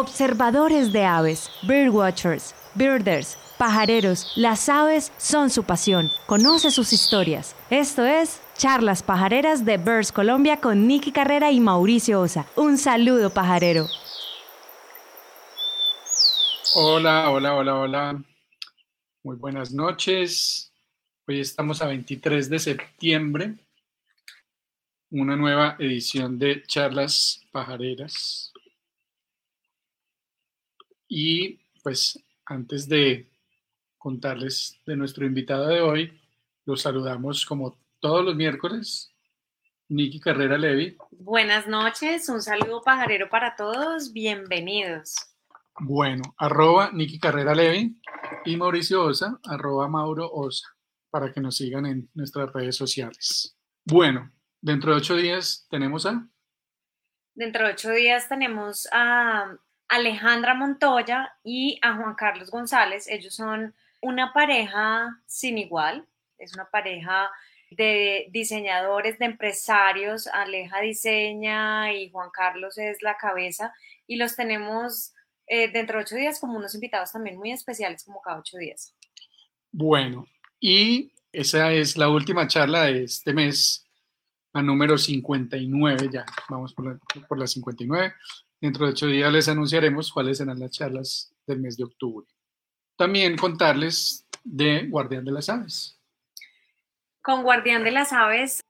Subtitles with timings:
[0.00, 6.12] Observadores de aves, birdwatchers, birders, pajareros, las aves son su pasión.
[6.26, 7.56] Conoce sus historias.
[7.68, 12.46] Esto es Charlas Pajareras de Birds Colombia con Nicky Carrera y Mauricio Osa.
[12.54, 13.88] Un saludo pajarero.
[16.76, 18.22] Hola, hola, hola, hola.
[19.24, 20.72] Muy buenas noches.
[21.26, 23.54] Hoy estamos a 23 de septiembre.
[25.10, 28.52] Una nueva edición de Charlas Pajareras.
[31.08, 33.30] Y pues antes de
[33.96, 36.20] contarles de nuestro invitado de hoy,
[36.66, 39.10] los saludamos como todos los miércoles.
[39.88, 40.98] Niki Carrera Levi.
[41.12, 45.14] Buenas noches, un saludo pajarero para todos, bienvenidos.
[45.80, 47.98] Bueno, arroba Niki Carrera Levi
[48.44, 50.68] y Mauricio Osa, arroba Mauro Osa,
[51.08, 53.56] para que nos sigan en nuestras redes sociales.
[53.86, 56.28] Bueno, dentro de ocho días tenemos a...
[57.34, 59.56] Dentro de ocho días tenemos a
[59.88, 63.08] Alejandra Montoya y a Juan Carlos González.
[63.08, 66.06] Ellos son una pareja sin igual,
[66.38, 67.30] es una pareja
[67.70, 70.26] de diseñadores, de empresarios.
[70.26, 73.72] Aleja diseña y Juan Carlos es la cabeza
[74.06, 75.12] y los tenemos
[75.46, 78.94] eh, dentro de ocho días como unos invitados también muy especiales como cada ocho días.
[79.70, 80.26] Bueno,
[80.60, 83.84] y esa es la última charla de este mes,
[84.52, 88.14] a número 59 ya, vamos por la, por la 59.
[88.60, 92.26] Dentro de ocho días les anunciaremos cuáles serán las charlas del mes de octubre.
[92.96, 96.00] También contarles de Guardián de las Aves.
[97.22, 98.60] Con Guardián de las Aves,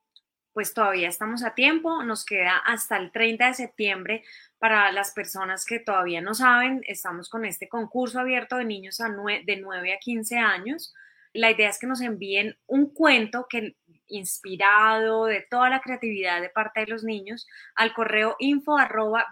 [0.52, 4.24] pues todavía estamos a tiempo, nos queda hasta el 30 de septiembre.
[4.58, 9.56] Para las personas que todavía no saben, estamos con este concurso abierto de niños de
[9.56, 10.92] 9 a 15 años.
[11.32, 13.76] La idea es que nos envíen un cuento que
[14.08, 19.26] inspirado de toda la creatividad de parte de los niños al correo info arroba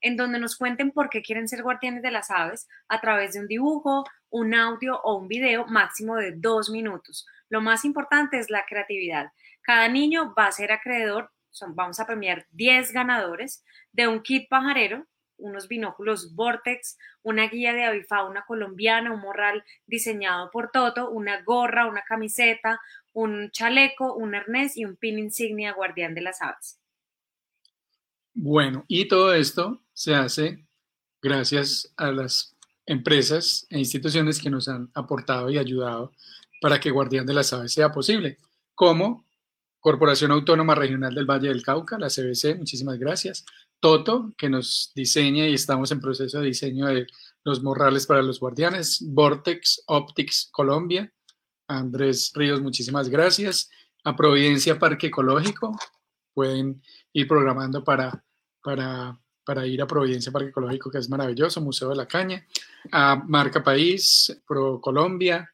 [0.00, 3.40] en donde nos cuenten por qué quieren ser guardianes de las aves a través de
[3.40, 7.26] un dibujo, un audio o un video máximo de dos minutos.
[7.48, 9.30] Lo más importante es la creatividad.
[9.62, 11.30] Cada niño va a ser acreedor,
[11.74, 15.06] vamos a premiar 10 ganadores de un kit pajarero
[15.38, 21.86] unos binóculos Vortex, una guía de avifauna colombiana, un morral diseñado por Toto, una gorra,
[21.86, 22.80] una camiseta,
[23.12, 26.78] un chaleco, un arnés y un pin insignia guardián de las aves.
[28.32, 30.64] Bueno, y todo esto se hace
[31.22, 32.54] gracias a las
[32.86, 36.12] empresas e instituciones que nos han aportado y ayudado
[36.60, 38.38] para que Guardián de las Aves sea posible,
[38.74, 39.24] como
[39.84, 43.44] Corporación Autónoma Regional del Valle del Cauca, la CBC, muchísimas gracias,
[43.80, 47.06] Toto, que nos diseña y estamos en proceso de diseño de
[47.44, 49.04] los morrales para los guardianes.
[49.06, 51.12] Vortex Optics Colombia.
[51.68, 53.68] Andrés Ríos, muchísimas gracias.
[54.04, 55.78] A Providencia Parque Ecológico.
[56.32, 56.80] Pueden
[57.12, 58.24] ir programando para,
[58.62, 61.60] para, para ir a Providencia Parque Ecológico, que es maravilloso.
[61.60, 62.42] Museo de la Caña.
[62.90, 65.53] A Marca País, Pro Colombia.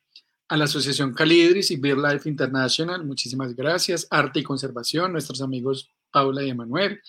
[0.50, 4.08] A la Asociación Calidris y BirdLife International, muchísimas gracias.
[4.10, 7.00] Arte y Conservación, nuestros amigos Paula y Emanuel,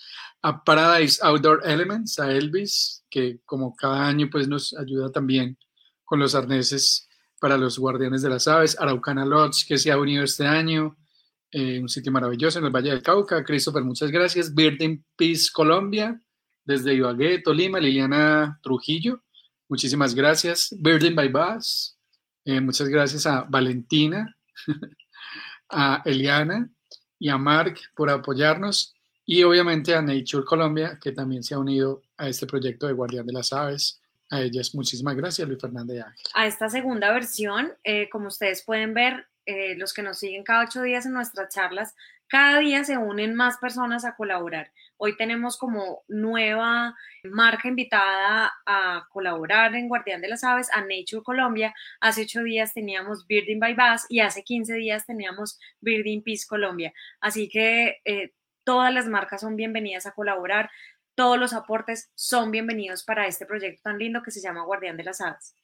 [0.42, 5.58] a Paradise Outdoor Elements, a Elvis, que como cada año pues nos ayuda también
[6.04, 7.08] con los arneses
[7.40, 10.96] para los guardianes de las aves, Araucana Lodge, que se ha unido este año,
[11.50, 16.16] eh, un sitio maravilloso en el Valle del Cauca, Christopher, muchas gracias, Birding Peace Colombia,
[16.64, 19.20] desde Ibagué, Tolima, Liliana Trujillo,
[19.68, 21.98] muchísimas gracias, Birding by Bus,
[22.44, 24.36] eh, muchas gracias a Valentina,
[25.68, 26.68] a Eliana,
[27.22, 32.02] y a Mark por apoyarnos y obviamente a Nature Colombia, que también se ha unido
[32.16, 34.02] a este proyecto de Guardián de las Aves.
[34.28, 36.24] A ellas muchísimas gracias, Luis Fernández Ángel.
[36.34, 40.64] A esta segunda versión, eh, como ustedes pueden ver, eh, los que nos siguen cada
[40.64, 41.94] ocho días en nuestras charlas,
[42.26, 44.72] cada día se unen más personas a colaborar.
[45.04, 51.24] Hoy tenemos como nueva marca invitada a colaborar en Guardián de las Aves, a Nature
[51.24, 51.74] Colombia.
[52.00, 56.92] Hace ocho días teníamos Birding by Bass y hace 15 días teníamos Birding Peace Colombia.
[57.20, 58.32] Así que eh,
[58.62, 60.70] todas las marcas son bienvenidas a colaborar.
[61.16, 65.02] Todos los aportes son bienvenidos para este proyecto tan lindo que se llama Guardián de
[65.02, 65.56] las Aves.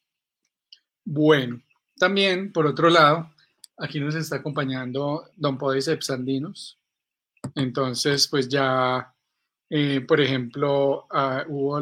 [1.05, 1.62] Bueno,
[1.96, 3.32] también, por otro lado,
[3.76, 6.81] aquí nos está acompañando Don Podiceps Andinos.
[7.55, 9.14] Entonces, pues ya
[9.70, 11.81] eh, por ejemplo, uh, hubo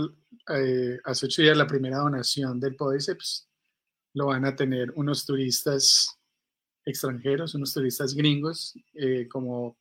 [0.48, 3.48] eh, hace ocho días la primera donación del Podiceps.
[4.14, 6.08] Lo van a tener unos turistas
[6.84, 9.76] extranjeros, unos turistas gringos, eh, como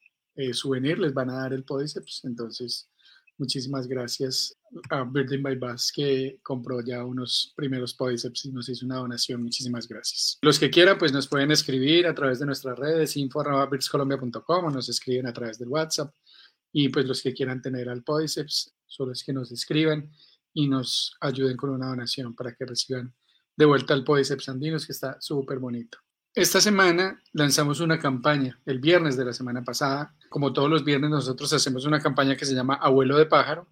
[0.52, 2.26] souvenir, les van a dar el Podiceps.
[2.26, 2.90] Entonces,
[3.38, 4.58] muchísimas gracias
[4.90, 9.42] a Birding by Bus que compró ya unos primeros Podiceps y nos hizo una donación.
[9.42, 10.38] Muchísimas gracias.
[10.42, 14.90] Los que quieran, pues nos pueden escribir a través de nuestras redes, info.birdscolombia.com o nos
[14.90, 16.14] escriben a través del WhatsApp
[16.78, 20.12] y pues los que quieran tener al Podiceps, solo es que nos escriban
[20.54, 23.16] y nos ayuden con una donación para que reciban
[23.56, 26.00] de vuelta al Podeceps Andinos, que está súper bonito.
[26.34, 30.18] Esta semana lanzamos una campaña, el viernes de la semana pasada.
[30.28, 33.70] Como todos los viernes, nosotros hacemos una campaña que se llama Abuelo de Pájaro.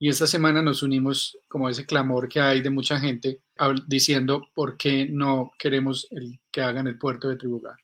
[0.00, 3.42] Y esta semana nos unimos como ese clamor que hay de mucha gente
[3.86, 6.08] diciendo por qué no queremos
[6.50, 7.76] que hagan el puerto de Tribugar.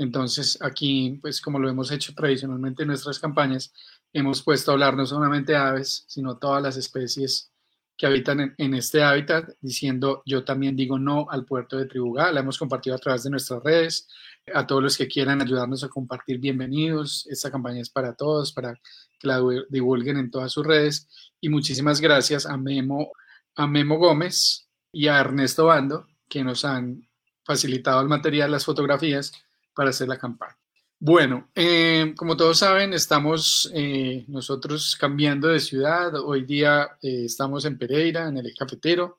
[0.00, 3.70] Entonces aquí, pues como lo hemos hecho tradicionalmente en nuestras campañas,
[4.14, 7.52] hemos puesto a hablar no solamente aves, sino todas las especies
[7.98, 12.32] que habitan en, este hábitat, diciendo yo también digo no al puerto de Tribugá.
[12.32, 14.08] La hemos compartido a través de nuestras redes.
[14.54, 17.26] A todos los que quieran ayudarnos a compartir, bienvenidos.
[17.28, 18.72] Esta campaña es para todos, para
[19.18, 19.38] que la
[19.68, 21.08] divulguen en todas sus redes.
[21.42, 23.12] Y muchísimas gracias a Memo,
[23.54, 27.06] a Memo Gómez y a Ernesto Bando, que nos han
[27.44, 29.34] facilitado el material, las fotografías
[29.74, 30.56] para hacer la campaña.
[31.02, 36.14] Bueno, eh, como todos saben, estamos eh, nosotros cambiando de ciudad.
[36.14, 39.18] Hoy día eh, estamos en Pereira, en el cafetero,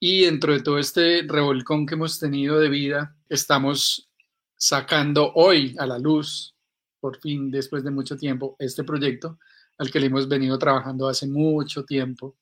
[0.00, 4.10] y dentro de todo este revolcón que hemos tenido de vida, estamos
[4.56, 6.56] sacando hoy a la luz,
[6.98, 9.38] por fin, después de mucho tiempo, este proyecto
[9.78, 12.36] al que le hemos venido trabajando hace mucho tiempo,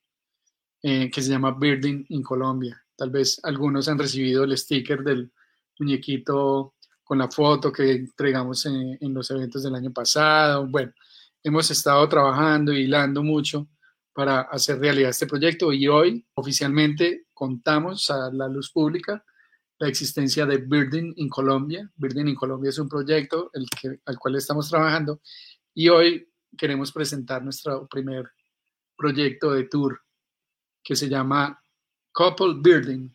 [0.80, 2.82] que se llama Birding in Colombia.
[2.96, 5.30] Tal vez algunos han recibido el sticker del
[5.78, 6.74] muñequito
[7.04, 10.66] con la foto que entregamos en, los eventos del año pasado.
[10.66, 10.92] Bueno,
[11.42, 13.68] hemos estado trabajando y hilando mucho
[14.12, 19.24] para hacer realidad este proyecto y hoy oficialmente contamos a la luz pública
[19.78, 21.90] la existencia de Birding in Colombia.
[21.96, 25.20] Birding in Colombia es un proyecto el que, al cual estamos trabajando
[25.74, 28.30] y hoy queremos presentar nuestro primer
[28.96, 30.00] proyecto de tour
[30.84, 31.60] que se llama
[32.12, 33.12] Couple Birding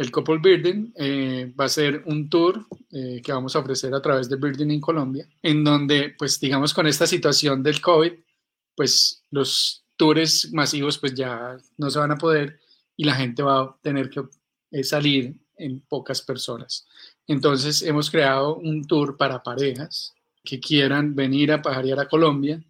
[0.00, 4.00] el Couple Birding eh, va a ser un tour eh, que vamos a ofrecer a
[4.00, 8.12] través de Birding en Colombia, en donde, pues, digamos, con esta situación del COVID,
[8.74, 12.58] pues los tours masivos pues ya no se van a poder
[12.96, 14.22] y la gente va a tener que
[14.70, 16.88] eh, salir en pocas personas.
[17.26, 22.64] Entonces hemos creado un tour para parejas que quieran venir a pajarear a Colombia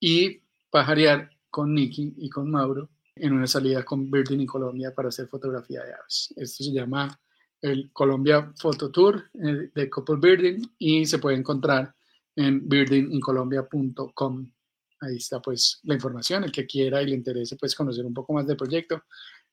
[0.00, 0.40] y
[0.70, 5.26] pajarear con Nicky y con Mauro en una salida con Birding en Colombia para hacer
[5.28, 6.32] fotografía de aves.
[6.36, 7.18] Esto se llama
[7.60, 11.94] el Colombia Photo Tour eh, de Couple Birding y se puede encontrar
[12.36, 14.52] en birdingincolombia.com.
[15.00, 18.34] Ahí está pues la información, el que quiera y le interese pues conocer un poco
[18.34, 19.02] más del proyecto,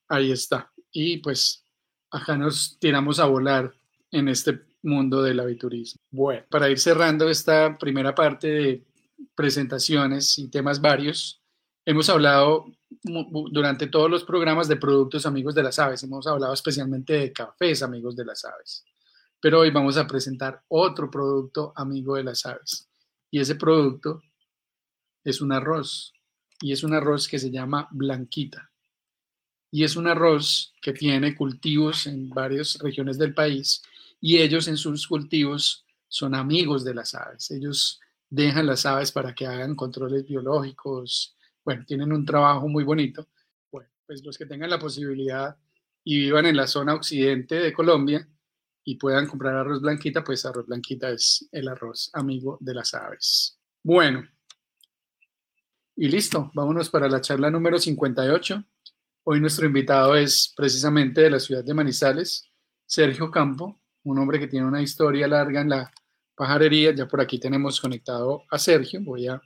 [0.08, 0.70] ahí está.
[0.92, 1.64] Y pues
[2.10, 3.74] acá nos tiramos a volar
[4.10, 6.00] en este mundo del aviturismo.
[6.10, 8.84] Bueno, para ir cerrando esta primera parte de
[9.34, 11.42] presentaciones y temas varios,
[11.84, 12.66] hemos hablado
[13.02, 16.02] durante todos los programas de productos amigos de las aves.
[16.02, 18.84] Hemos hablado especialmente de cafés amigos de las aves.
[19.40, 22.88] Pero hoy vamos a presentar otro producto amigo de las aves.
[23.30, 24.22] Y ese producto
[25.22, 26.12] es un arroz.
[26.60, 28.70] Y es un arroz que se llama Blanquita.
[29.70, 33.82] Y es un arroz que tiene cultivos en varias regiones del país.
[34.20, 37.50] Y ellos en sus cultivos son amigos de las aves.
[37.50, 38.00] Ellos
[38.30, 41.33] dejan las aves para que hagan controles biológicos,
[41.64, 43.28] bueno, tienen un trabajo muy bonito.
[43.70, 45.56] Bueno, pues los que tengan la posibilidad
[46.04, 48.28] y vivan en la zona occidente de Colombia
[48.84, 53.58] y puedan comprar arroz blanquita, pues arroz blanquita es el arroz amigo de las aves.
[53.82, 54.28] Bueno,
[55.96, 58.64] y listo, vámonos para la charla número 58.
[59.24, 62.50] Hoy nuestro invitado es precisamente de la ciudad de Manizales,
[62.84, 65.90] Sergio Campo, un hombre que tiene una historia larga en la
[66.34, 66.94] pajarería.
[66.94, 69.00] Ya por aquí tenemos conectado a Sergio.
[69.02, 69.40] Voy a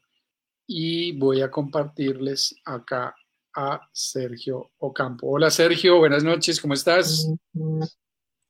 [0.70, 3.16] y voy a compartirles acá
[3.56, 5.26] a Sergio Ocampo.
[5.28, 7.26] Hola Sergio, buenas noches, ¿cómo estás?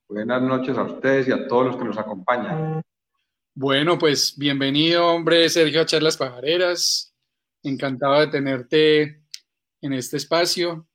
[0.09, 2.83] Buenas noches a ustedes y a todos los que nos acompañan.
[3.55, 7.15] Bueno, pues bienvenido, hombre, Sergio, a Charlas Pajareras.
[7.63, 9.23] Encantado de tenerte
[9.81, 10.89] en este espacio.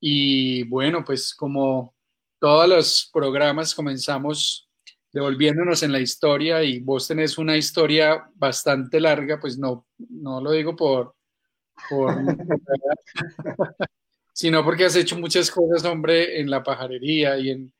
[0.00, 1.94] Y bueno, pues como
[2.40, 4.65] todos los programas comenzamos
[5.16, 10.52] devolviéndonos en la historia y vos tenés una historia bastante larga, pues no, no lo
[10.52, 11.14] digo por,
[11.88, 12.14] por
[14.34, 17.72] sino porque has hecho muchas cosas, hombre, en la pajarería y en,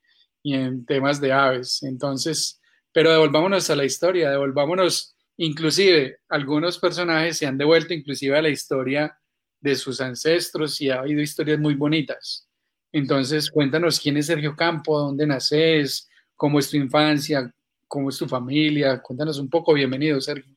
[0.43, 1.83] y en temas de aves.
[1.83, 2.59] Entonces,
[2.90, 8.49] pero devolvámonos a la historia, devolvámonos, inclusive algunos personajes se han devuelto inclusive a la
[8.49, 9.14] historia
[9.61, 12.49] de sus ancestros y ha habido historias muy bonitas.
[12.93, 17.52] Entonces, cuéntanos quién es Sergio Campo, dónde naces, cómo es tu infancia,
[17.88, 19.00] cómo es tu familia.
[19.02, 19.73] Cuéntanos un poco.
[19.73, 20.55] Bienvenido, Sergio.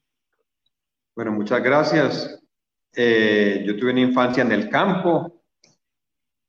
[1.16, 2.40] Bueno, muchas gracias.
[2.94, 5.44] Eh, yo tuve una infancia en el campo.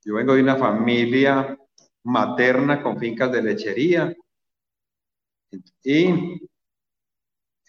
[0.03, 1.57] Yo vengo de una familia
[2.03, 4.15] materna con fincas de lechería.
[5.83, 6.39] Y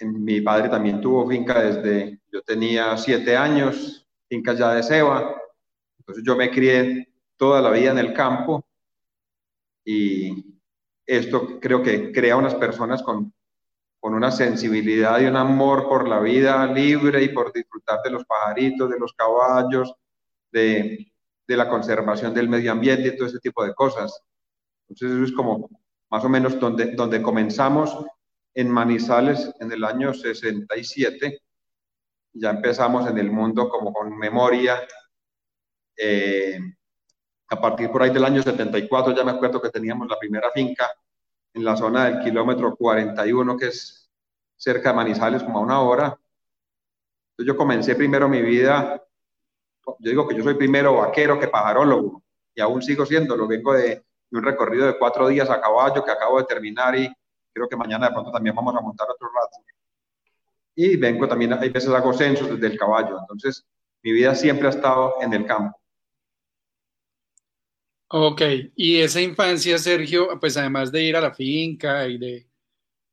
[0.00, 5.36] mi padre también tuvo finca desde, yo tenía siete años, fincas ya de ceba.
[5.98, 8.64] Entonces yo me crié toda la vida en el campo
[9.84, 10.51] y
[11.16, 13.34] esto creo que crea unas personas con,
[14.00, 18.24] con una sensibilidad y un amor por la vida libre y por disfrutar de los
[18.24, 19.94] pajaritos, de los caballos,
[20.50, 21.12] de,
[21.46, 24.22] de la conservación del medio ambiente y todo ese tipo de cosas.
[24.88, 25.68] Entonces eso es como
[26.08, 28.06] más o menos donde, donde comenzamos
[28.54, 31.42] en Manizales en el año 67.
[32.32, 34.80] Ya empezamos en el mundo como con memoria.
[35.94, 36.58] Eh,
[37.48, 40.90] a partir por ahí del año 74 ya me acuerdo que teníamos la primera finca
[41.54, 44.10] en la zona del kilómetro 41, que es
[44.56, 46.18] cerca de Manizales, como a una hora.
[47.32, 49.02] Entonces yo comencé primero mi vida,
[49.84, 52.22] yo digo que yo soy primero vaquero que pajarólogo,
[52.54, 56.10] y aún sigo siendo, lo vengo de, un recorrido de cuatro días a caballo que
[56.10, 57.12] acabo de terminar y
[57.52, 59.58] creo que mañana de pronto también vamos a montar otro rato.
[60.74, 63.66] Y vengo también, hay veces hago censos desde el caballo, entonces
[64.02, 65.78] mi vida siempre ha estado en el campo.
[68.14, 68.42] Ok,
[68.76, 72.46] y esa infancia, Sergio, pues además de ir a la finca y de,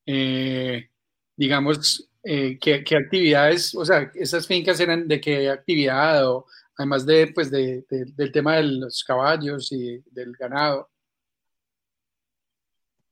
[0.05, 0.89] eh,
[1.37, 6.45] digamos, eh, ¿qué, actividades, o sea, esas fincas eran de qué actividad, o
[6.77, 10.89] además de, pues, de, del tema de los caballos y del ganado?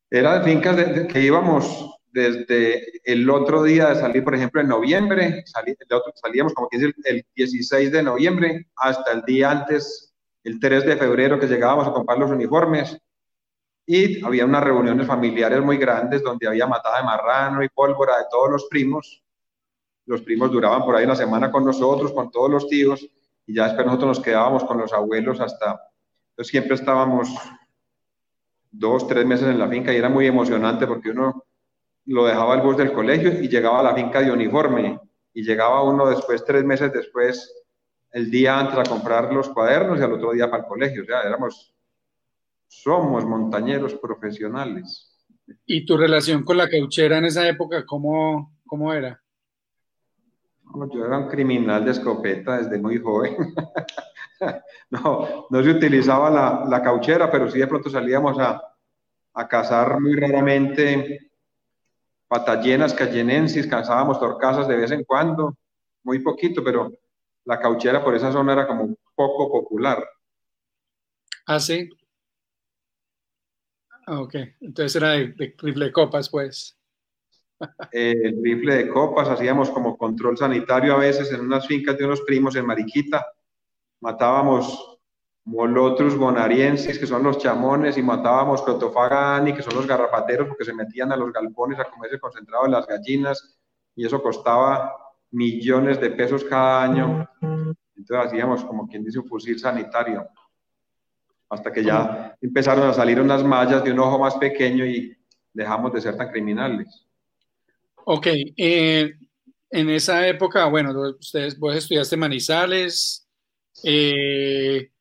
[0.09, 0.75] Eran fincas
[1.07, 6.77] que íbamos desde el otro día de salir, por ejemplo, en noviembre, salíamos como que
[6.79, 10.06] es el 16 de noviembre, hasta el día antes
[10.47, 12.97] el 3 de febrero que llegábamos a comprar los uniformes
[13.85, 18.23] y había unas reuniones familiares muy grandes donde había matada de marrano y pólvora de
[18.31, 19.21] todos los primos.
[20.05, 23.05] Los primos duraban por ahí una semana con nosotros, con todos los tíos,
[23.45, 25.81] y ya después nosotros nos quedábamos con los abuelos hasta,
[26.29, 27.27] entonces siempre estábamos
[28.71, 31.43] dos, tres meses en la finca y era muy emocionante porque uno
[32.05, 34.97] lo dejaba al bus del colegio y llegaba a la finca de uniforme
[35.33, 37.53] y llegaba uno después, tres meses después,
[38.11, 41.03] el día antes a comprar los cuadernos y al otro día para el colegio.
[41.03, 41.73] O sea, éramos,
[42.67, 45.13] somos montañeros profesionales.
[45.65, 49.21] ¿Y tu relación con la cauchera en esa época, cómo, cómo era?
[50.93, 53.35] yo era un criminal de escopeta desde muy joven.
[54.89, 58.61] no, no se utilizaba la, la, cauchera, pero sí de pronto salíamos a,
[59.33, 61.31] a cazar muy raramente
[62.27, 65.55] patallenas, callenensis, cazábamos torcasas de vez en cuando,
[66.03, 66.91] muy poquito, pero
[67.47, 70.03] la cauchera por esa zona era como poco popular.
[71.47, 71.89] Ah, sí.
[74.05, 76.77] Ah, ok, entonces era de, rifle de copas, pues.
[77.91, 82.05] Eh, el rifle de copas, hacíamos como control sanitario a veces en unas fincas de
[82.05, 83.25] unos primos en Mariquita.
[84.01, 84.99] Matábamos
[85.45, 90.73] molotrus bonariensis, que son los chamones, y matábamos crotofagani, que son los garrapateros, porque se
[90.73, 93.57] metían a los galpones a comerse concentrado en las gallinas,
[93.95, 97.29] y eso costaba millones de pesos cada año.
[97.95, 100.27] Entonces hacíamos como quien dice un fusil sanitario.
[101.49, 105.15] Hasta que ya empezaron a salir unas mallas de un ojo más pequeño y
[105.53, 107.05] dejamos de ser tan criminales.
[108.05, 109.13] Ok, eh,
[109.69, 113.27] en esa época, bueno, ustedes, vos estudiaste Manizales,
[113.83, 114.91] eh,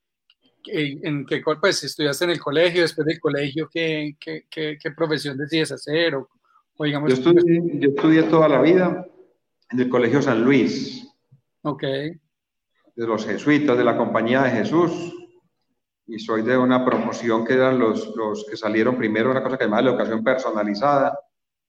[0.64, 2.82] ¿en qué pues estudiaste en el colegio?
[2.82, 6.14] Después del colegio, ¿qué, qué, qué, profesión decides hacer?
[6.14, 6.28] O,
[6.84, 9.06] digamos, yo, estudié, yo estudié toda la vida
[9.70, 11.08] en el Colegio San Luis.
[11.62, 11.82] Ok.
[11.82, 15.12] De los jesuitas de la Compañía de Jesús.
[16.06, 19.64] Y soy de una promoción que eran los, los que salieron primero, una cosa que
[19.64, 21.18] llamaba la educación personalizada.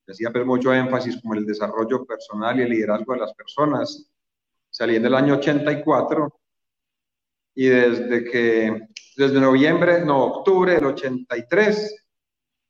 [0.05, 4.09] Decía pero mucho énfasis como el desarrollo personal y el liderazgo de las personas.
[4.69, 6.39] Salí en el año 84
[7.55, 12.05] y desde que, desde noviembre, no, octubre del 83,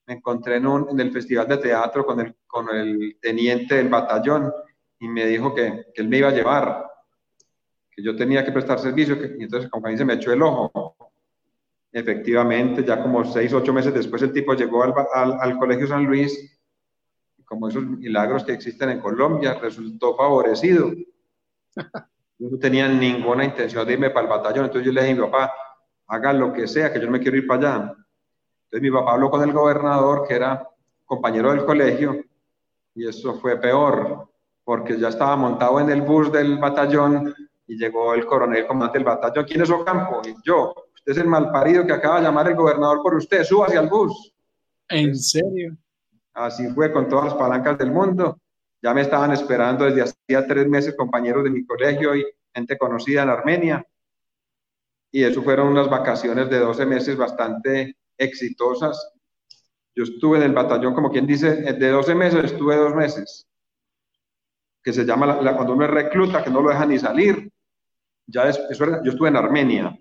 [0.07, 3.89] me encontré en, un, en el Festival de Teatro con el, con el teniente del
[3.89, 4.51] batallón
[4.99, 6.85] y me dijo que, que, él me iba a llevar,
[7.91, 10.95] que yo tenía que prestar servicio, que, y entonces como se me echó el ojo.
[11.91, 16.05] Efectivamente, ya como seis, ocho meses después el tipo llegó al, al, al Colegio San
[16.05, 16.59] Luis,
[17.45, 20.91] como esos milagros que existen en Colombia, resultó favorecido.
[22.39, 25.15] Yo no tenía ninguna intención de irme para el batallón, entonces yo le dije a
[25.15, 25.51] mi papá,
[26.05, 27.95] haga lo que sea, que yo no me quiero ir para allá.
[28.65, 30.69] Entonces mi papá habló con el gobernador, que era
[31.03, 32.23] compañero del colegio,
[32.93, 34.29] y eso fue peor
[34.67, 37.33] porque ya estaba montado en el bus del batallón
[37.67, 39.45] y llegó el coronel comandante del batallón.
[39.45, 40.21] ¿Quién es Ocampo?
[40.27, 43.67] Y yo, usted es el malparido que acaba de llamar el gobernador por usted, suba
[43.67, 44.33] hacia el bus.
[44.89, 45.77] ¿En serio?
[46.33, 48.41] Así fue con todas las palancas del mundo.
[48.81, 53.23] Ya me estaban esperando desde hacía tres meses compañeros de mi colegio y gente conocida
[53.23, 53.87] en Armenia.
[55.13, 59.13] Y eso fueron unas vacaciones de 12 meses bastante exitosas.
[59.95, 63.46] Yo estuve en el batallón, como quien dice, de 12 meses estuve dos meses
[64.87, 67.51] que se llama la, cuando uno es recluta, que no lo deja ni salir.
[68.25, 69.99] Ya es, eso yo estuve en Armenia.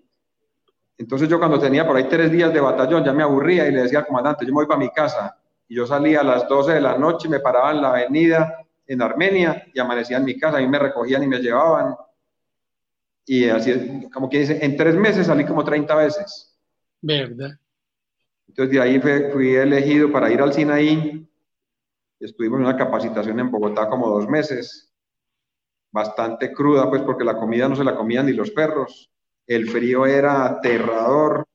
[0.97, 3.83] Entonces yo cuando tenía por ahí tres días de batallón ya me aburría y le
[3.83, 5.37] decía al comandante, yo me voy para mi casa.
[5.67, 9.03] Y yo salía a las 12 de la noche, me paraba en la avenida en
[9.03, 11.97] Armenia y amanecía en mi casa, ahí me recogían y me llevaban.
[13.27, 16.57] Y así, como que dice, en tres meses salí como 30 veces.
[17.03, 17.59] ¿Verdad?
[18.47, 21.29] Entonces de ahí fui, elegido para ir al Sinaí.
[22.19, 24.93] Estuvimos en una capacitación en Bogotá como dos meses,
[25.93, 29.11] bastante cruda, pues porque la comida no se la comían ni los perros.
[29.47, 31.47] El frío era aterrador,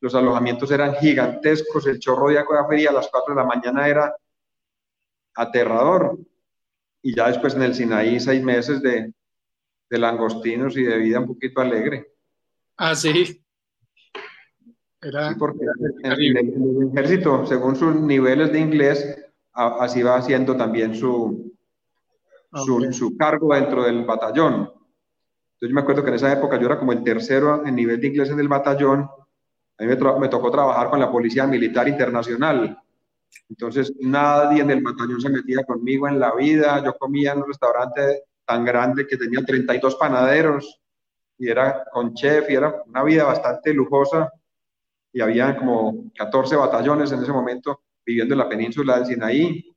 [0.00, 3.88] los alojamientos eran gigantescos, el chorro de agua fría a las 4 de la mañana
[3.88, 4.14] era
[5.34, 6.18] aterrador.
[7.02, 9.12] Y ya después en el Sinaí seis meses de,
[9.88, 12.12] de langostinos y de vida un poquito alegre.
[12.76, 13.42] Ah, sí.
[15.00, 15.64] Era porque
[16.02, 19.16] en, el, ejército, según sus niveles de inglés,
[19.58, 21.52] así va haciendo también su,
[22.54, 24.54] su, su, cargo dentro del batallón.
[24.54, 28.00] Entonces yo me acuerdo que en esa época yo era como el tercero en nivel
[28.00, 29.00] de inglés en el batallón.
[29.78, 32.80] A mí me, me tocó trabajar con la Policía Militar Internacional.
[33.48, 36.82] Entonces nadie en el batallón se metía conmigo en la vida.
[36.84, 40.80] Yo comía en un restaurante tan grande que tenía 32 panaderos
[41.36, 44.32] y era con chef y era una vida bastante lujosa
[45.12, 49.76] y había como 14 batallones en ese momento viviendo en la península del Sinaí.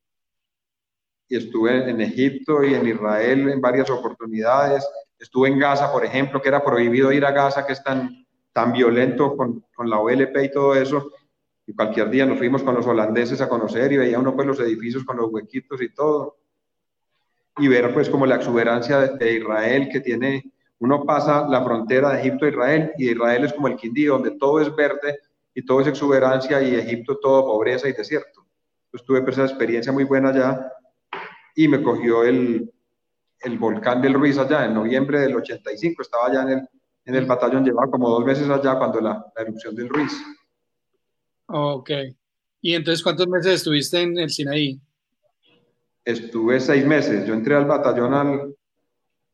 [1.28, 4.88] Y estuve en Egipto y en Israel en varias oportunidades.
[5.20, 8.72] Estuve en Gaza, por ejemplo, que era prohibido ir a Gaza, que es tan, tan
[8.72, 11.12] violento con, con la OLP y todo eso.
[11.68, 14.60] Y cualquier día nos fuimos con los holandeses a conocer y veía uno pues los
[14.62, 16.38] edificios con los huequitos y todo.
[17.58, 20.44] Y ver pues como la exuberancia de, de Israel que tiene
[20.80, 24.32] uno pasa la frontera de Egipto a Israel y Israel es como el Quindío, donde
[24.32, 25.20] todo es verde
[25.54, 28.46] y todo es exuberancia y Egipto todo pobreza y desierto.
[28.86, 30.72] Entonces tuve esa experiencia muy buena allá
[31.56, 32.72] y me cogió el,
[33.42, 36.02] el volcán del Ruiz allá en noviembre del 85.
[36.02, 36.70] Estaba allá en el,
[37.06, 40.14] en el batallón, llevaba como dos meses allá cuando la, la erupción del Ruiz.
[41.48, 41.90] Ok.
[42.62, 44.80] ¿Y entonces cuántos meses estuviste en el Sinaí?
[46.06, 47.26] Estuve seis meses.
[47.26, 48.56] Yo entré al batallón al,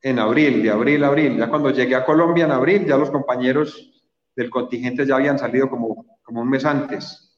[0.02, 1.38] en abril, de abril a abril.
[1.38, 3.92] Ya cuando llegué a Colombia en abril, ya los compañeros
[4.36, 5.97] del contingente ya habían salido como,
[6.28, 7.34] como un mes antes.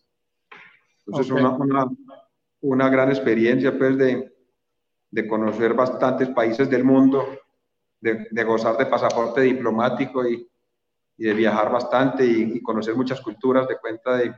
[1.06, 1.88] Entonces, una, una,
[2.62, 4.34] una, gran experiencia, pues, de,
[5.12, 7.24] de, conocer bastantes países del mundo,
[8.02, 10.50] de, de gozar de pasaporte diplomático y,
[11.18, 14.34] y de viajar bastante y, y, conocer muchas culturas de cuenta de,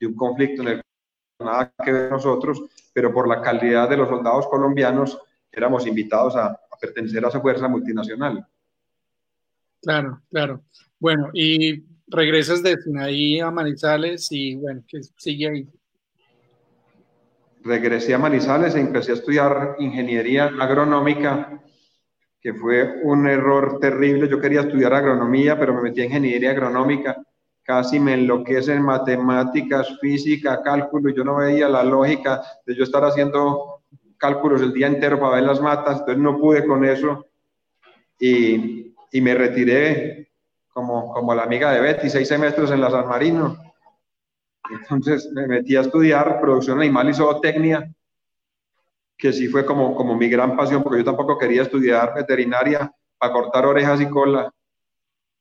[0.00, 2.62] de un conflicto en el que nada que ver nosotros,
[2.94, 7.68] pero por la calidad de los soldados colombianos éramos invitados a, pertenecer a esa fuerza
[7.68, 8.44] multinacional.
[9.82, 10.62] Claro, claro.
[10.98, 15.68] Bueno, y regresas de Sinaí a Manizales y bueno, ¿qué sigue ahí?
[17.64, 21.62] Regresé a Manizales e empecé a estudiar ingeniería agronómica,
[22.40, 24.28] que fue un error terrible.
[24.28, 27.22] Yo quería estudiar agronomía, pero me metí en ingeniería agronómica.
[27.62, 33.04] Casi me enloquece en matemáticas, física, cálculo, yo no veía la lógica de yo estar
[33.04, 33.82] haciendo
[34.18, 37.26] cálculos el día entero para ver las matas, entonces no pude con eso
[38.18, 40.31] y, y me retiré
[40.72, 43.56] como, como la amiga de Betty, seis semestres en la San Marino.
[44.70, 47.94] Entonces me metí a estudiar producción animal y zootecnia,
[49.16, 53.32] que sí fue como, como mi gran pasión, porque yo tampoco quería estudiar veterinaria para
[53.32, 54.50] cortar orejas y cola.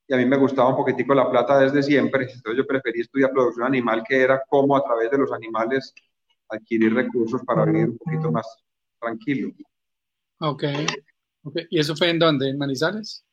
[0.07, 3.31] Y a mí me gustaba un poquitico la plata desde siempre, entonces yo preferí estudiar
[3.31, 5.93] producción animal, que era como a través de los animales
[6.49, 8.45] adquirir recursos para vivir un poquito más
[8.99, 9.53] tranquilo.
[10.41, 10.63] Ok.
[11.43, 11.67] okay.
[11.69, 12.49] ¿Y eso fue en dónde?
[12.49, 13.23] ¿En Manizales?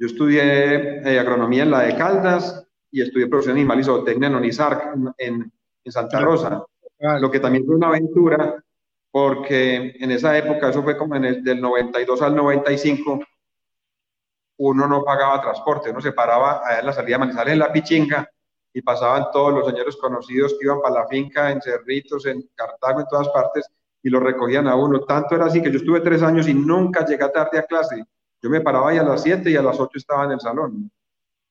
[0.00, 4.34] Yo estudié eh, agronomía en la de Caldas y estudié producción animal y zootecnia en
[4.34, 5.52] Onizar, en,
[5.84, 6.64] en Santa Rosa.
[7.20, 8.64] Lo que también fue una aventura,
[9.10, 13.20] porque en esa época, eso fue como en el, del 92 al 95,
[14.56, 18.26] uno no pagaba transporte, uno se paraba en la salida de Manizales en la Pichinga
[18.72, 23.00] y pasaban todos los señores conocidos que iban para la finca en Cerritos, en Cartago,
[23.00, 23.68] en todas partes,
[24.02, 25.00] y lo recogían a uno.
[25.00, 28.02] Tanto era así que yo estuve tres años y nunca llegué tarde a clase.
[28.42, 30.90] Yo me paraba ahí a las siete y a las ocho estaba en el salón.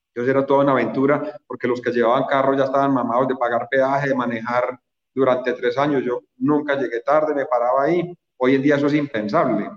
[0.08, 3.68] Entonces era toda una aventura porque los que llevaban carro ya estaban mamados de pagar
[3.70, 4.78] peaje, de manejar
[5.14, 6.02] durante tres años.
[6.04, 8.12] Yo nunca llegué tarde, me paraba ahí.
[8.36, 9.70] Hoy en día eso es impensable.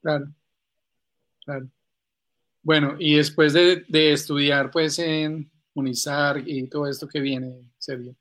[0.00, 0.26] Claro,
[1.44, 1.66] claro.
[2.62, 8.14] Bueno, y después de, de estudiar pues en Unizar y todo esto que viene, serio.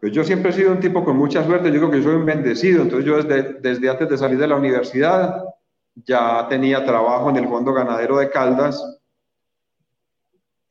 [0.00, 2.26] Pues yo siempre he sido un tipo con mucha suerte, yo creo que soy un
[2.26, 5.44] bendecido, entonces yo desde, desde antes de salir de la universidad
[5.94, 8.82] ya tenía trabajo en el Fondo Ganadero de Caldas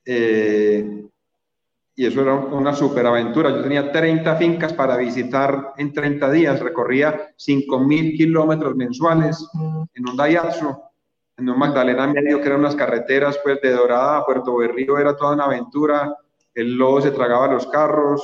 [0.05, 1.05] eh,
[1.95, 3.51] y eso era una superaventura.
[3.51, 9.47] Yo tenía 30 fincas para visitar en 30 días, recorría 5.000 kilómetros mensuales
[9.93, 10.75] en un Daihatsu
[11.38, 14.97] en un Magdalena medio que eran unas carreteras, pues de Dorada a Puerto Berrío.
[14.97, 16.15] Era toda una aventura,
[16.53, 18.23] el lodo se tragaba los carros,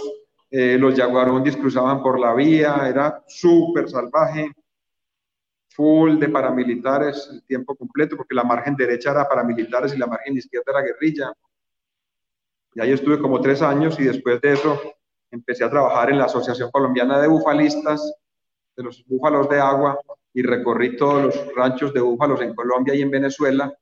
[0.51, 4.51] eh, los jaguarundis cruzaban por la vía, era súper salvaje,
[5.69, 10.37] full de paramilitares el tiempo completo, porque la margen derecha era paramilitares y la margen
[10.37, 11.33] izquierda era guerrilla.
[12.73, 14.79] Y ahí estuve como tres años y después de eso
[15.31, 18.13] empecé a trabajar en la Asociación Colombiana de Bufalistas,
[18.75, 19.99] de los búfalos de agua,
[20.33, 23.73] y recorrí todos los ranchos de búfalos en Colombia y en Venezuela.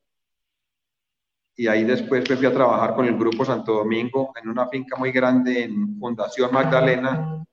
[1.55, 4.95] Y ahí después me fui a trabajar con el Grupo Santo Domingo en una finca
[4.95, 7.43] muy grande en Fundación Magdalena,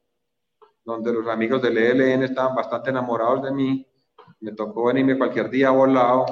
[0.85, 3.87] donde los amigos del ELN estaban bastante enamorados de mí.
[4.45, 6.27] Me tocó venirme cualquier día volado.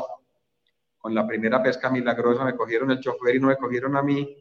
[0.98, 4.37] Con la primera pesca milagrosa me cogieron el chofer y no me cogieron a mí.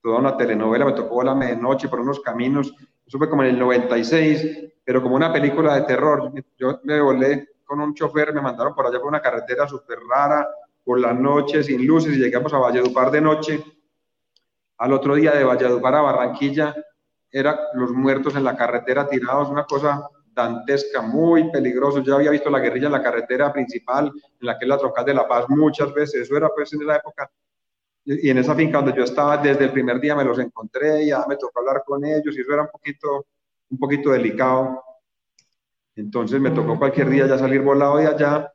[0.00, 2.72] Toda una telenovela, me tocó la medianoche por unos caminos.
[3.04, 6.32] Eso fue como en el 96 pero como una película de terror.
[6.56, 10.48] Yo me volé con un chofer, me mandaron por allá por una carretera súper rara,
[10.84, 13.64] por la noche, sin luces, y llegamos a Valledupar de noche.
[14.78, 16.76] Al otro día de Valledupar a Barranquilla,
[17.28, 22.02] eran los muertos en la carretera tirados, una cosa dantesca, muy peligroso.
[22.02, 25.04] Yo había visto la guerrilla en la carretera principal, en la que es la Troncal
[25.04, 26.22] de la Paz, muchas veces.
[26.22, 27.30] Eso era pues en esa época.
[28.04, 31.24] Y en esa finca donde yo estaba desde el primer día me los encontré, ya
[31.28, 33.26] me tocó hablar con ellos, y eso era un poquito
[33.72, 34.82] un poquito delicado.
[35.96, 38.52] Entonces me tocó cualquier día ya salir volado de allá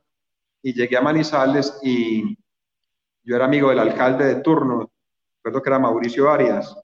[0.62, 2.36] y llegué a Manizales y
[3.22, 4.90] yo era amigo del alcalde de turno,
[5.36, 6.74] recuerdo que era Mauricio Arias.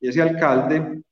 [0.00, 1.02] Y ese alcalde,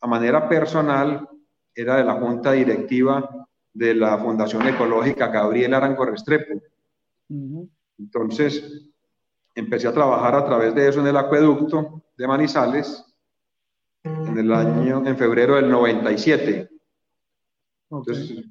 [0.00, 1.28] a manera personal,
[1.76, 6.54] era de la junta directiva de la Fundación Ecológica Gabriel Arango Restrepo.
[7.98, 8.88] Entonces,
[9.54, 13.04] empecé a trabajar a través de eso en el acueducto de Manizales
[14.02, 16.70] en el año, en febrero del 97.
[17.90, 18.42] Entonces,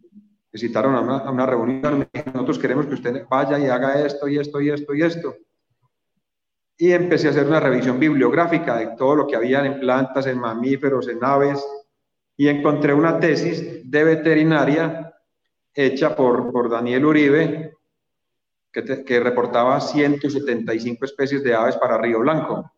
[0.51, 4.37] visitaron a una, a una reunión, nosotros queremos que usted vaya y haga esto y
[4.37, 5.35] esto y esto y esto.
[6.77, 10.39] Y empecé a hacer una revisión bibliográfica de todo lo que había en plantas, en
[10.39, 11.65] mamíferos, en aves,
[12.37, 15.13] y encontré una tesis de veterinaria
[15.73, 17.73] hecha por, por Daniel Uribe,
[18.71, 22.71] que, que reportaba 175 especies de aves para Río Blanco.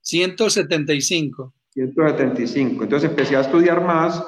[0.00, 1.52] 175.
[1.70, 2.84] 175.
[2.84, 4.22] Entonces empecé a estudiar más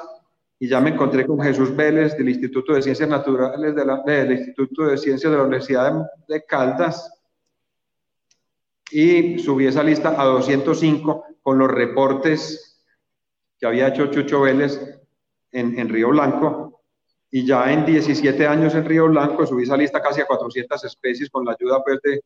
[0.59, 4.31] y ya me encontré con Jesús Vélez del Instituto de Ciencias Naturales de la, del
[4.31, 5.93] Instituto de Ciencias de la Universidad
[6.27, 7.11] de, Caldas
[8.89, 12.74] y subí esa lista a 205 con los reportes
[13.65, 14.79] que había hecho Chucho Vélez
[15.51, 16.83] en, en Río Blanco
[17.31, 21.31] y ya en 17 años en Río Blanco subí esa lista casi a 400 especies
[21.31, 22.21] con la ayuda pues, de,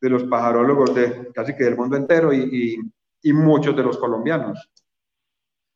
[0.00, 4.66] de los pajarólogos de casi que del mundo entero y, y, muchos de los colombianos.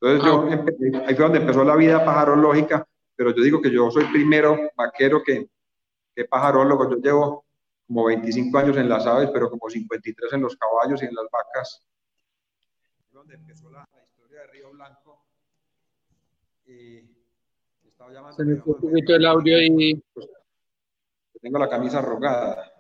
[0.01, 1.05] Entonces yo ah.
[1.07, 5.23] ahí fue donde empezó la vida pajarológica, pero yo digo que yo soy primero vaquero
[5.23, 5.47] que,
[6.15, 6.91] que pajarólogo.
[6.91, 7.45] Yo llevo
[7.87, 11.27] como 25 años en las aves, pero como 53 en los caballos y en las
[11.31, 11.83] vacas.
[13.11, 13.87] Donde empezó la,
[14.37, 15.18] de Río Blanco.
[16.66, 17.01] Y
[17.88, 18.37] estaba llamando.
[18.37, 20.03] Se me fue un poquito el audio y.
[21.40, 22.72] Tengo la camisa arrugada.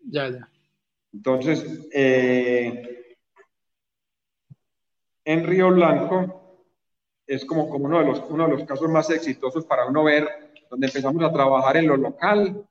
[0.00, 0.48] Ya, ya.
[1.12, 3.16] Entonces, eh,
[5.24, 6.66] en Río Blanco
[7.26, 10.28] es como, como uno, de los, uno de los casos más exitosos para uno ver,
[10.70, 12.68] donde empezamos a trabajar en lo local,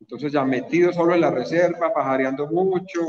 [0.00, 3.00] entonces ya metido solo en la reserva, pajareando mucho.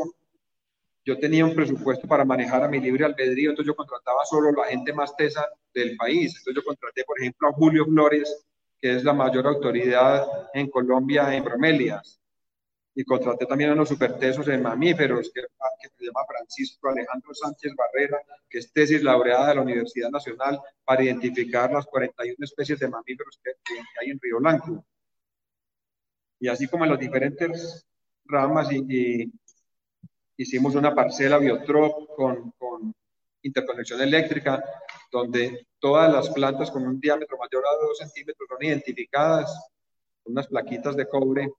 [1.04, 4.66] Yo tenía un presupuesto para manejar a mi libre albedrío, entonces yo contrataba solo la
[4.66, 6.36] gente más tesa del país.
[6.38, 8.46] Entonces yo contraté, por ejemplo, a Julio Flores,
[8.80, 12.22] que es la mayor autoridad en Colombia en bromelias
[12.94, 17.74] y contraté también a unos supertesos en mamíferos, que, que, se llama Francisco Alejandro Sánchez
[17.76, 18.18] Barrera,
[18.50, 23.40] que es tesis laureada de la Universidad Nacional para identificar las 41 especies de mamíferos
[23.44, 23.52] que,
[24.02, 24.86] hay en Río Blanco.
[26.40, 27.88] Y así como en las diferentes
[28.26, 29.32] ramas, y,
[30.42, 32.94] hicimos una parcela biotrop con, con
[33.42, 34.64] interconexión eléctrica,
[35.12, 39.70] donde todas las plantas con un diámetro mayor a 2 centímetros son identificadas
[40.24, 41.50] con unas plaquitas de cobre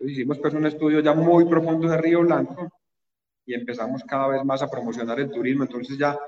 [0.00, 2.68] hicimos pues un estudio ya muy profundo de Río Blanco
[3.46, 5.64] y empezamos cada vez más a promocionar el turismo.
[5.64, 6.18] Entonces ya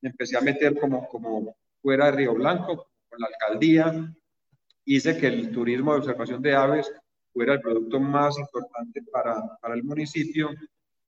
[0.00, 4.14] empecé a meter como, como fuera de Río Blanco, con la alcaldía,
[4.84, 6.92] hice que el turismo de observación de aves
[7.32, 10.50] fuera el producto más importante para, para el municipio.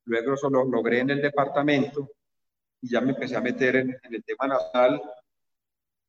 [0.07, 2.11] Luego eso lo logré en el departamento
[2.81, 5.01] y ya me empecé a meter en, el tema nacional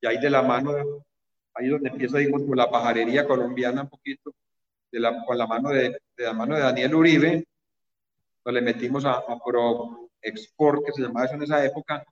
[0.01, 0.73] y ahí de la mano,
[1.53, 4.33] ahí donde empieza, digamos, la pajarería colombiana un poquito,
[5.25, 7.45] con la mano de, la mano de Daniel Uribe,
[8.43, 12.05] pues le metimos a, Pro Export, que se llamaba eso en esa época.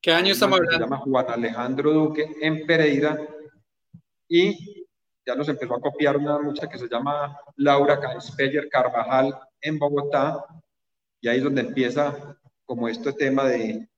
[0.00, 0.76] ¿Qué año estamos hablando?
[0.78, 3.18] Se llama Juan Alejandro Duque en Pereira.
[4.28, 4.86] Y
[5.26, 10.44] ya nos empezó a copiar una mucha que se llama Laura Canspeyer Carvajal en Bogotá,
[11.20, 13.88] y ahí es donde empieza como este tema de,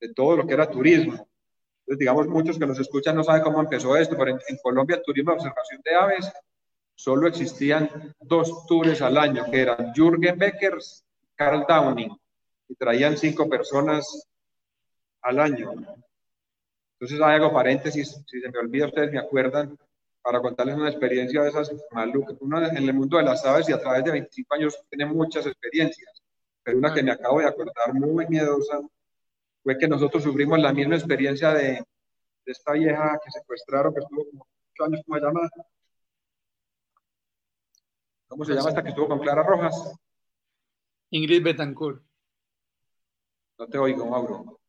[0.00, 1.28] de todo lo que era turismo.
[1.80, 5.02] Entonces, digamos, muchos que nos escuchan no saben cómo empezó esto, pero en, en Colombia,
[5.02, 6.32] turismo de observación de aves,
[6.94, 12.16] solo existían dos tours al año, que eran Jürgen Beckers, Carl Downing,
[12.68, 14.26] y traían cinco personas
[15.20, 15.72] al año.
[16.94, 19.76] Entonces, hago paréntesis, si se me olvida, ustedes me acuerdan,
[20.24, 22.36] para contarles una experiencia de esas malucas.
[22.40, 25.46] Uno en el mundo de las aves y a través de 25 años tiene muchas
[25.46, 26.22] experiencias,
[26.64, 28.80] pero una que me acabo de acordar muy miedosa
[29.62, 31.84] fue que nosotros sufrimos la misma experiencia de,
[32.44, 35.50] de esta vieja que secuestraron, que estuvo como 8 años, ¿cómo se llama?
[38.28, 39.94] ¿Cómo se llama esta que estuvo con Clara Rojas?
[41.10, 42.02] Ingrid Betancourt.
[43.58, 44.60] No te oigo, Mauro.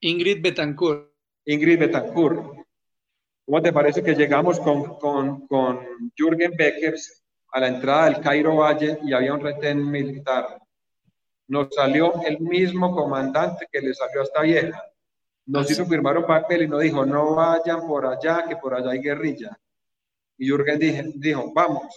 [0.00, 1.12] Ingrid Betancourt.
[1.46, 2.66] Ingrid Betancourt.
[3.46, 8.56] ¿Cómo te parece que llegamos con, con, con Jürgen Beckers a la entrada del Cairo
[8.56, 10.60] Valle y había un retén militar?
[11.48, 14.82] Nos salió el mismo comandante que le salió a esta vieja.
[15.46, 18.90] Nos hizo firmar un papel y nos dijo, no vayan por allá, que por allá
[18.90, 19.56] hay guerrilla.
[20.38, 21.94] Y Jürgen dije, dijo, vamos.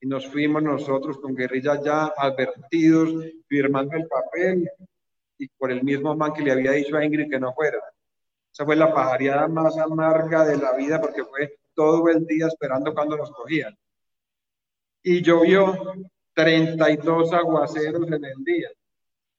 [0.00, 4.70] Y nos fuimos nosotros con guerrilla ya advertidos, firmando el papel
[5.38, 7.78] y por el mismo man que le había dicho a Ingrid que no fuera.
[8.52, 12.94] Esa fue la pajareada más amarga de la vida porque fue todo el día esperando
[12.94, 13.76] cuando nos cogían.
[15.02, 15.94] Y llovió
[16.34, 18.70] 32 aguaceros en el día.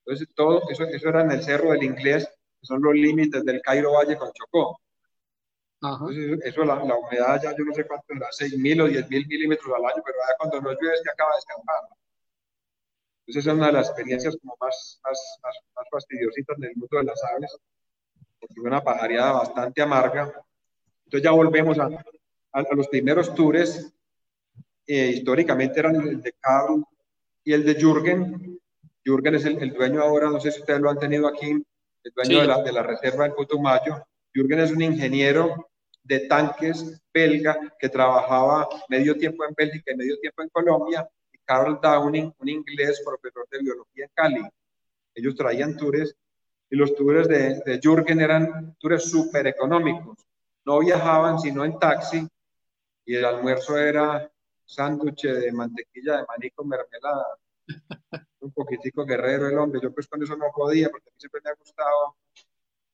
[0.05, 3.61] Entonces, todo eso, eso era en el Cerro del Inglés, que son los límites del
[3.61, 4.79] Cairo Valle con Chocó.
[5.81, 6.05] Ajá.
[6.09, 9.73] Entonces, eso, la, la, humedad ya yo no sé cuánto era, 6.000 o 10.000 milímetros
[9.75, 11.79] al año, pero ya cuando no llueve es que acaba de escampar.
[13.27, 16.97] Entonces, esa es una de las experiencias como más, más, más, más fastidiositas del mundo
[16.97, 17.57] de las aves
[18.39, 20.31] porque fue una pajareada bastante amarga.
[21.05, 23.91] Entonces ya volvemos a, a, a los primeros tours,
[24.87, 26.83] eh, históricamente eran el de Carl
[27.43, 28.59] y el de Jürgen.
[29.03, 32.11] Jürgen es el, el, dueño ahora, no sé si ustedes lo han tenido aquí, el
[32.15, 32.41] dueño sí.
[32.41, 34.05] de, la, de, la, reserva del Putumayo.
[34.33, 35.69] Jürgen es un ingeniero
[36.03, 41.07] de tanques belga que trabajaba medio tiempo en Bélgica y medio tiempo en Colombia.
[41.31, 44.47] Y Carl Downing, un inglés, profesor de biología en Cali.
[45.15, 46.15] Ellos traían tours
[46.69, 50.17] y los tours de, de Jürgen eran tours súper económicos.
[50.65, 52.27] No viajaban sino en taxi
[53.05, 54.29] y el almuerzo era
[54.65, 57.25] sándwich de mantequilla de maní con mermelada.
[58.39, 59.79] Un poquitico guerrero el hombre.
[59.81, 62.17] Yo pues con eso no podía porque a mí siempre me ha gustado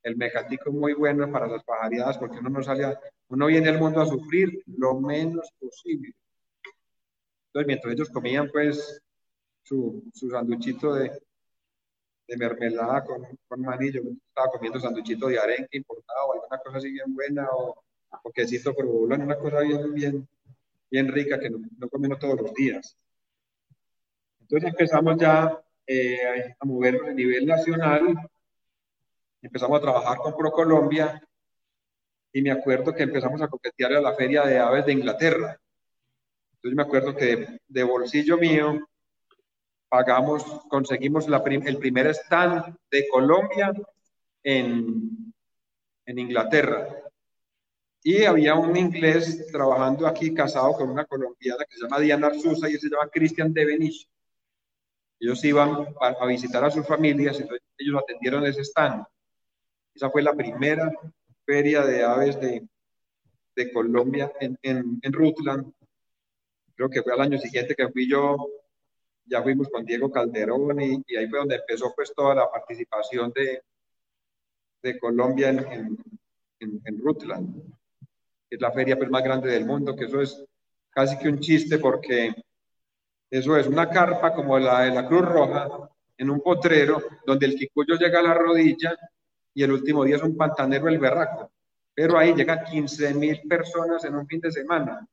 [0.04, 3.80] el mecatico muy bueno para las pajareadas porque uno no sale a, uno viene al
[3.80, 6.14] mundo a sufrir lo menos posible.
[7.48, 9.02] Entonces mientras ellos comían pues
[9.64, 11.12] su, su sanduchito de,
[12.28, 13.92] de mermelada con, con maní.
[13.92, 17.84] Yo estaba comiendo sanduchito de arenque importado o alguna cosa así bien buena o,
[18.24, 20.28] o quesito provolone, una cosa bien, bien,
[20.92, 22.98] bien rica que no, no comemos todos los días.
[24.42, 28.16] Entonces empezamos ya eh, a movernos a nivel nacional,
[29.42, 31.22] empezamos a trabajar con ProColombia
[32.34, 35.58] y me acuerdo que empezamos a coquetear a la feria de aves de Inglaterra.
[36.54, 38.88] Entonces me acuerdo que de, bolsillo mío
[39.90, 43.74] pagamos, conseguimos la el primer stand de Colombia
[44.44, 45.34] en,
[46.06, 46.88] en Inglaterra.
[48.04, 52.70] Y había un inglés trabajando aquí casado con una colombiana que se llama Diana Arzusa
[52.70, 54.10] y se llama Christian de Benicio.
[55.20, 59.06] Ellos iban a, visitar a sus familias, entonces ellos atendieron ese stand.
[59.94, 60.92] Esa fue la primera
[61.46, 62.68] feria de aves de,
[63.56, 65.72] de Colombia en, en, en Rutland.
[66.76, 68.36] Creo que fue al año siguiente que fui yo
[69.32, 73.32] ya fuimos con Diego Calderón y, y, ahí fue donde empezó pues toda la participación
[73.32, 73.64] de,
[74.82, 75.98] de Colombia en,
[76.60, 77.64] en, en Rutland,
[78.52, 80.44] que es la feria pues, más grande del mundo, que eso es
[80.90, 82.36] casi que un chiste porque
[83.30, 87.56] eso es una carpa como la de la Cruz Roja en un potrero donde el
[87.56, 88.94] quicuyo llega a la rodilla
[89.54, 91.50] y el último día es un pantanero el berraco,
[91.94, 95.08] pero ahí llegan 15 mil personas en un fin de semana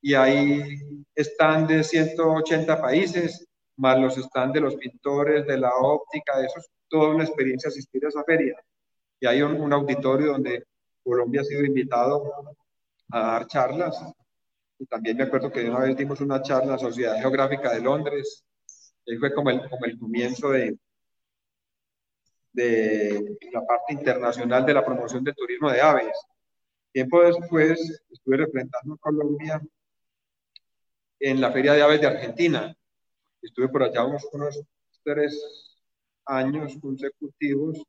[0.00, 0.78] y ahí
[1.16, 3.44] están de 180 países
[3.76, 7.70] más los stands de los pintores, de la óptica, de eso es toda una experiencia
[7.70, 8.56] asistir a esa feria.
[9.18, 10.64] Y hay un, un, auditorio donde
[11.02, 12.54] Colombia ha sido invitado
[13.10, 13.96] a dar charlas.
[14.78, 17.80] Y también me acuerdo que una vez dimos una charla en la Sociedad Geográfica de
[17.80, 18.44] Londres.
[19.06, 20.78] Y fue como el, como el comienzo de,
[22.52, 26.16] de la parte internacional de la promoción del turismo de aves.
[26.92, 29.60] Tiempo después estuve representando a Colombia
[31.20, 32.76] en la Feria de Aves de Argentina
[33.44, 34.58] Estuve por allá unos, unos
[35.02, 35.38] tres
[36.24, 37.82] años consecutivos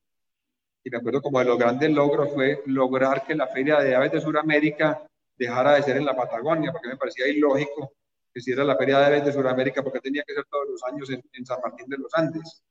[0.85, 4.11] y me acuerdo como de los grandes logros fue lograr que la Feria de Aves
[4.11, 5.03] de Sudamérica
[5.35, 7.93] dejara de ser en la Patagonia, porque me parecía ilógico
[8.31, 10.83] que si era la Feria de Aves de Sudamérica, porque tenía que ser todos los
[10.83, 12.63] años en, San Martín de los Andes.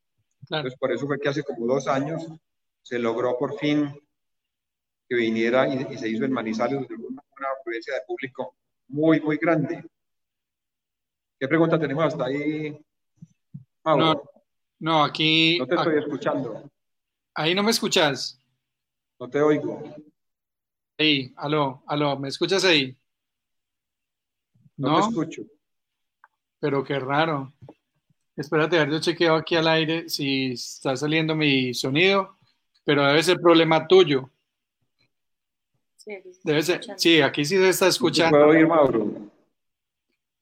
[0.43, 2.25] Entonces, por eso fue que hace como dos años
[2.83, 3.93] se logró por fin
[5.09, 8.55] que viniera y, se hizo en Manizales, donde una, una afluencia de público
[8.89, 9.85] muy, muy grande.
[11.41, 12.79] ¿Qué pregunta tenemos hasta ahí,
[13.85, 14.23] No,
[14.79, 15.59] no, aquí...
[15.59, 16.71] No te estoy escuchando.
[17.35, 18.41] Ahí no me escuchas.
[19.19, 19.83] No te oigo.
[20.99, 22.97] Ahí, aló, aló, ¿me escuchas ahí?
[24.77, 25.43] No, no te escucho.
[26.61, 27.53] Pero qué raro.
[28.37, 32.37] Espérate, a ver, yo chequeo aquí al aire si está saliendo mi sonido,
[32.85, 34.31] pero debe ser problema tuyo.
[35.97, 38.37] Sí, debe ser, sí aquí sí se está escuchando.
[38.37, 39.11] ¿Puedo oír, Mauro?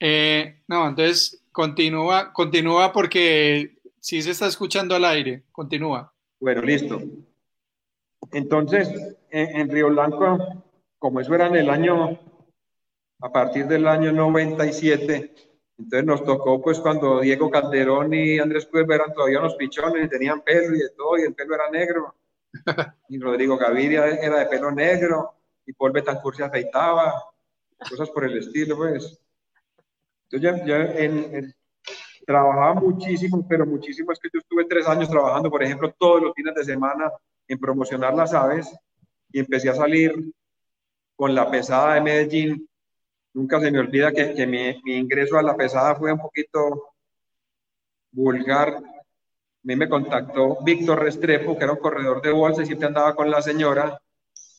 [0.01, 5.45] Eh, no, entonces continúa, continúa porque sí se está escuchando al aire.
[5.53, 6.12] Continúa.
[6.43, 7.01] Bueno, listo.
[8.33, 8.91] Entonces,
[9.31, 10.65] en, Río Blanco,
[10.99, 12.19] como eso era en el año,
[13.21, 15.35] a partir del año 97,
[15.79, 20.09] entonces nos tocó pues cuando Diego Calderón y Andrés Cuervo eran todavía unos pichones y
[20.09, 22.13] tenían pelo y de todo, y el pelo era negro.
[23.09, 27.23] Y Rodrigo Gaviria era de pelo negro, y Paul Betancourt se afeitaba,
[27.89, 29.17] cosas por el estilo, pues.
[30.29, 31.55] Entonces yo, en,
[32.27, 36.35] trabajaba muchísimo, pero muchísimo, es que yo estuve tres años trabajando, por ejemplo, todos los
[36.35, 37.11] fines de semana
[37.49, 38.75] en promocionar las aves
[39.31, 40.33] y empecé a salir
[41.17, 42.69] con la pesada de Medellín.
[43.35, 46.95] Nunca se me olvida que, que mi, ingreso a la pesada fue un poquito
[48.11, 48.77] vulgar.
[48.77, 48.81] A
[49.63, 53.31] mí me contactó Víctor Restrepo, que era un corredor de bolsa y siempre andaba con
[53.31, 54.01] la señora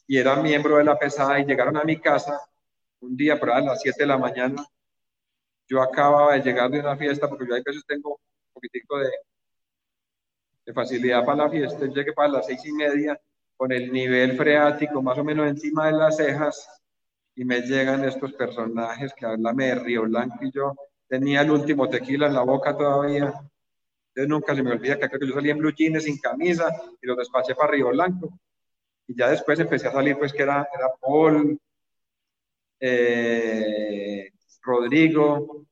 [0.08, 2.40] y era miembro de la pesada y llegaron a mi casa
[3.00, 4.66] un día por a las 7 de la mañana.
[5.68, 9.10] Yo acababa de llegar de una fiesta porque yo hay veces tengo un poquitico de,
[10.74, 13.20] facilidad para la fiesta, llegué para las seis y media
[13.58, 16.68] con el nivel freático más o menos encima de las cejas
[17.36, 20.76] y me llegan estos personajes que hablan de Río Blanco y yo
[21.08, 23.34] tenía el último tequila en la boca todavía.
[24.16, 26.70] Entonces nunca se me olvida que creo que yo salí en blue jeans sin camisa
[27.02, 28.30] y lo despaché para Río Blanco.
[29.08, 31.60] Y ya después empecé a salir pues que era, era Paul,
[32.80, 34.33] eh,
[34.64, 35.66] Rodrigo,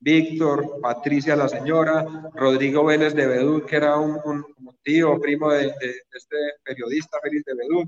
[0.00, 4.44] Víctor, Patricia la señora, Rodrigo Vélez de Bedú, que era un,
[4.82, 7.84] tío, primo de, este periodista Félix de Bedú,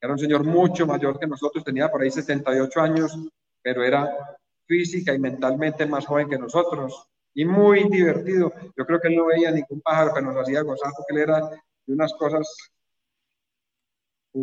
[0.00, 3.18] era un señor mucho mayor que nosotros, tenía por ahí 78 años,
[3.62, 8.52] pero era física y mentalmente más joven que nosotros y muy divertido.
[8.76, 11.40] Yo creo que él no veía ningún pájaro que nos hacía gozar porque él era
[11.48, 12.46] de unas cosas,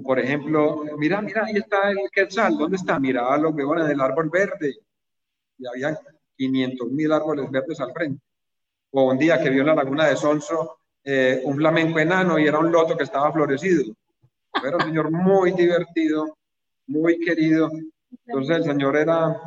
[0.04, 3.00] por ejemplo, mira, mira, ahí está el quetzal, ¿dónde está?
[3.00, 4.76] Miraba los huevones del árbol verde
[5.58, 5.98] y había
[6.36, 8.22] 500 mil árboles verdes al frente.
[8.92, 12.48] O un día que vio en la laguna de Sonso eh, un flamenco enano y
[12.48, 13.94] era un loto que estaba florecido.
[14.66, 16.38] Era un señor muy divertido,
[16.88, 17.70] muy querido.
[18.26, 19.40] Entonces el señor era,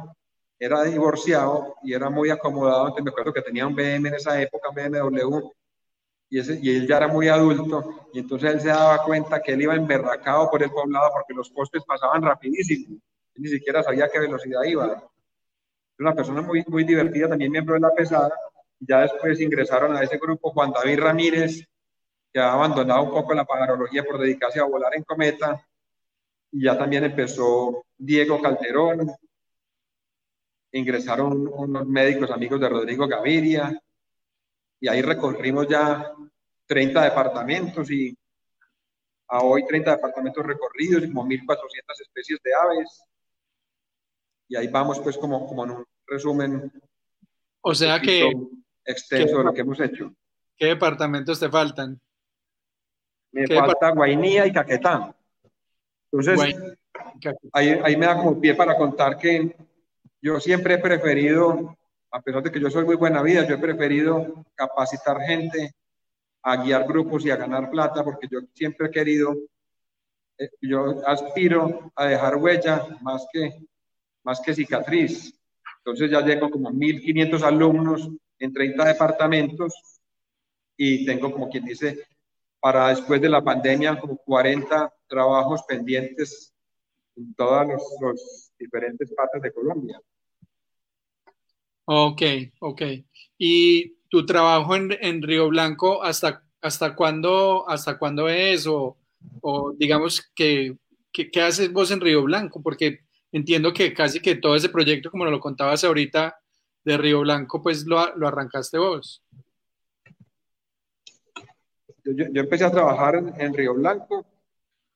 [0.58, 2.82] era divorciado y era muy acomodado.
[2.82, 5.50] Entonces me acuerdo que tenía un BM en esa época, un BMW,
[6.30, 8.08] y, él ya era muy adulto.
[8.12, 11.50] Y entonces él se daba cuenta que él iba emberracado por el poblado porque los
[11.50, 12.98] postes pasaban rapidísimo.
[13.36, 15.02] ni siquiera sabía qué velocidad iba
[15.98, 18.32] una persona muy, muy divertida, también miembro de la pesada.
[18.80, 21.66] Ya después ingresaron a ese grupo Juan David Ramírez,
[22.32, 25.64] que ha abandonado un poco la pajarología por dedicarse a volar en cometa.
[26.52, 29.10] Y ya también empezó Diego Calderón.
[30.72, 33.82] Ingresaron unos médicos amigos de Rodrigo Gaviria.
[34.80, 36.12] Y ahí recorrimos ya
[36.66, 38.16] 30 departamentos y
[39.28, 43.02] a hoy 30 departamentos recorridos y como 1.400 especies de aves
[44.48, 46.72] y ahí vamos pues como, como en un resumen.
[47.60, 48.32] O sea que...
[48.84, 50.14] Extenso de lo que hemos hecho.
[50.56, 52.00] ¿Qué departamentos te faltan?
[53.32, 55.14] Me falta Guainía y Caquetá.
[56.10, 56.56] Entonces,
[57.52, 59.54] ahí, ahí me da como pie para contar que
[60.22, 61.76] yo siempre he preferido,
[62.10, 65.72] a pesar de que yo soy muy buena vida, yo he preferido capacitar gente
[66.42, 69.34] a guiar grupos y a ganar plata, porque yo siempre he querido,
[70.38, 73.68] eh, yo aspiro a dejar huella más que
[74.28, 75.34] más que cicatriz.
[75.78, 79.72] Entonces ya llego como 1.500 alumnos en 30 departamentos
[80.76, 82.06] y tengo como quien dice,
[82.60, 86.52] para después de la pandemia, como 40 trabajos pendientes
[87.16, 90.00] en todas los, diferentes partes de Colombia.
[91.90, 92.20] Ok,
[92.60, 92.82] ok.
[93.38, 98.66] ¿Y tu trabajo en, en Río Blanco, hasta, hasta, cuándo, hasta cuándo es?
[98.66, 98.98] O,
[99.40, 100.76] o digamos, que,
[101.10, 102.62] ¿qué haces vos en Río Blanco?
[102.62, 103.00] Porque
[103.32, 106.38] entiendo que casi que todo ese proyecto, como lo contabas ahorita,
[106.84, 109.22] de Río Blanco, pues lo, lo arrancaste vos.
[112.04, 114.26] Yo, yo, empecé a trabajar en, Río Blanco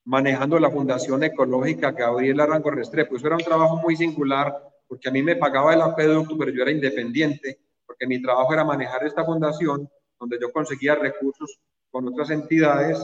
[0.05, 3.16] manejando la Fundación Ecológica Gabriel Arango Restrepo.
[3.16, 6.61] Eso era un trabajo muy singular porque a mí me pagaba el acueducto, pero yo
[6.61, 9.88] era independiente, porque mi trabajo era manejar esta fundación,
[10.20, 11.59] donde yo conseguía recursos
[11.90, 13.03] con otras entidades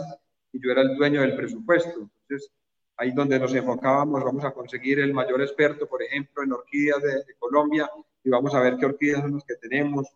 [0.52, 2.10] y yo era el dueño del presupuesto.
[2.28, 2.52] Entonces,
[2.94, 7.34] ahí donde nos enfocábamos, vamos a conseguir el mayor experto, por ejemplo, en orquídeas de,
[7.38, 7.90] Colombia,
[8.22, 10.06] y vamos a ver qué orquídeas son las que tenemos.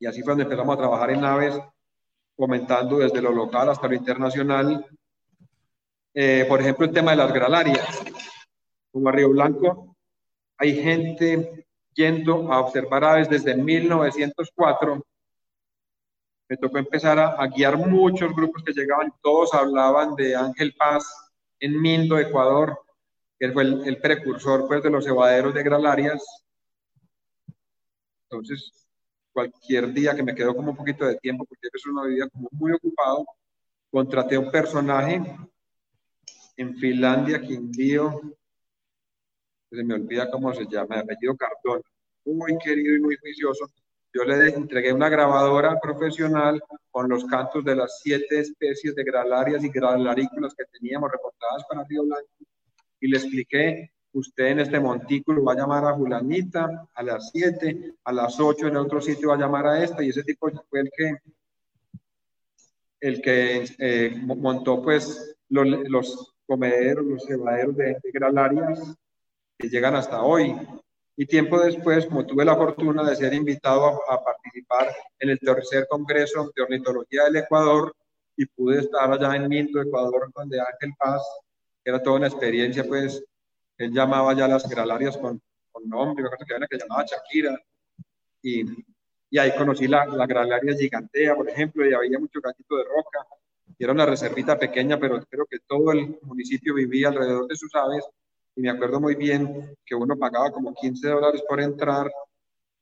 [0.00, 1.60] Y así fue donde empezamos a trabajar en naves,
[2.34, 4.84] comentando desde lo local hasta lo internacional.
[6.12, 7.86] Eh, por ejemplo, el tema de las gralarias.
[8.90, 9.94] Como a Río Blanco,
[10.58, 15.04] hay gente yendo a observar aves desde 1904.
[16.48, 21.28] Me tocó empezar a, a guiar muchos grupos que llegaban, todos hablaban de Ángel Paz,
[21.60, 22.78] en Mindo, Ecuador,
[23.38, 26.24] que fue el, precursor pues, de los cebaderos de gralarias.
[28.24, 28.88] Entonces,
[29.32, 32.72] cualquier día que me quedó como un poquito de tiempo, porque es una vida muy
[32.72, 33.24] ocupado,
[33.90, 35.22] contraté un personaje
[36.56, 38.20] en Finlandia, Quindío,
[39.70, 41.82] se me olvida cómo se llama, de apellido Cardona,
[42.24, 43.70] muy querido y muy juicioso,
[44.12, 49.62] yo le entregué una grabadora profesional con los cantos de las siete especies de gralarias
[49.62, 52.28] y gralarículas que teníamos reportadas para Río Blanco.
[53.00, 57.94] Y le expliqué, usted en este montículo va a llamar a Julanita a las siete,
[58.04, 60.80] a las ocho en otro sitio va a llamar a esta y ese tipo fue
[60.80, 61.16] el que
[63.00, 68.96] el que eh, montó pues los, los comederos, los cebaderos de, de gralarias
[69.58, 70.54] que llegan hasta hoy.
[71.16, 75.86] Y tiempo después, como tuve la fortuna de ser invitado a, participar en el tercer
[75.88, 77.92] Congreso de Ornitología del Ecuador
[78.36, 81.22] y pude estar allá en Mindo, Ecuador, donde Ángel Paz,
[81.84, 83.24] era toda una experiencia, pues
[83.78, 85.40] él llamaba ya las gralarias con,
[85.72, 87.58] con nombre, me acuerdo que había una que llamaba Shakira,
[88.42, 88.64] y,
[89.30, 93.26] y ahí conocí la, la gralaria gigantea, por ejemplo, y había mucho gatito de roca,
[93.76, 97.74] y era una reservita pequeña, pero creo que todo el municipio vivía alrededor de sus
[97.74, 98.04] aves,
[98.58, 102.10] y me acuerdo muy bien que uno pagaba como 15 dólares por entrar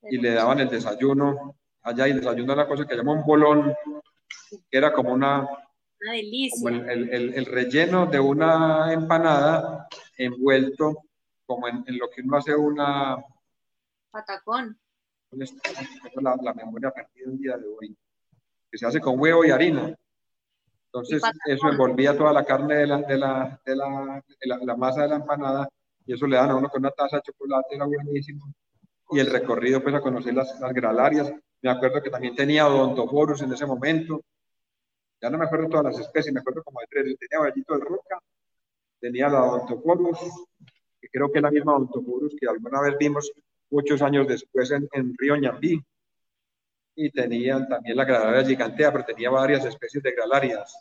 [0.04, 3.26] y le daban el desayuno allá y el desayuno era una cosa que llama un
[3.26, 3.74] bolón,
[4.70, 5.40] que era como una...
[6.00, 6.70] Una delicia.
[6.70, 11.02] el, el, el, relleno de una empanada envuelto
[11.44, 13.22] como en, en, lo que uno hace una...
[14.10, 14.78] Patacón.
[16.22, 17.94] La, la memoria perdida un día de hoy.
[18.70, 19.94] Que se hace con huevo y harina.
[20.96, 24.22] Entonces, eso envolvía toda la carne de la, de la, de la,
[24.62, 25.68] la, masa de la empanada
[26.06, 28.46] y eso le dan a uno con una taza de chocolate, era buenísimo.
[29.10, 31.30] Y el recorrido, pues, a conocer las, las gralarias.
[31.60, 34.22] Me acuerdo que también tenía odontoforus en ese momento.
[35.20, 37.16] Ya no me acuerdo todas las especies, me acuerdo como de tres.
[37.18, 38.18] Tenía vallito de roca,
[38.98, 40.18] tenía la odontoforus,
[40.98, 43.30] que creo que es la misma odontoforus que alguna vez vimos
[43.68, 45.84] muchos años después en, en Río Ñambí
[46.96, 50.74] y tenían también la gralaria gigantea, pero tenía varias especies de gralarias.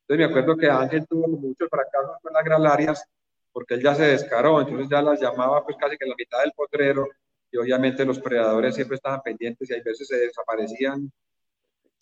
[0.00, 3.04] Entonces me acuerdo que Ángel tuvo muchos fracasos con las gralarias
[3.52, 6.52] porque él ya se descaró, entonces ya las llamaba pues casi que la mitad del
[6.52, 7.06] potrero
[7.52, 11.10] y obviamente los predadores siempre estaban pendientes y a veces se desaparecían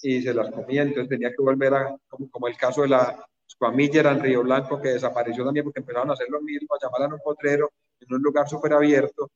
[0.01, 4.13] y se las comían, entonces tenía que volver a, como, el caso de la squamillera
[4.13, 7.13] en Río Blanco que desapareció también porque empezaron a hacer lo mismo, a llamarla en
[7.13, 7.71] un potrero,
[8.01, 9.31] en un lugar súper abierto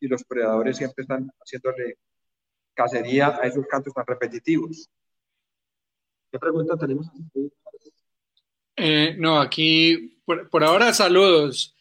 [0.00, 1.98] y los predadores siempre están haciéndole
[2.78, 4.88] cacería a esos cantos tan repetitivos.
[6.30, 7.08] ¿Qué pregunta tenemos?
[8.76, 11.74] Eh, no, aquí por, ahora saludos.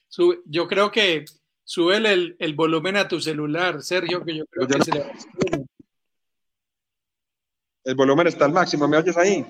[0.46, 1.26] yo creo que
[1.64, 5.06] sube el, el, volumen a tu celular, Sergio, que yo creo que se le...
[7.84, 9.46] El volumen está al máximo, ¿me oyes ahí?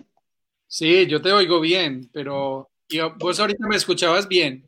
[0.68, 2.70] Sí, yo te oigo bien, pero
[3.20, 4.68] vos ahorita me escuchabas bien.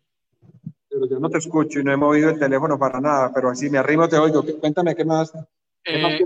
[0.88, 3.70] Pero yo no te escucho y no he movido el teléfono para nada, pero así
[3.70, 4.46] me arrimo te oigo.
[4.60, 5.34] Cuéntame qué más.
[5.86, 6.20] Eh,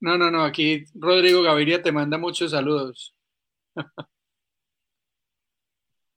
[0.00, 3.14] no, no, no, aquí Rodrigo Gaviria te manda muchos saludos.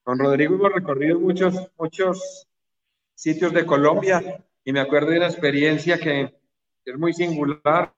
[0.04, 2.48] Con Rodrigo hemos recorrido muchos, muchos
[3.14, 6.34] sitios de Colombia y me acuerdo de una experiencia que
[6.86, 7.94] es muy singular.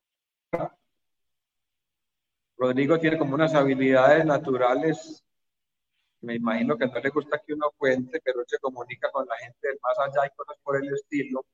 [2.58, 5.24] Rodrigo tiene como unas habilidades naturales.
[6.22, 9.68] Me imagino que no le gusta que uno cuente, pero se comunica con la gente
[9.68, 11.46] del más allá y cosas por el estilo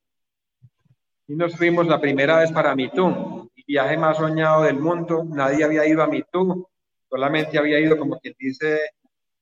[1.28, 5.24] y nos fuimos la primera vez para Mitú, el viaje más soñado del mundo.
[5.24, 6.68] Nadie había ido a Mitú,
[7.10, 8.80] solamente había ido, como quien dice,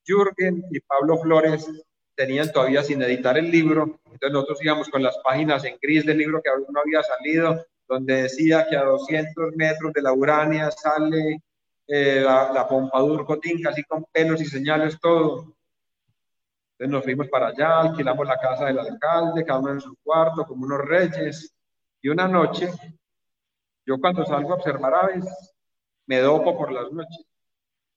[0.06, 1.70] Jürgen y Pablo Flores
[2.14, 3.98] tenían todavía sin editar el libro.
[4.04, 7.66] Entonces nosotros íbamos con las páginas en gris del libro que aún no había salido,
[7.88, 11.42] donde decía que a 200 metros de la Urania sale
[11.86, 15.54] eh, la, la Pompadour Cotín, casi con pelos y señales, todo.
[16.72, 20.44] Entonces nos fuimos para allá, alquilamos la casa del alcalde, cada uno en su cuarto,
[20.44, 21.53] como unos reyes.
[22.04, 22.70] Y una noche,
[23.86, 25.24] yo cuando salgo a observar aves,
[26.04, 27.24] me dopo por las noches.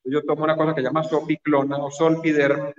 [0.06, 2.72] Yo tomo una cosa que llama sopiclona o solpiderm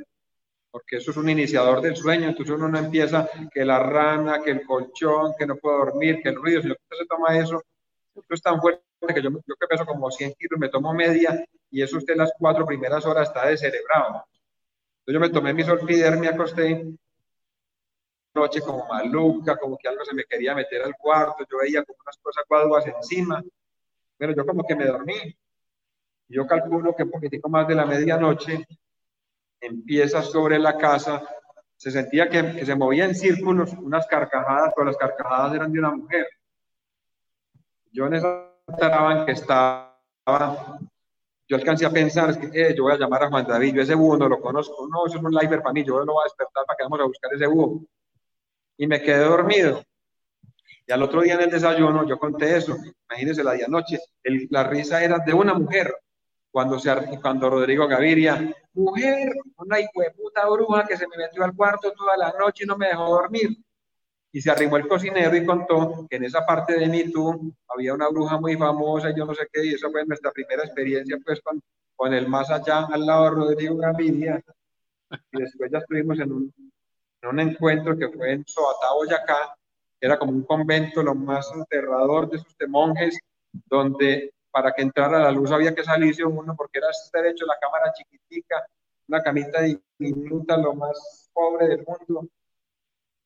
[0.71, 4.53] porque eso es un iniciador del sueño, entonces uno no empieza que la rana, que
[4.53, 7.63] el colchón, que no puedo dormir, que el ruido, si usted se toma eso,
[8.15, 8.83] eso es tan fuerte
[9.15, 12.33] que yo, yo que peso como 100 kilos, me tomo media y eso usted las
[12.39, 14.25] cuatro primeras horas está descerebrado.
[15.01, 16.87] Entonces yo me tomé mi solfider, me acosté,
[18.39, 21.99] noche como maluca, como que algo se me quería meter al cuarto, yo veía como
[22.03, 23.43] unas cosas cuadras encima,
[24.17, 25.37] pero yo como que me dormí.
[26.29, 28.67] Yo calculo que un poquitico más de la medianoche
[29.61, 31.23] empieza sobre la casa,
[31.77, 35.79] se sentía que, que se movía en círculos, unas carcajadas, pero las carcajadas eran de
[35.79, 36.27] una mujer.
[37.93, 39.99] Yo en esa en que estaba,
[41.49, 43.83] yo alcancé a pensar, es que eh, yo voy a llamar a Juan David, yo
[43.83, 46.23] ese búho no lo conozco, no, eso es un live para mí, yo lo voy
[46.23, 47.83] a despertar para que vamos a buscar ese búho.
[48.79, 49.85] Y me quedé dormido.
[50.87, 52.75] Y al otro día en el desayuno yo conté eso,
[53.11, 53.99] imagínense la día noche,
[54.49, 55.93] la risa era de una mujer,
[56.51, 59.77] cuando, se, cuando Rodrigo Gaviria, mujer, una
[60.17, 63.07] puta bruja que se me metió al cuarto toda la noche y no me dejó
[63.07, 63.51] dormir.
[64.33, 68.09] Y se arrimó el cocinero y contó que en esa parte de Mitú había una
[68.09, 71.61] bruja muy famosa yo no sé qué, y esa fue nuestra primera experiencia pues con,
[71.97, 74.43] con el más allá al lado de Rodrigo Gaviria.
[75.33, 76.68] Y después ya estuvimos en un,
[77.23, 79.57] en un encuentro que fue en Soatá, Boyacá,
[80.01, 83.19] era como un convento lo más aterrador de de monjes,
[83.67, 87.93] donde para que entrara la luz había que salirse uno porque era derecho la cámara
[87.93, 88.67] chiquitica,
[89.09, 89.61] una camita
[89.99, 92.29] diminuta, lo más pobre del mundo.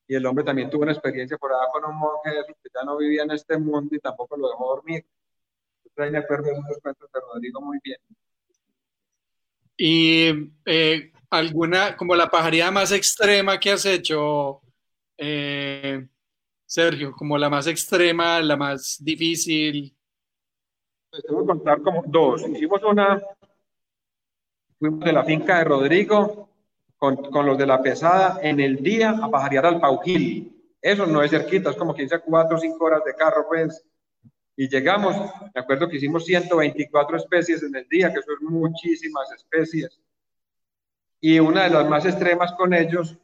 [0.06, 2.96] Y el hombre también tuvo una experiencia por allá con un monje que ya no
[2.96, 5.06] vivía en este mundo y tampoco lo dejó dormir.
[5.84, 7.98] Entonces ahí me acuerdo de esos cuentos de Rodrigo muy bien.
[9.76, 14.60] Y eh, alguna, como la pajaría más extrema que has hecho,
[15.16, 16.06] eh,
[16.66, 19.96] Sergio, como la más extrema, la más difícil.
[21.10, 22.46] Te voy a contar como dos.
[22.46, 23.22] Hicimos una,
[24.78, 26.50] fuimos de la finca de Rodrigo
[26.98, 30.54] con, con, los de la pesada en el día a pajarear al Paujil.
[30.82, 33.82] Eso no es cerquita, es como 15 cuatro o 5 horas de carro, pues.
[34.54, 35.16] Y llegamos,
[35.54, 40.01] me acuerdo que hicimos 124 especies en el día, que son muchísimas especies.
[41.24, 43.16] Y una de las más extremas con ellos,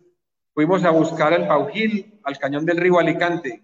[0.54, 3.60] fuimos a buscar el Paujil al cañón del río Alicante.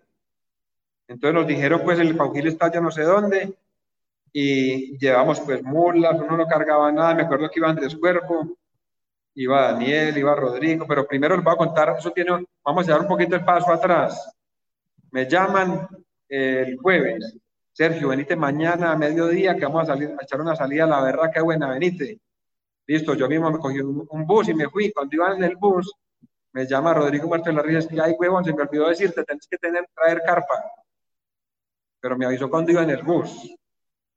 [1.06, 3.54] Entonces nos dijeron, pues el Paujil está ya no sé dónde,
[4.32, 8.56] y llevamos pues mulas, uno no cargaba nada, me acuerdo que iba Andrés Cuerpo,
[9.36, 13.02] iba Daniel, iba Rodrigo, pero primero les voy a contar, eso tiene, vamos a dar
[13.02, 14.34] un poquito el paso atrás.
[15.12, 15.86] Me llaman
[16.28, 17.38] el jueves,
[17.72, 21.02] Sergio, venite mañana a mediodía que vamos a, salir, a echar una salida a la
[21.02, 22.18] verra, qué buena, venite.
[22.86, 24.92] Listo, yo mismo me cogí un, bus y me fui.
[24.92, 25.92] Cuando iba en el bus,
[26.52, 29.88] me llama Rodrigo Martín Larrías y ay, huevón, se me olvidó decirte, tenés que tener,
[29.94, 30.64] traer carpa.
[32.00, 33.30] Pero me avisó cuando iba en el bus.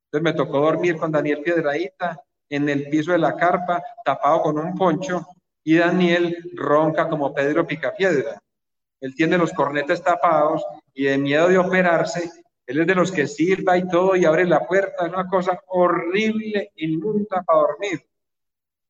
[0.04, 4.58] Entonces me tocó dormir con Daniel Piedraíta en el piso de la carpa, tapado con
[4.58, 5.26] un poncho,
[5.64, 8.40] y Daniel ronca como Pedro Picapiedra.
[9.00, 10.64] Él tiene los cornetes tapados
[10.94, 12.30] y de miedo de operarse,
[12.68, 15.58] él es de los que silba y todo y abre la puerta, es una cosa
[15.68, 18.02] horrible, inmunda para dormir.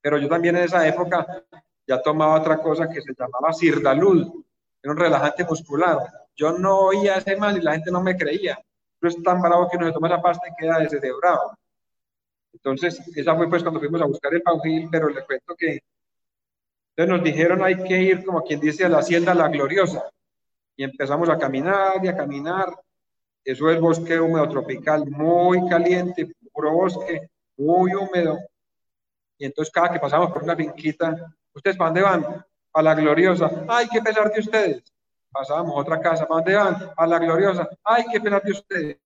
[0.08, 1.44] Pero yo también en esa época
[1.86, 4.42] ya tomaba otra cosa que se llamaba Sirdalud,
[4.82, 5.98] era un relajante muscular.
[6.34, 8.58] Yo no oía ese mal y la gente no me creía
[9.00, 11.56] no es tan bravo que uno se toma esa pasta y queda descerebrado.
[12.52, 15.80] Entonces, esa fue pues cuando fuimos a buscar el Paujil, pero le cuento que
[16.96, 20.10] entonces nos dijeron hay que ir, como quien dice, a la hacienda La Gloriosa.
[20.76, 22.74] Y empezamos a caminar y a caminar.
[23.44, 28.38] Eso es bosque húmedo tropical, muy caliente, puro bosque, muy húmedo.
[29.38, 32.44] Y entonces cada que pasamos por una finquita, ¿ustedes para dónde van?
[32.74, 33.50] A La Gloriosa.
[33.68, 34.92] ¡Ay, qué pesar de ustedes!
[35.30, 36.90] pasábamos a otra casa, ¿para dónde van?
[36.96, 37.68] A la gloriosa.
[37.84, 38.98] Ay, qué pena de ustedes.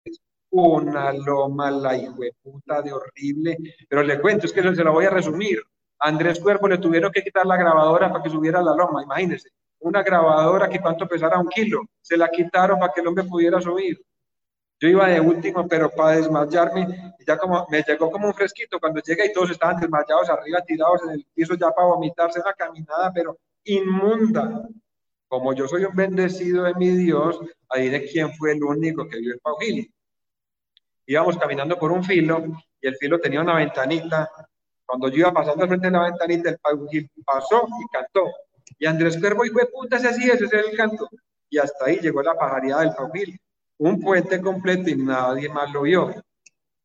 [0.50, 1.96] Una loma, la
[2.42, 3.56] puta de horrible.
[3.88, 5.62] Pero le cuento, es que se la voy a resumir.
[5.98, 9.50] Andrés Cuerpo le tuvieron que quitar la grabadora para que subiera la loma, imagínense.
[9.80, 11.82] Una grabadora que cuánto pesara un kilo.
[12.00, 14.00] Se la quitaron para que el hombre pudiera subir.
[14.80, 19.02] Yo iba de último, pero para desmayarme, ya como me llegó como un fresquito cuando
[19.02, 23.12] llegué y todos estaban desmayados arriba, tirados en el piso ya para vomitarse una caminada,
[23.12, 24.66] pero inmunda.
[25.28, 29.18] Como yo soy un bendecido de mi Dios, ahí de quién fue el único que
[29.18, 29.92] vio el Paujil.
[31.04, 32.42] Íbamos caminando por un filo
[32.80, 34.30] y el filo tenía una ventanita.
[34.86, 38.32] Cuando yo iba pasando al frente de la ventanita, el Paujil pasó y cantó.
[38.78, 41.06] Y Andrés Cuervo, y fue puta, ese así, ese es el canto.
[41.50, 43.38] Y hasta ahí llegó la pajaría del Paujil.
[43.80, 46.14] Un puente completo y nadie más lo vio.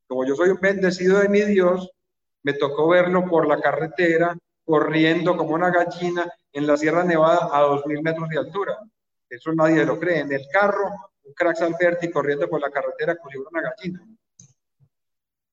[0.08, 1.92] Como yo soy un bendecido de mi Dios,
[2.42, 7.66] me tocó verlo por la carretera, corriendo como una gallina en la Sierra Nevada a
[7.68, 8.80] 2.000 metros de altura.
[9.30, 10.22] Eso nadie lo cree.
[10.22, 10.90] En el carro,
[11.26, 14.08] un crack Alberti corriendo por la carretera como una gallina.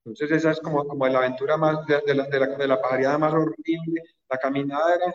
[0.04, 3.18] Entonces esa es como, como la aventura más de, la, de, la, de la pajareada
[3.18, 4.00] más horrible.
[4.30, 5.12] La caminada era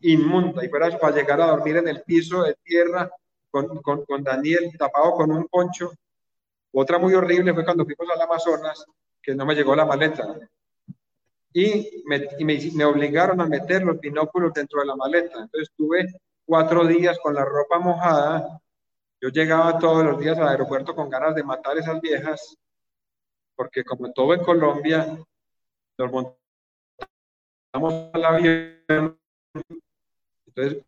[0.00, 0.64] inmunda.
[0.64, 3.10] Y fuera para llegar a dormir en el piso de tierra
[3.50, 5.92] con, con, con Daniel tapado con un poncho.
[6.72, 8.84] Otra muy horrible fue cuando fuimos al Amazonas,
[9.22, 10.36] que no me llegó la maleta.
[11.52, 15.40] Y, me, y me, me, obligaron a meter los binóculos dentro de la maleta.
[15.40, 16.06] Entonces estuve
[16.44, 18.60] cuatro días con la ropa mojada.
[19.20, 22.56] Yo llegaba todos los días al aeropuerto con ganas de matar esas viejas,
[23.56, 25.18] porque como todo en Colombia,
[25.98, 26.36] nos montamos
[28.12, 29.18] al avión
[30.58, 30.84] entonces,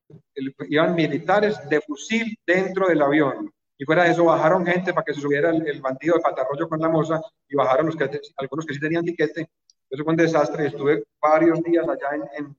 [0.69, 3.53] iban militares de fusil dentro del avión.
[3.79, 6.81] Y fuera de eso, bajaron gente para que se subiera el, bandido de patarroyo con
[6.81, 9.49] la moza y bajaron los que, algunos que sí tenían tiquete.
[9.89, 10.67] Eso fue un desastre.
[10.67, 12.57] Estuve varios días allá en,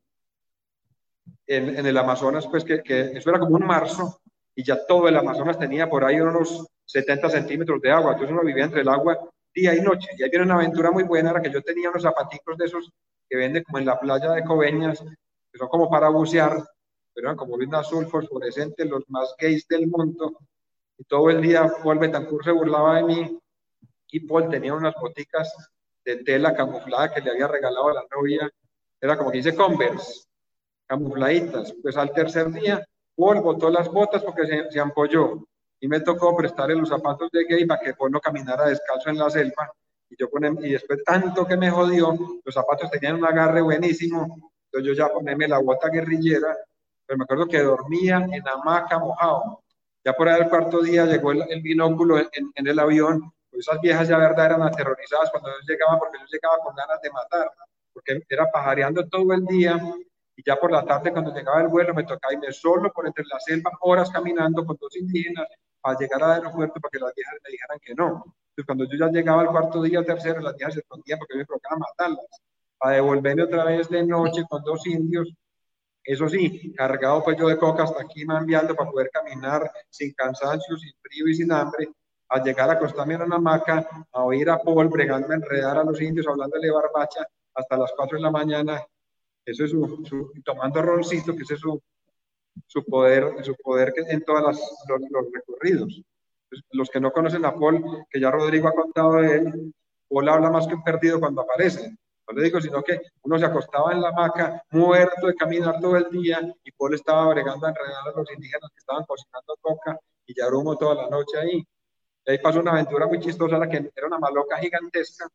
[1.48, 4.20] en, en, el Amazonas, pues que, que, eso era como un marzo
[4.56, 8.14] y ya todo el Amazonas tenía por ahí unos 70 centímetros de agua.
[8.14, 9.20] Entonces uno vivía entre el agua
[9.54, 10.10] día y noche.
[10.18, 12.92] Y ahí viene una aventura muy buena, era que yo tenía unos zapaticos de esos
[13.30, 15.04] que venden como en la playa de Coveñas,
[15.52, 16.64] que son como para bucear,
[17.14, 20.38] pero eran como un azul fosforescente, los más gays del mundo.
[20.98, 23.40] Y todo el día Paul Betancourt se burlaba de mí
[24.12, 25.54] y Paul tenía unas boticas
[26.06, 28.50] de tela camuflada que le había regalado a la novia.
[29.00, 30.26] Era como que dice Converse,
[30.86, 31.74] camufladitas.
[31.82, 32.86] Pues al tercer día,
[33.16, 35.46] Paul botó las botas porque se, se ampolló
[35.80, 39.18] y me tocó prestarle los zapatos de gay para que Paul no caminara descalzo en
[39.18, 39.72] la selva.
[40.10, 44.52] Y, yo ponem, y después tanto que me jodió, los zapatos tenían un agarre buenísimo.
[44.66, 46.56] Entonces yo ya ponerme la bota guerrillera
[47.06, 49.62] pero me acuerdo que dormía en hamaca mojado.
[50.04, 53.68] Ya por ahí el cuarto día llegó el, el binóculo en, en, el avión, pues
[53.68, 57.12] esas viejas ya verdad eran aterrorizadas cuando yo llegaba, porque yo llegaba con ganas de
[57.12, 57.52] matar,
[57.94, 59.80] porque era pajareando todo el día,
[60.36, 63.26] y ya por la tarde cuando llegaba el vuelo me tocaba irme solo por entre
[63.26, 65.48] la selva, horas caminando con dos indígenas,
[65.82, 68.24] para llegar al aeropuerto para que las viejas me dijeran que no.
[68.52, 71.46] Entonces cuando yo ya llegaba al cuarto día, tercero, las viejas se escondían porque me
[71.46, 72.26] provocaba matarlas,
[72.78, 75.32] para devolverme otra vez de noche con dos indios
[76.04, 80.76] eso sí, cargado pues yo de coca hasta aquí enviando para poder caminar sin cansancio,
[80.78, 81.90] sin frío y sin hambre,
[82.30, 85.84] a llegar a acostarme en una hamaca, a oír a Paul bregando, a enredar a
[85.84, 88.82] los indios, hablándole barbacha hasta las 4 de la mañana.
[89.46, 91.82] Eso es su, su tomando roncito, que ese es su,
[92.68, 96.02] su poder, su poder en todos los, los, recorridos.
[96.50, 99.74] Pues, los que no conocen a Paul, que ya Rodrigo ha contado de él,
[100.10, 101.96] Paul habla más que un perdido cuando aparece.
[102.28, 105.98] No le digo, sino que uno se acostaba en la hamaca, muerto de caminar todo
[105.98, 110.00] el día, y Paul estaba bregando a enredar a los indígenas que estaban cocinando coca,
[110.26, 111.68] y ya humo toda la noche ahí.
[112.26, 115.28] Y ahí pasó una aventura muy chistosa, la que era una maloca gigantesca,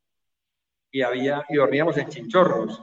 [0.91, 2.83] y había, y dormíamos en chinchorros,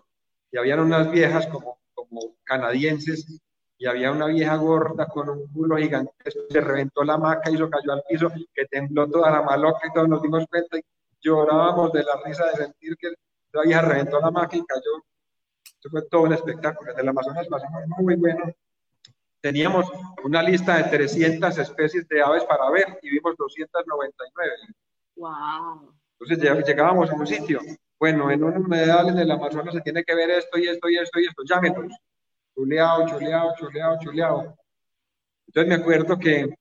[0.52, 3.42] y habían unas viejas como, como canadienses,
[3.78, 7.70] y había una vieja gorda con un culo gigantesco, se reventó la hamaca y se
[7.70, 10.82] cayó al piso, que tembló toda la maloca y todos nos dimos cuenta y
[11.20, 13.14] llorábamos de la risa de sentir que
[13.54, 15.04] la vieja reventó la máquina y cayó.
[15.80, 16.92] Eso fue todo un espectáculo.
[16.92, 18.54] En el Amazonas pasamos muy bueno.
[19.42, 19.86] Teníamos
[20.24, 24.52] una lista de 300 especies de aves para ver y vimos 299.
[25.18, 25.94] Wow.
[26.20, 27.60] Entonces llegábamos a un sitio.
[28.00, 30.98] Bueno, en un humedal en el Amazonas se tiene que ver esto y esto y
[30.98, 31.44] esto y esto.
[31.46, 31.94] Llámenos.
[32.56, 34.58] Chuleado, chuleado, chuleado, chuleado.
[35.48, 36.56] Entonces me acuerdo que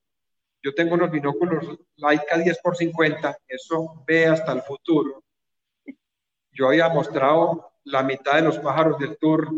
[0.63, 5.23] yo tengo unos binóculos Leica 10 por 50, eso ve hasta el futuro
[6.53, 9.49] yo había mostrado la mitad de los pájaros del tour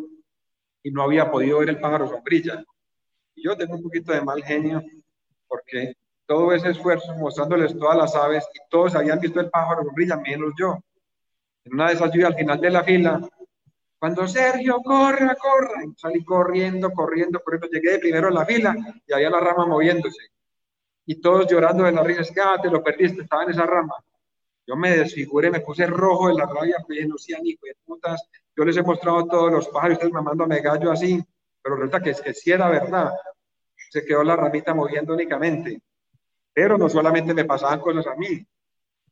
[0.82, 2.64] y no había podido ver el pájaro sombrilla.
[3.34, 4.82] Y yo tengo un poquito de mal genio
[5.47, 5.95] porque
[6.26, 10.53] todo ese esfuerzo mostrándoles todas las aves y todos habían visto el pájaro sombrilla, menos
[10.59, 10.78] yo.
[11.64, 13.20] En una de yo al final de la fila,
[13.99, 18.76] cuando Sergio, corre, corre, salí corriendo, corriendo, corriendo, llegué de primero a la fila
[19.07, 20.28] y había la rama moviéndose.
[21.07, 23.64] Y todos llorando de la risa, es que ah, te lo perdiste, estaba en esa
[23.64, 23.95] rama.
[24.67, 28.29] Yo me desfiguré, me puse rojo de la rabia, pues no sean hijo de putas.
[28.57, 31.23] Yo les he mostrado todos los pájaros, ustedes mamándome gallo así,
[31.62, 33.12] pero resulta que, que sí era verdad.
[33.91, 35.83] Se quedó la ramita moviendo únicamente.
[36.53, 38.47] Pero no solamente me pasaban cosas a mí.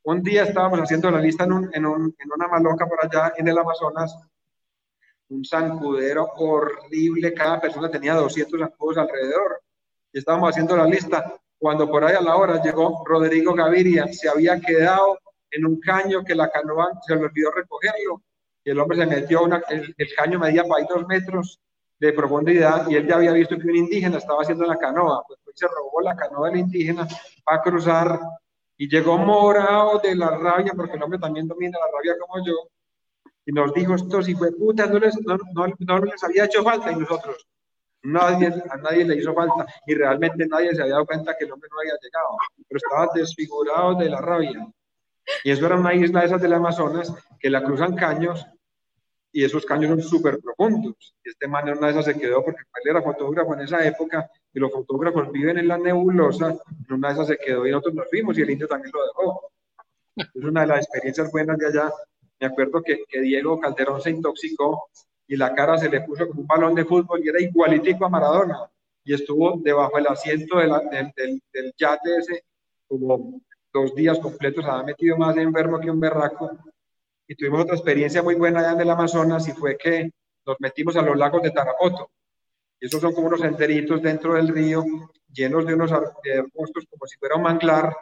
[0.04, 3.34] Un día estábamos haciendo la lista en, un, en, un, en una maloca por allá
[3.36, 4.16] en el Amazonas,
[5.28, 9.62] un zancudero horrible, cada persona tenía 200 zancudos alrededor.
[10.12, 11.34] Y estábamos haciendo la lista.
[11.58, 15.18] Cuando por ahí a la hora llegó Rodrigo Gaviria, se había quedado
[15.52, 18.22] en un caño que la canoa se le olvidó recogerlo
[18.64, 21.60] y el hombre se metió, una, el, el, caño medía para ahí dos metros
[21.98, 25.38] de profundidad y él ya había visto que un indígena estaba haciendo la canoa, pues,
[25.44, 27.06] pues se robó la canoa del indígena
[27.44, 28.18] para cruzar
[28.76, 32.54] y llegó morado de la rabia, porque el hombre también domina la rabia como yo,
[33.44, 36.96] y nos dijo, estos hijueputas no les, no, no, no les había hecho falta y
[36.96, 37.46] nosotros,
[38.02, 41.52] nadie, a nadie le hizo falta y realmente nadie se había dado cuenta que el
[41.52, 42.36] hombre no había llegado,
[42.68, 44.66] pero estaba desfigurado de la rabia.
[45.44, 48.46] Y eso era una isla de esas del Amazonas que la cruzan caños
[49.32, 51.14] y esos caños son súper profundos.
[51.24, 53.84] Y este man en una de esas se quedó porque él era fotógrafo en esa
[53.86, 56.50] época y los fotógrafos viven en la nebulosa.
[56.88, 59.06] En una de esas se quedó y nosotros nos fuimos y el indio también lo
[59.06, 59.52] dejó.
[60.16, 61.90] Es una de las experiencias buenas de allá.
[62.38, 64.88] Me acuerdo que, que Diego Calderón se intoxicó
[65.26, 68.10] y la cara se le puso como un balón de fútbol y era igualitico a
[68.10, 68.70] Maradona.
[69.04, 70.72] Y estuvo debajo del asiento del,
[71.16, 72.44] del, del yate ese
[72.86, 73.40] como
[73.72, 76.50] dos días completos, había metido más enfermo que un berraco
[77.26, 80.10] y tuvimos otra experiencia muy buena allá en el Amazonas y fue que
[80.44, 82.10] nos metimos a los lagos de Tarapoto.
[82.80, 84.84] Y esos son como unos senderitos dentro del río,
[85.32, 87.96] llenos de unos arbustos como si fuera un manglar.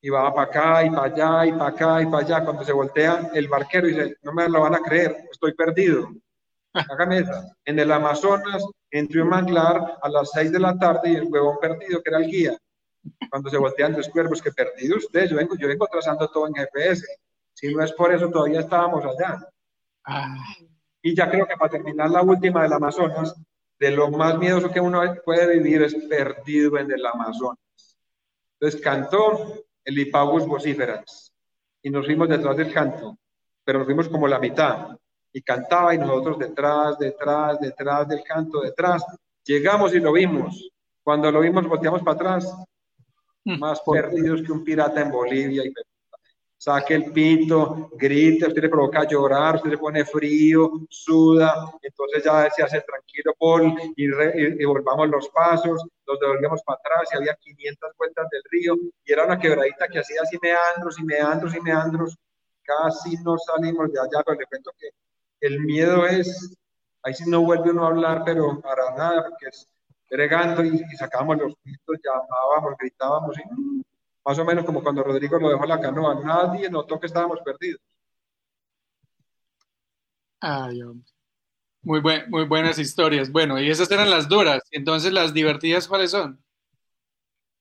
[0.00, 2.44] Y va para acá y para allá y para acá y para allá.
[2.44, 6.08] Cuando se voltea el barquero dice, no me lo van a creer, estoy perdido.
[6.72, 7.54] Hágame esa.
[7.64, 11.58] En el Amazonas, entre un manglar a las seis de la tarde y el huevón
[11.60, 12.58] perdido, que era el guía.
[13.30, 16.54] Cuando se voltean los cuervos, que perdido usted, yo vengo, yo vengo trazando todo en
[16.54, 17.06] GPS.
[17.52, 19.48] Si no es por eso, todavía estábamos allá.
[21.02, 23.34] Y ya creo que para terminar la última del Amazonas,
[23.78, 27.58] de lo más miedoso que uno puede vivir es perdido en el Amazonas.
[28.60, 31.32] Entonces cantó el Hipagus vociferans
[31.82, 33.18] y nos fuimos detrás del canto,
[33.64, 34.96] pero nos fuimos como la mitad
[35.32, 39.04] y cantaba y nosotros detrás, detrás, detrás del canto, detrás.
[39.44, 40.70] Llegamos y lo vimos.
[41.02, 42.54] Cuando lo vimos, volteamos para atrás.
[43.44, 45.72] Más perdidos que un pirata en Bolivia y
[46.62, 52.48] saque el pito, grite, usted le provoca llorar, usted le pone frío, suda, entonces ya
[52.50, 57.90] se hace tranquilo, Paul, y, volvamos los pasos, nos devolvíamos para atrás y había 500
[57.98, 62.16] vueltas del río y era una quebradita que hacía así meandros y meandros y meandros,
[62.62, 64.90] casi no salimos de allá, pero le cuento que
[65.40, 66.56] el miedo es,
[67.02, 69.68] ahí sí no vuelve uno a hablar, pero para nada, porque es
[70.12, 73.42] bregando y, y sacábamos los pitos, llamábamos, gritábamos y
[74.24, 77.80] más o menos como cuando Rodrigo lo dejó la canoa, nadie notó que estábamos perdidos.
[80.40, 80.80] Ay,
[81.82, 83.30] Muy, muy buenas historias.
[83.30, 84.62] Bueno, y esas eran las duras.
[84.70, 86.42] Entonces, las divertidas, ¿cuáles son?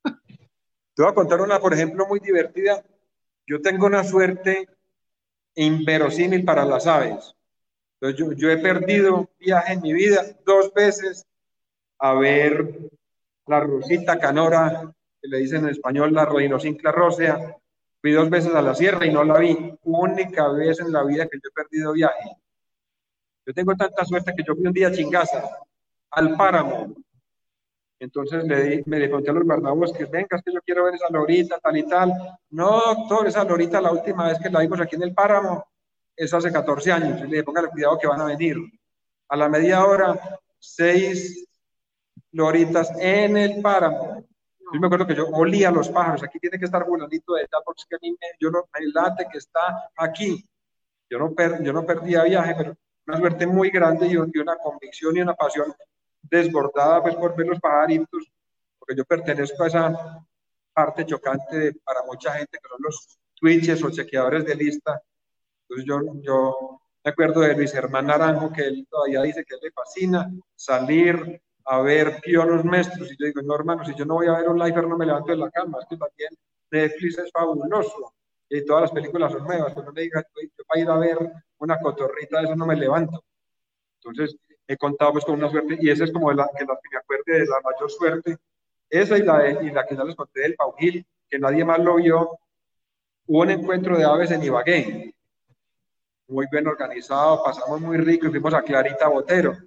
[0.03, 2.83] Te voy a contar una, por ejemplo, muy divertida.
[3.47, 4.67] Yo tengo una suerte
[5.55, 7.35] inverosímil para las aves.
[7.99, 11.25] Entonces, yo, yo he perdido viaje en mi vida dos veces
[12.01, 12.89] a ver
[13.45, 14.91] la Rosita Canora
[15.21, 17.55] que le dicen en español la Rodinocincla rósea.
[18.01, 19.77] Fui dos veces a la sierra y no la vi.
[19.83, 22.37] Única vez en la vida que yo he perdido viaje.
[23.45, 25.43] Yo tengo tanta suerte que yo fui un día a Chingaza,
[26.09, 26.95] al páramo.
[27.99, 31.09] Entonces le, me le conté a los guardabosques, venga, es que yo quiero ver esa
[31.11, 32.11] lorita, tal y tal.
[32.49, 35.63] No, doctor, esa lorita la última vez que la vimos aquí en el páramo
[36.15, 37.19] es hace 14 años.
[37.19, 38.57] Y le dije, póngale cuidado que van a venir.
[39.29, 40.19] A la media hora,
[40.57, 41.47] seis
[42.31, 44.25] loritas en el páramo.
[44.73, 47.45] Yo me acuerdo que yo olía a los pájaros, aquí tiene que estar voladito de
[47.47, 50.45] tal, porque a mí me, yo no, me late que está aquí.
[51.09, 55.17] Yo no, per, yo no perdía viaje, pero una suerte muy grande y, una convicción
[55.17, 55.73] y una pasión
[56.21, 58.31] desbordada pues por ver los pajaritos,
[58.79, 60.25] porque yo pertenezco a esa
[60.73, 65.01] parte chocante para mucha gente que son los twitches o chequeadores de lista.
[65.63, 69.71] Entonces yo, yo me acuerdo de Luis Germán Naranjo, que él todavía dice que le
[69.71, 73.11] fascina salir, a ver pionos maestros.
[73.11, 75.05] Y yo digo, no, hermano, si yo no voy a ver un live, no me
[75.05, 75.79] levanto de la cama.
[75.81, 76.29] Es que también
[76.69, 78.13] Netflix es fabuloso
[78.49, 79.73] y todas las películas son nuevas.
[79.73, 81.17] Pero no me digas, yo para ir a ver
[81.59, 83.23] una cotorrita eso no me levanto.
[84.03, 84.35] Entonces,
[84.67, 86.97] he contado pues con una suerte, y esa es como la que, la que me
[86.97, 88.37] acuerde de la mayor suerte.
[88.89, 91.95] Esa y la, y la que ya les conté del Paujil, que nadie más lo
[91.95, 92.37] vio.
[93.27, 95.15] Hubo un encuentro de aves en Ibagué,
[96.27, 99.57] muy bien organizado, pasamos muy rico fuimos a Clarita Botero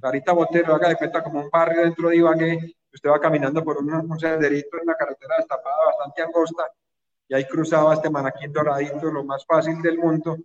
[0.00, 3.78] Clarita Botero, haga de cuenta como un barrio dentro de Ibagué, usted va caminando por
[3.78, 6.64] un, un senderito en una carretera destapada bastante angosta,
[7.28, 10.36] y ahí cruzaba este manaquín doradito, lo más fácil del mundo,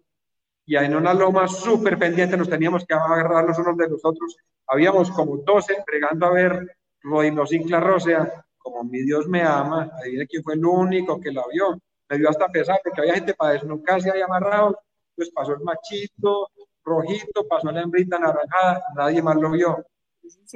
[0.66, 4.04] y ahí en una loma súper pendiente nos teníamos que agarrar los unos de los
[4.04, 4.36] otros.
[4.68, 10.28] Habíamos como 12 entregando a ver Rodinocincla Rosea, como mi Dios me ama, ahí de
[10.28, 11.80] quién fue el único que la vio.
[12.10, 14.78] Me dio hasta pesar porque había gente para desnucarse ahí amarrado,
[15.16, 16.50] pues pasó el machito,
[16.88, 19.86] rojito, pasó la hembrita naranjada, nadie más lo vio.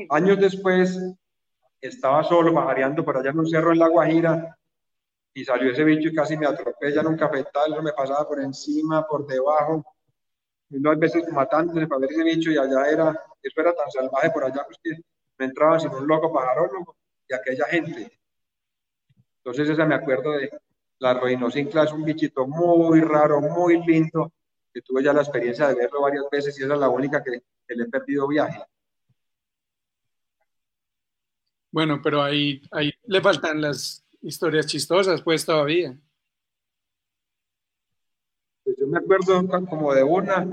[0.10, 0.98] Años después,
[1.82, 4.58] estaba solo pajareando por allá en un cerro en La Guajira
[5.34, 9.06] y salió ese bicho y casi me atropella en un cafetal, me pasaba por encima,
[9.08, 9.84] por debajo,
[10.70, 13.10] y no hay veces matándose para ver ese bicho y allá era,
[13.42, 14.92] eso era tan salvaje por allá, pues que
[15.38, 16.96] me entraba sin un loco pajarólogo
[17.28, 18.12] y aquella gente.
[19.38, 20.52] Entonces esa me acuerdo de
[21.00, 24.32] la Roinocincla, es un bichito muy raro, muy lindo,
[24.74, 27.32] que tuve ya la experiencia de verlo varias veces y esa es la única que,
[27.32, 28.64] le he perdido viaje.
[31.72, 35.98] Bueno, pero ahí, ahí le faltan las historias chistosas, pues todavía.
[38.64, 40.46] Pues yo me acuerdo como de una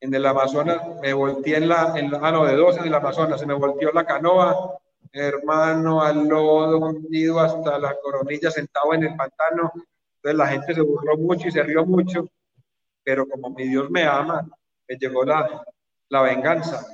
[0.00, 2.94] en el Amazonas, me volteé en la, en la ah, no, de dos en el
[2.94, 4.78] Amazonas, se me volteó la canoa,
[5.12, 9.72] hermano, al lodo hundido hasta la coronilla, sentado en el pantano.
[10.16, 12.28] Entonces la gente se burló mucho y se rió mucho,
[13.06, 14.44] pero como mi Dios me ama,
[14.88, 15.64] me llegó la,
[16.08, 16.84] la venganza.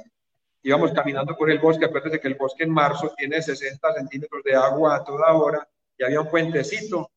[0.63, 4.55] Íbamos caminando por el bosque, acuérdense que el bosque en marzo tiene 60 centímetros de
[4.55, 7.11] agua a toda hora y había un puentecito,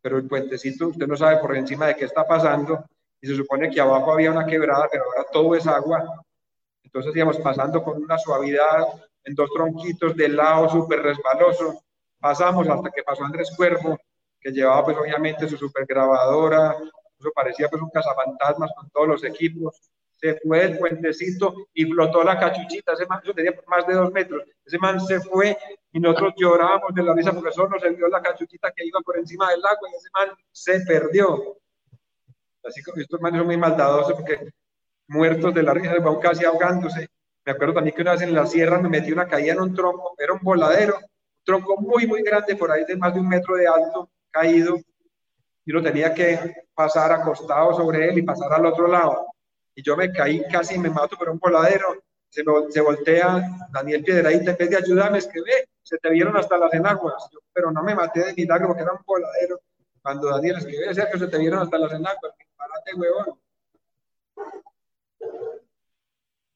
[0.00, 2.86] pero el puentecito usted no sabe por encima de qué está pasando
[3.20, 6.24] y se supone que abajo había una quebrada, pero ahora todo es agua.
[6.82, 8.86] Entonces íbamos pasando con una suavidad
[9.24, 11.82] en dos tronquitos de lado súper resbaloso.
[12.18, 13.98] Pasamos hasta que pasó Andrés Cuervo,
[14.40, 16.74] que llevaba pues obviamente su super grabadora,
[17.18, 19.90] eso parecía pues un cazafantasmas con todos los equipos.
[20.16, 24.10] Se fue el puentecito y flotó la cachuchita, ese man, eso tenía más de dos
[24.12, 25.56] metros, ese man se fue
[25.92, 29.16] y nosotros llorábamos de la risa porque solo nos envió la cachuchita que iba por
[29.16, 31.58] encima del agua y ese man se perdió.
[32.64, 34.50] Así que estos manes son muy maldadosos porque
[35.06, 37.08] muertos de la risa, van casi ahogándose.
[37.44, 39.74] Me acuerdo también que una vez en la sierra me metí una caída en un
[39.74, 43.28] tronco, era un voladero, un tronco muy, muy grande, por ahí de más de un
[43.28, 44.78] metro de alto, caído,
[45.68, 49.26] y lo tenía que pasar acostado sobre él y pasar al otro lado.
[49.74, 52.02] Y yo me caí casi me mato por un voladero.
[52.30, 56.34] Se, se voltea Daniel Piedraíta, en vez de ayudarme, es que ve, se te vieron
[56.38, 57.28] hasta las enaguas.
[57.52, 59.60] pero no me maté de milagro porque era un voladero.
[60.00, 62.32] Cuando Daniel escribe, que se te vieron hasta las enaguas.
[62.56, 63.38] Parate, huevón.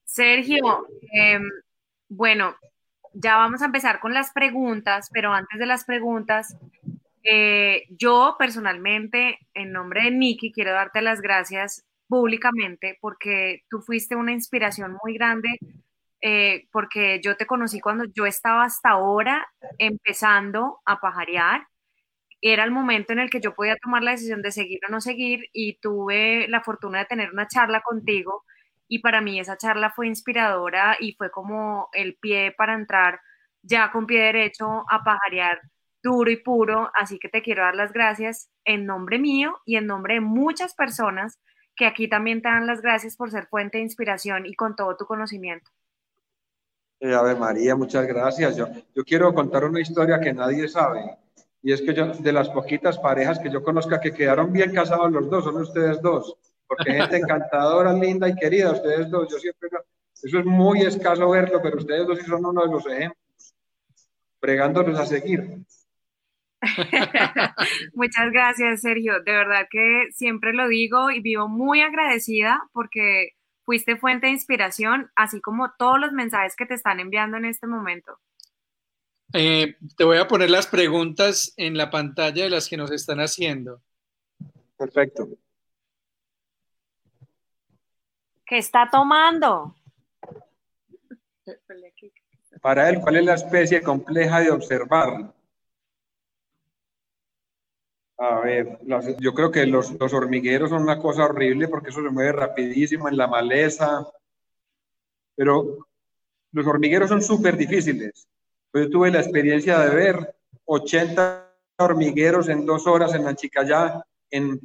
[0.05, 1.51] Sergio, em,
[2.09, 2.55] bueno,
[3.13, 6.57] ya vamos a empezar con las preguntas, pero antes de las preguntas,
[7.23, 14.15] eh, yo personalmente, en nombre de Nikki, quiero darte las gracias públicamente porque tú fuiste
[14.15, 15.49] una inspiración muy grande,
[16.21, 19.47] eh, porque yo te conocí cuando yo estaba hasta ahora
[19.77, 21.67] empezando a pajarear.
[22.41, 25.01] Era el momento en el que yo podía tomar la decisión de seguir o no
[25.01, 28.43] seguir y tuve la fortuna de tener una charla contigo
[28.87, 33.21] y para mí esa charla fue inspiradora y fue como el pie para entrar
[33.61, 35.61] ya con pie derecho a pajarear
[36.03, 39.87] duro y puro, así que te quiero dar las gracias en nombre mío y en
[39.87, 41.39] nombre de muchas personas
[41.75, 44.95] que aquí también te dan las gracias por ser fuente de inspiración y con todo
[44.95, 45.71] tu conocimiento.
[46.99, 48.55] Eh, a ver, María, muchas gracias.
[48.55, 51.17] Yo, yo quiero contar una historia que nadie sabe.
[51.61, 55.11] Y es que yo, de las poquitas parejas que yo conozca que quedaron bien casados
[55.11, 56.37] los dos, son ustedes dos.
[56.67, 59.29] Porque gente encantadora, linda y querida, ustedes dos.
[59.31, 59.69] Yo siempre,
[60.21, 63.55] eso es muy escaso verlo, pero ustedes dos sí son uno de los ejemplos.
[64.39, 65.63] Pregándolos a seguir.
[67.93, 69.21] Muchas gracias, Sergio.
[69.21, 73.31] De verdad que siempre lo digo y vivo muy agradecida porque
[73.65, 77.67] fuiste fuente de inspiración, así como todos los mensajes que te están enviando en este
[77.67, 78.19] momento.
[79.33, 83.19] Eh, te voy a poner las preguntas en la pantalla de las que nos están
[83.19, 83.81] haciendo.
[84.77, 85.27] Perfecto.
[88.45, 89.75] ¿Qué está tomando?
[92.61, 95.33] Para él, ¿cuál es la especie compleja de observar?
[98.17, 98.79] A ver,
[99.19, 103.09] yo creo que los, los, hormigueros son una cosa horrible porque eso se mueve rapidísimo
[103.09, 104.07] en la maleza.
[105.35, 105.87] Pero
[106.51, 108.27] los hormigueros son súper difíciles.
[108.73, 110.35] Yo tuve la experiencia de ver
[110.65, 114.59] 80 hormigueros en dos horas en Manchicayá, en,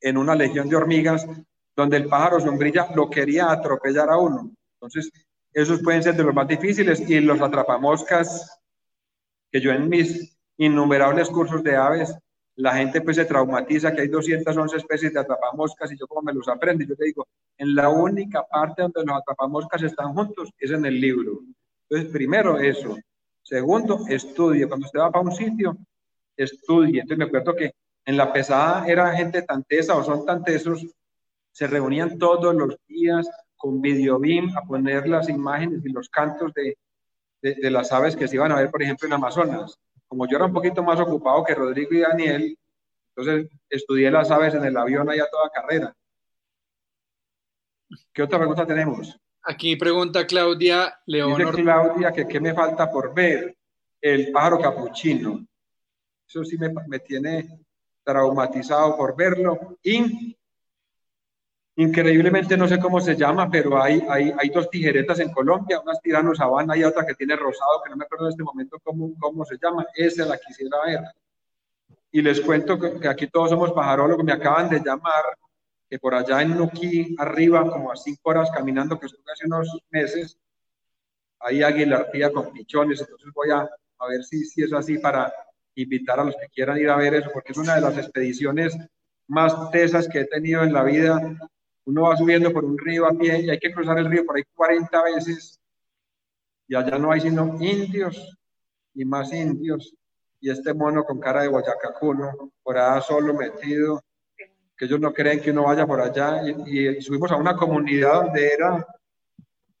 [0.00, 1.26] en una legión de hormigas,
[1.76, 4.50] donde el pájaro sombrilla lo quería atropellar a uno.
[4.74, 5.10] Entonces,
[5.52, 8.60] esos pueden ser de los más difíciles y los atrapamoscas,
[9.50, 12.14] que yo en mis innumerables cursos de aves
[12.56, 16.34] la gente pues se traumatiza que hay 211 especies de atrapamoscas y yo como me
[16.34, 17.26] los aprendo, yo te digo,
[17.56, 21.40] en la única parte donde los atrapamoscas están juntos es en el libro.
[21.88, 22.96] Entonces, primero eso.
[23.42, 24.68] Segundo, estudie.
[24.68, 25.76] Cuando usted va para un sitio,
[26.36, 27.00] estudie.
[27.00, 27.72] Entonces me acuerdo que
[28.04, 30.86] en la pesada era gente tan tesa o son tan tesos,
[31.50, 36.76] se reunían todos los días con videobim a poner las imágenes y los cantos de,
[37.40, 39.78] de las aves que se iban a ver, por ejemplo, en Amazonas
[40.12, 42.58] como yo era un poquito más ocupado que Rodrigo y Daniel,
[43.16, 45.96] entonces estudié las aves en el avión allá toda carrera.
[48.12, 49.18] ¿Qué otra pregunta tenemos?
[49.42, 51.38] Aquí pregunta Claudia León.
[51.38, 53.56] Dice Claudia que qué me falta por ver.
[54.02, 55.46] El pájaro capuchino.
[56.28, 57.48] Eso sí me, me tiene
[58.04, 59.78] traumatizado por verlo.
[59.82, 60.36] Y
[61.76, 65.92] Increíblemente no sé cómo se llama, pero hay, hay, hay dos tijeretas en Colombia, una
[65.92, 68.78] es tirano sabana y otra que tiene rosado, que no me acuerdo en este momento
[68.82, 69.86] cómo, cómo se llama.
[69.94, 71.00] Esa la quisiera ver.
[72.10, 75.24] Y les cuento que, aquí todos somos pajarólogos, me acaban de llamar,
[75.88, 79.80] que por allá en Nuki, arriba, como a cinco horas caminando, que estuve hace unos
[79.88, 80.38] meses,
[81.40, 83.66] hay águila con pichones, entonces voy a,
[83.98, 85.32] a ver si, si es así para
[85.74, 88.76] invitar a los que quieran ir a ver eso, porque es una de las expediciones
[89.26, 91.18] más tesas que he tenido en la vida
[91.84, 94.36] Uno va subiendo por un río a pie y hay que cruzar el río por
[94.36, 95.60] ahí 40 veces.
[96.68, 98.36] Y allá no hay sino indios
[98.94, 99.94] y más indios.
[100.40, 104.02] Y este mono con cara de guayacacuno, por allá solo metido,
[104.76, 106.42] que ellos no creen que uno vaya por allá.
[106.66, 108.86] Y, subimos a una comunidad donde era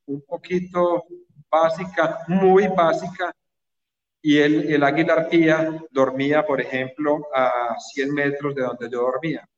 [0.06, 1.04] un poquito
[1.50, 3.32] básica, muy básica,
[4.20, 9.48] y el, el águila arpía dormía, por ejemplo, a 100 metros de donde yo dormía.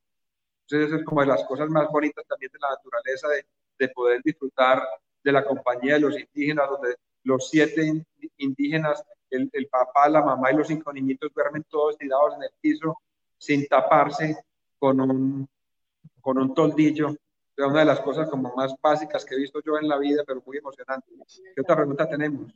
[0.66, 3.46] Entonces, eso es como de las cosas más bonitas también de la naturaleza, de,
[3.78, 4.82] de poder disfrutar
[5.22, 8.04] de la compañía de los indígenas, donde los siete
[8.36, 12.50] indígenas, el, el, papá, la mamá y los cinco niñitos duermen todos tirados en el
[12.60, 12.98] piso
[13.38, 14.36] sin taparse
[14.78, 15.48] con un,
[16.20, 17.10] con un toldillo.
[17.56, 20.22] Es una de las cosas como más básicas que he visto yo en la vida,
[20.26, 21.12] pero muy emocionante.
[21.54, 22.52] ¿Qué otra pregunta tenemos?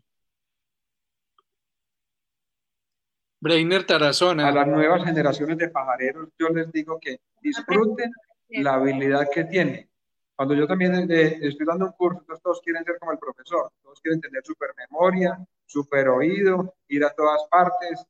[3.41, 4.49] Breiner Tarazona.
[4.49, 8.11] A las nuevas generaciones de pajareros, yo les digo que disfruten
[8.49, 9.89] la habilidad que tienen.
[10.35, 14.01] Cuando yo también eh, estoy dando un curso, todos quieren ser como el profesor, todos
[14.01, 18.05] quieren tener super memoria, super oído, ir a todas partes.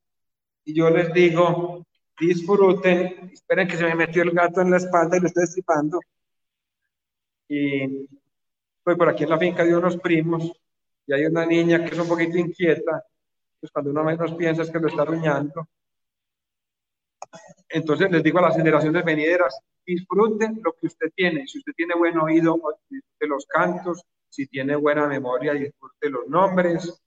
[0.65, 1.87] Y yo les digo,
[2.19, 6.01] disfruten, esperen que se me metió el gato en la espalda y lo estoy estripando.
[7.49, 8.07] Y
[8.79, 10.53] estoy por aquí en la finca de unos primos
[11.07, 13.03] y hay una niña que es un poquito inquieta,
[13.61, 15.69] pues cuando uno menos piensa es que lo está arruinando.
[17.69, 21.47] Entonces les digo a las generaciones venideras, disfruten lo que usted tiene.
[21.47, 22.57] Si usted tiene buen oído,
[22.89, 24.03] disfrute los cantos.
[24.29, 27.03] Si tiene buena memoria, disfrute los nombres.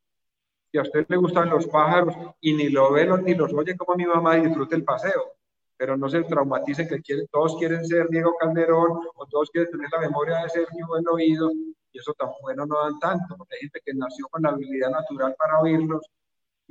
[0.71, 3.95] Si a usted le gustan los pájaros y ni lo ve ni los oye como
[3.95, 5.33] mi mamá, disfrute el paseo.
[5.77, 9.99] Pero no se traumatice que todos quieren ser Diego Calderón o todos quieren tener la
[9.99, 11.51] memoria de ser mi buen oído.
[11.93, 14.91] Y eso tan bueno no dan tanto, porque hay gente que nació con la habilidad
[14.91, 16.07] natural para oírlos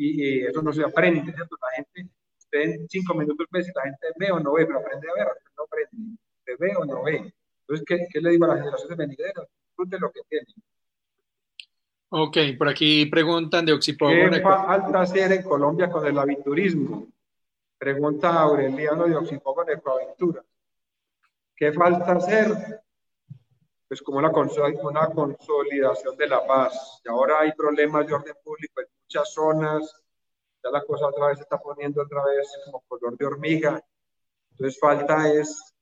[0.01, 1.57] y, eso no se aprende, ¿cierto?
[1.61, 4.78] La gente usted en cinco minutos ve si la gente ve o no ve, pero
[4.78, 7.32] aprende a ver, no aprende, se ve o no ve.
[7.61, 9.46] Entonces, ¿qué, qué le digo a las generaciones venideras?
[9.68, 10.46] Disfruten lo que tienen.
[12.12, 14.11] Ok, por aquí preguntan de Oxipogo.
[14.11, 17.07] ¿Qué falta hacer en Colombia con el aviturismo?
[17.78, 20.42] Pregunta Aureliano de Oxipogo en Ecoaventura.
[21.55, 22.80] ¿Qué falta hacer?
[23.86, 27.01] Pues como una, una consolidación de la paz.
[27.05, 30.04] Y ahora hay problemas de orden público en muchas zonas,
[30.62, 33.84] ya la cosa otra vez se está poniendo otra vez como color de hormiga.
[34.52, 35.74] Entonces falta es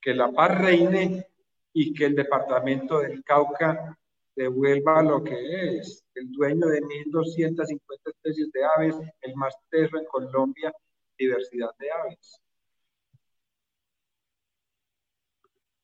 [0.00, 1.26] que la paz reine
[1.74, 3.98] y que el departamento del Cauca
[4.34, 10.06] devuelva lo que es el dueño de 1.250 especies de aves, el más teso en
[10.06, 10.72] Colombia,
[11.18, 12.40] diversidad de aves.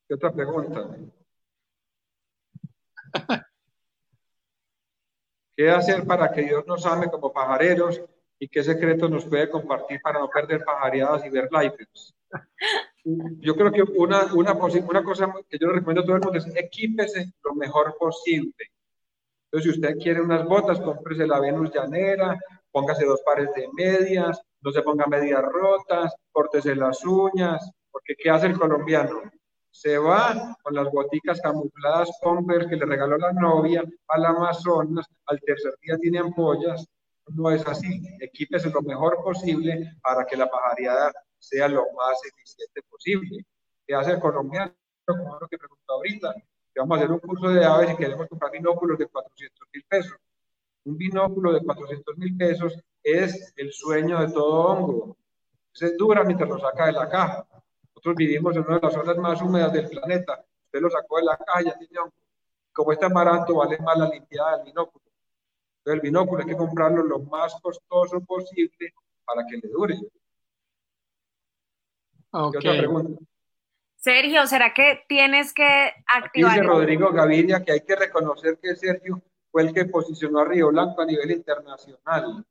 [0.07, 0.89] ¿Qué otra pregunta?
[5.59, 8.01] ¿Qué hacer para que Dios nos ame como pajareros
[8.39, 12.15] y qué secretos nos puede compartir para no perder pajareadas y ver lifers?
[13.03, 16.37] Yo creo que una, una, una cosa que yo le recomiendo a todo el mundo
[16.37, 18.71] es equípese lo mejor posible.
[19.51, 22.39] Entonces, si usted quiere unas botas, cómprese la Venus llanera,
[22.71, 28.29] póngase dos pares de medias, no se ponga medias rotas, córtese las uñas, porque ¿qué
[28.29, 29.23] hace el colombiano?
[29.71, 35.39] Se va con las boticas camufladas Converse que le regaló la novia al Amazonas, al
[35.41, 36.85] tercer día tiene ampollas.
[37.27, 38.01] No es así.
[38.19, 43.45] Equípese lo mejor posible para que la pajareada sea lo más eficiente posible.
[43.85, 44.73] ¿Qué hace el colombiano?
[45.05, 48.27] Como lo que preguntó ahorita, que vamos a hacer un curso de aves y queremos
[48.27, 50.17] comprar binóculos de 400 mil pesos.
[50.85, 55.17] Un binóculo de 400 mil pesos es el sueño de todo hongo.
[55.71, 57.45] Se dura mientras lo saca de la caja
[57.99, 60.45] nosotros vivimos en una de las zonas más húmedas del planeta.
[60.65, 61.73] Usted lo sacó de la calle,
[62.71, 65.03] como está barato, vale más la limpieza del binóculo.
[65.79, 68.93] Entonces, el binóculo hay que comprarlo lo más costoso posible
[69.25, 69.99] para que le dure.
[72.31, 72.59] Okay.
[72.59, 73.21] otra pregunta?
[73.97, 76.53] Sergio, ¿será que tienes que activar?
[76.53, 79.21] Dice Rodrigo Gaviria que hay que reconocer que Sergio
[79.51, 82.45] fue el que posicionó a Río Blanco a nivel internacional.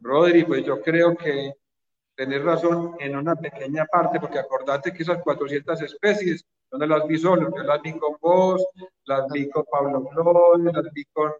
[0.00, 1.54] Rodri, pues yo creo que
[2.14, 7.18] tener razón en una pequeña parte, porque acordate que esas 400 especies, donde las vi
[7.18, 8.64] solo, yo las vi con vos,
[9.04, 11.32] las vi con Pablo Flores, las vi con,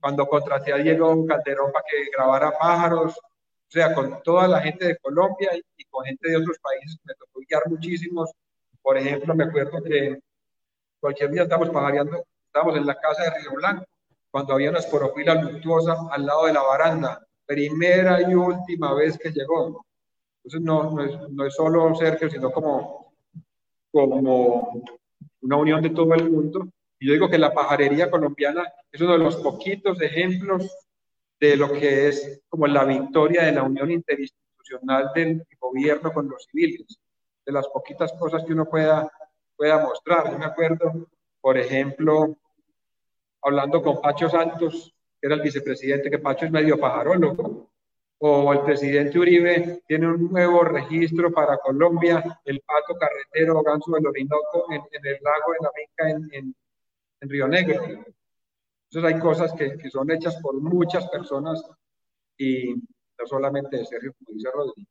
[0.00, 4.86] cuando contraté a Diego Calderón para que grabara pájaros, o sea, con toda la gente
[4.86, 8.30] de Colombia y, con gente de otros países, me tocó guiar muchísimos.
[8.80, 10.18] Por ejemplo, me acuerdo que
[11.00, 13.84] cualquier día estábamos pajareando, estábamos en la casa de Río Blanco,
[14.30, 19.30] cuando había una esporofila luctuosa al lado de la baranda, primera y última vez que
[19.30, 19.84] llegó
[20.48, 23.12] entonces, no, no, es, no solo Sergio, sino como,
[23.92, 24.82] como
[25.42, 26.68] una unión de todo el mundo.
[26.98, 30.74] Y yo digo que la pajarería colombiana es uno de los poquitos ejemplos
[31.38, 36.46] de lo que es como la victoria de la unión interinstitucional del gobierno con los
[36.50, 36.98] civiles,
[37.44, 39.08] de las poquitas cosas que uno pueda
[39.58, 40.30] pueda mostrar.
[40.30, 41.08] Yo me acuerdo,
[41.40, 42.38] por ejemplo,
[43.42, 47.68] hablando con Pacho Santos, que era el vicepresidente, que Pacho es medio pajarólogo,
[48.20, 54.06] o el presidente Uribe tiene un nuevo registro para Colombia, el pato carretero ganso del
[54.06, 56.54] Orinoco en, el lago de la Finca en,
[57.20, 57.82] en, Río Negro.
[57.84, 61.62] Entonces hay cosas que, que, son hechas por muchas personas
[62.36, 64.88] y no solamente de Sergio, como dice Rodrigo.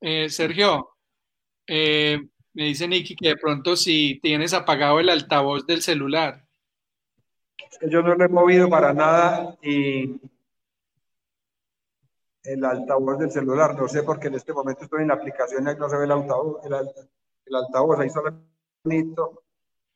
[0.00, 0.90] Eh, Sergio,
[1.66, 2.18] eh,
[2.54, 6.47] me dice Nicky que de pronto si tienes apagado el altavoz del celular.
[7.82, 10.20] Yo no lo he movido para nada y
[12.44, 15.78] el altavoz del celular, no sé porque en este momento estoy en la aplicación y
[15.78, 18.32] no se ve el altavoz, el, altavoz ahí solo
[18.82, 19.42] bonito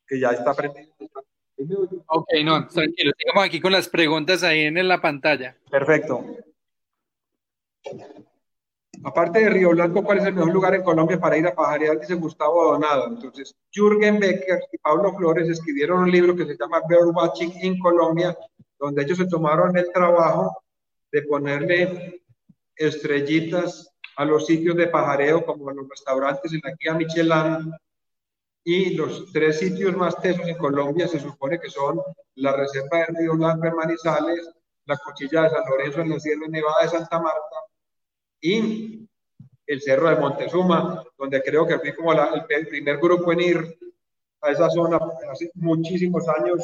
[0.07, 0.91] que ya está prendido.
[2.07, 5.55] Ok, no, tranquilo, sigamos aquí con las preguntas ahí en la pantalla.
[5.69, 6.23] Perfecto.
[9.05, 11.99] Aparte de Río Blanco, ¿cuál es el mejor lugar en Colombia para ir a pajarear?
[11.99, 13.07] Dice Gustavo Donado.
[13.07, 17.79] Entonces, Jürgen Becker y Pablo Flores escribieron un libro que se llama Bird Watching in
[17.79, 18.37] Colombia,
[18.79, 20.57] donde ellos se tomaron el trabajo
[21.11, 22.23] de ponerle
[22.75, 27.73] estrellitas a los sitios de pajareo, como los restaurantes en la guía Michelin,
[28.63, 31.99] y los tres sitios más tesos en Colombia se supone que son
[32.35, 34.49] la Reserva de Río Blanco en Manizales,
[34.85, 37.63] la Cuchilla de San Lorenzo en la Sierra Nevada de Santa Marta
[38.43, 39.09] y
[39.65, 43.79] el Cerro de Montezuma, donde creo que fui como el primer grupo en ir
[44.41, 44.99] a esa zona
[45.31, 46.61] hace muchísimos años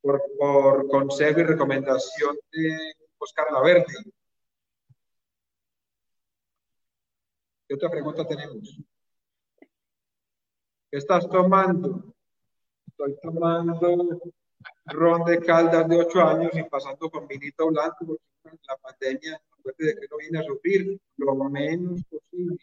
[0.00, 3.84] por, por consejo y recomendación de Oscar Laverde.
[7.66, 8.78] ¿Qué otra pregunta tenemos?
[10.88, 12.14] ¿Qué estás tomando?
[12.86, 14.32] Estoy tomando
[14.88, 17.98] ron de caldas de 8 años y pasando con vinito blanco
[18.42, 22.56] porque la pandemia de que no viene a sufrir lo menos posible.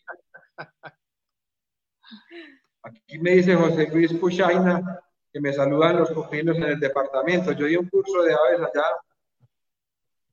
[2.82, 5.02] Aquí me dice José Luis Puchaina
[5.32, 7.52] que me saludan los pupilos en el departamento.
[7.52, 8.86] Yo di un curso de aves allá.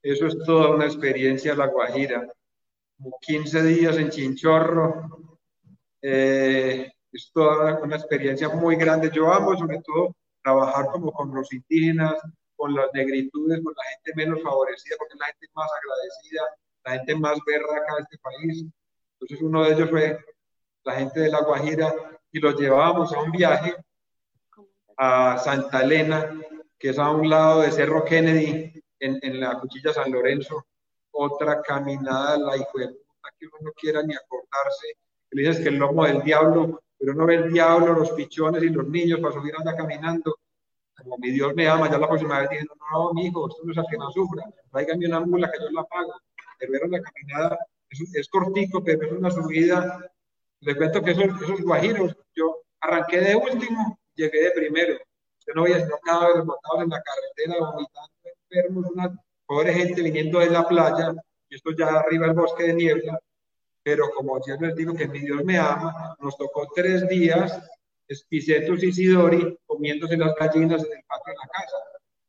[0.01, 2.33] Eso es toda una experiencia La Guajira.
[3.21, 5.39] 15 días en Chinchorro.
[6.01, 9.11] Eh, es toda una experiencia muy grande.
[9.13, 12.15] Yo amo sobre todo trabajar como con los indígenas,
[12.57, 16.43] con las negritudes, con la gente menos favorecida, porque es la gente más agradecida,
[16.85, 18.65] la gente más berraca de este país.
[19.15, 20.19] Entonces uno de ellos fue
[20.85, 21.95] la gente de La Guajira
[22.31, 23.75] y los llevábamos a un viaje
[24.97, 26.41] a Santa Elena,
[26.79, 30.67] que es a un lado de Cerro Kennedy, en, en la Cuchilla San Lorenzo,
[31.11, 34.97] otra caminada, la hijo de puta, que uno no quiera ni acordarse.
[35.31, 38.69] Le dices que el lomo del diablo, pero no ve el diablo, los pichones y
[38.69, 40.37] los niños para subir anda caminando
[41.03, 43.79] como mi Dios me ama, ya la próxima vez dije, no, no, esto no es
[43.79, 46.13] a que no sufra, tráigame una mula que yo la pago.
[46.59, 47.59] Pero la caminada
[47.91, 49.99] es, es, cortico, pero es una subida.
[50.61, 54.95] Le cuento que esos, esos guajiros, yo arranqué de último, llegué de primero.
[55.41, 55.97] Usted no veía sino
[56.35, 58.13] vez botados en la carretera, vomitando
[58.49, 61.13] enfermos, una pobre gente viniendo de la playa,
[61.49, 63.19] y esto ya arriba el bosque de niebla.
[63.83, 67.61] Pero como yo les digo que mi Dios me ama, nos tocó tres días
[68.07, 71.77] Espicetus y Sidori comiéndose las gallinas en el patio de la casa.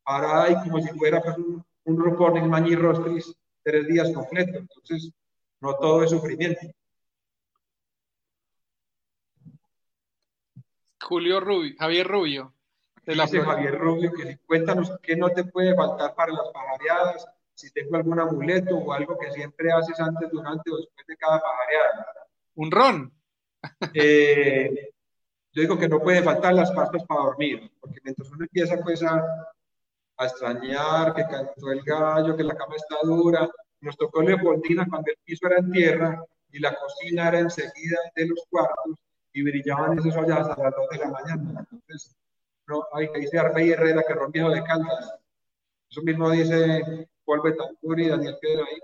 [0.04, 4.56] Parada y como si fuera pues, un, un rupón en mañirrostris tres días completos.
[4.56, 5.12] Entonces,
[5.60, 6.62] no todo es sufrimiento.
[11.02, 12.54] Julio Rubio, Javier Rubio.
[13.06, 17.28] De la Dice Javier Rubio que cuéntanos qué no te puede faltar para las pajareadas,
[17.54, 21.40] si tengo algún amuleto o algo que siempre haces antes, durante o después de cada
[21.40, 22.08] pajareada.
[22.56, 23.14] Un ron.
[23.94, 24.92] Eh,
[25.54, 29.04] yo digo que no puede faltar las pastas para dormir, porque mientras uno empieza pues
[29.04, 29.24] a,
[30.18, 33.50] a extrañar, que cantó el gallo, que la cama está dura,
[33.82, 38.28] nos tocó Leopoldina cuando el piso era en tierra y la cocina era enseguida de
[38.28, 38.96] los cuartos
[39.34, 41.68] y brillaban esas ollas a las 2 de la mañana.
[41.72, 42.16] Entonces,
[42.68, 45.14] no, hay que dice Arbey Herrera que rompió de caldas.
[45.90, 48.80] Eso mismo dice Paul Betancourt y Daniel Pedro ahí.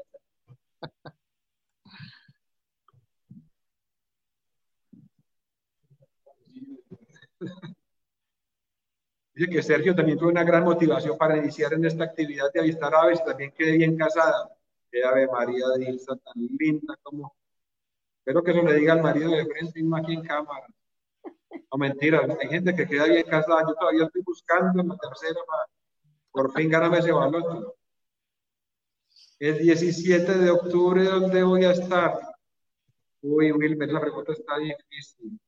[9.34, 12.94] Dice que Sergio también tuvo una gran motivación para iniciar en esta actividad de avistar
[12.94, 14.49] aves también quedé bien casada.
[14.91, 17.34] Qué ave María de Ilsa tan linda como.
[18.20, 20.68] Espero que eso le diga al marido de frente no aquí en cámara.
[21.72, 23.61] No mentira, hay gente que queda bien casada.
[23.66, 25.66] Yo todavía estoy buscando la tercera para
[26.32, 27.78] por fin ganarme ese valor.
[29.40, 32.20] El 17 de octubre, ¿dónde voy a estar?
[33.22, 35.40] Uy, Wilmer, la pregunta está difícil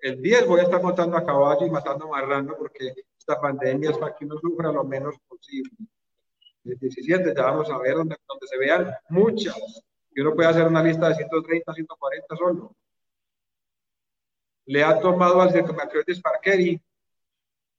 [0.00, 3.98] el 10 voy a estar montando a caballo y matando marrano porque esta pandemia es
[3.98, 5.72] para que uno sufra lo menos posible.
[6.64, 9.56] El 17 ya vamos a ver donde, donde se vean muchas,
[10.14, 12.76] que uno puede hacer una lista de 130, 140 solo.
[14.66, 16.80] Le ha tomado al Cercomacroides parkeri,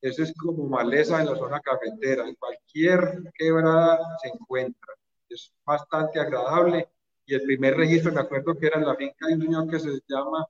[0.01, 4.93] eso es como maleza en la zona cafetera, en cualquier quebrada se encuentra.
[5.27, 6.87] Es bastante agradable
[7.25, 9.79] y el primer registro, me acuerdo que era en la finca de un señor que
[9.79, 10.47] se llama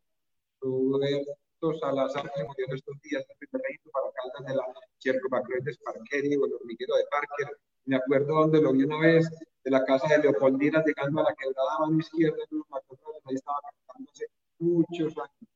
[0.61, 4.63] Roberto Salazar, que murió en estos días, el primer registro para caldas de la
[4.99, 7.57] Cercomacroides parkeri o el hormiguero de Parker.
[7.85, 9.29] Me acuerdo donde lo vi una vez,
[9.63, 12.37] de la casa de Leopoldina, llegando a la quebrada mano izquierda,
[13.25, 13.57] ahí estaba
[14.11, 14.27] hace
[14.59, 15.48] muchos años.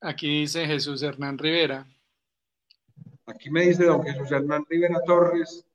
[0.00, 1.84] Aquí dice Jesús Hernán Rivera.
[3.26, 5.66] Aquí me dice don Jesús Hernán Rivera Torres,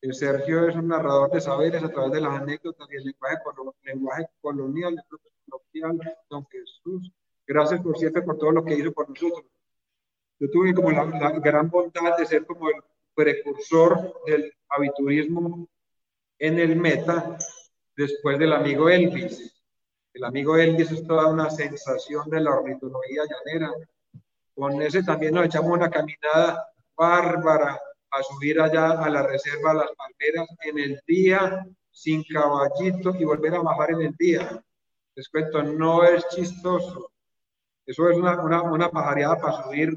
[0.00, 3.36] que Sergio es un narrador de saberes a través de las anécdotas y el lenguaje,
[3.82, 5.04] lenguaje colonial,
[5.44, 7.12] coloquial, don Jesús.
[7.46, 9.44] Gracias por siempre por todo lo que hizo por nosotros.
[10.40, 11.04] Yo tuve como la,
[11.38, 12.76] gran bondad de ser como el
[13.14, 15.68] precursor del aviturismo
[16.38, 17.36] en el meta
[17.96, 19.57] después del amigo Elvis.
[20.18, 23.72] El amigo Elvis es toda una sensación de la ornitología llanera.
[24.52, 27.80] Con ese también nos echamos una caminada bárbara
[28.10, 33.54] a subir allá a la reserva Las Palmeras en el día sin caballito y volver
[33.54, 34.60] a bajar en el día.
[35.14, 37.12] Les cuento, no es chistoso.
[37.86, 39.96] Eso es una, una, una pajareada para subir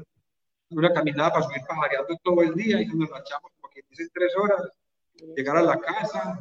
[0.70, 4.32] una caminada para subir pajareando todo el día y nos echamos como que dicen tres
[4.36, 4.70] horas,
[5.36, 6.38] llegar a la casa,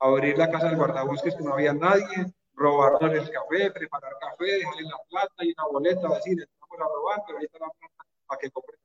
[0.00, 4.82] abrir la casa del guardabosques que no había nadie, robarnos el café, preparar café, dejarle
[4.82, 8.38] la plata y una boleta, decir, vamos a robar, pero ahí está la plata para
[8.40, 8.84] que compre café.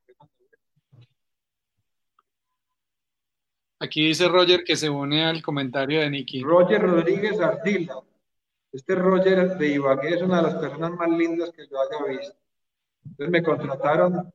[3.82, 6.44] Aquí dice Roger que se une al comentario de Nicky.
[6.44, 8.02] Roger Rodríguez Ardila.
[8.72, 12.36] Este Roger de Ibagué es una de las personas más lindas que yo haya visto.
[13.04, 14.32] Entonces me contrataron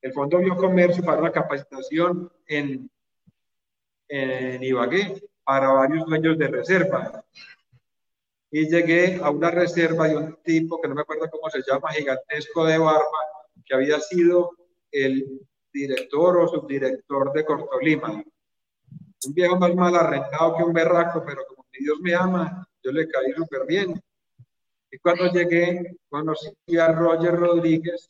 [0.00, 2.90] el Fondo Biocomercio para una capacitación en,
[4.08, 7.24] en Ibagué para varios dueños de reserva.
[8.56, 11.90] Y llegué a una reserva de un tipo que no me acuerdo cómo se llama,
[11.90, 13.18] gigantesco de barba,
[13.66, 14.52] que había sido
[14.92, 15.40] el
[15.72, 18.12] director o subdirector de Cortolima.
[19.26, 22.92] Un viejo más mal arrendado que un berraco, pero como mi Dios me ama, yo
[22.92, 24.00] le caí súper bien.
[24.88, 28.08] Y cuando llegué, conocí a Roger Rodríguez,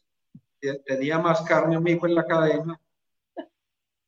[0.84, 2.78] tenía más carne amigo en la cadena,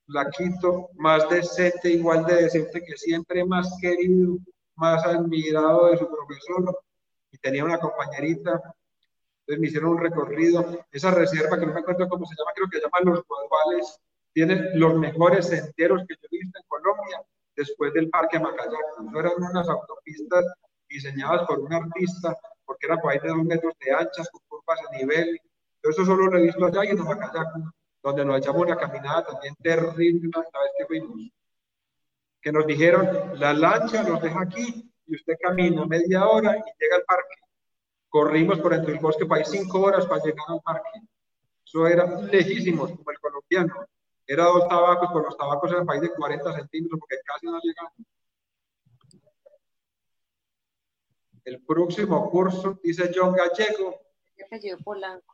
[0.08, 4.36] la quito, más decente, igual de decente que siempre, más querido,
[4.76, 6.78] más admirado de su profesor,
[7.30, 8.60] y tenía una compañerita,
[9.40, 12.68] entonces me hicieron un recorrido, esa reserva que no me acuerdo cómo se llama, creo
[12.68, 13.98] que se llama Los Guaduales,
[14.32, 17.22] tiene los mejores senderos que yo he visto en Colombia,
[17.54, 20.44] después del Parque Macayaco, eran unas autopistas
[20.88, 24.80] diseñadas por un artista, porque eran por ahí de dos metros de anchas, con curvas
[24.88, 25.40] a nivel,
[25.82, 27.72] eso solo lo he visto allá y en Macayaco,
[28.02, 31.30] donde nos echamos una caminada también terrible una vez que fuimos.
[32.46, 33.10] Que nos dijeron,
[33.40, 37.34] la lancha nos deja aquí y usted camina media hora y llega al parque.
[38.08, 41.00] Corrimos por entre el bosque para ir cinco horas para llegar al parque.
[41.64, 43.74] Eso era lejísimos, como el colombiano.
[44.24, 47.94] Era dos tabacos, con los tabacos eran país de 40 centímetros porque casi no llegamos.
[51.46, 54.02] El próximo curso, dice John Gallego,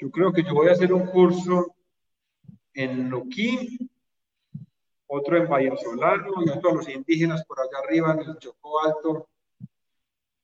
[0.00, 1.74] yo creo que yo voy a hacer un curso
[2.72, 3.91] en Luquín,
[5.14, 9.28] otro en Vallasolano y otro a los indígenas por allá arriba en el Chocó Alto.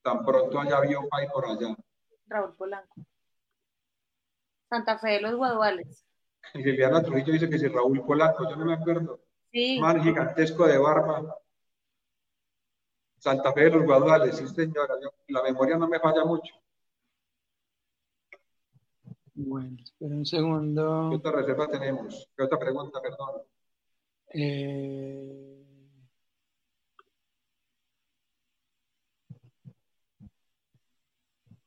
[0.03, 1.75] Tan pronto allá vio un país por allá.
[2.27, 2.95] Raúl Polanco.
[4.69, 6.05] Santa Fe de los Guaduales.
[6.53, 9.21] Y Liliana Trujillo dice que si Raúl Polanco, yo no me acuerdo.
[9.51, 9.81] Sí.
[9.81, 11.35] Man gigantesco de barba.
[13.19, 14.95] Santa Fe de los Guaduales, sí señora,
[15.29, 16.55] la memoria no me falla mucho.
[19.35, 21.09] Bueno, espera un segundo.
[21.11, 22.29] ¿Qué otra reserva tenemos?
[22.37, 23.43] ¿Qué otra pregunta, perdón?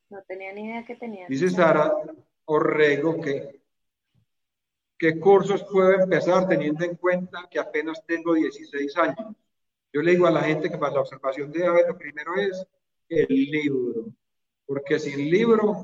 [0.10, 1.28] No tenía ni idea que tenía.
[1.28, 1.94] Dice Sara
[2.46, 3.62] Orrego que
[5.02, 9.36] ¿qué cursos puedo empezar teniendo en cuenta que apenas tengo 16 años?
[9.92, 12.64] Yo le digo a la gente que para la observación de aves lo primero es
[13.10, 14.06] el libro,
[14.66, 15.84] porque sin libro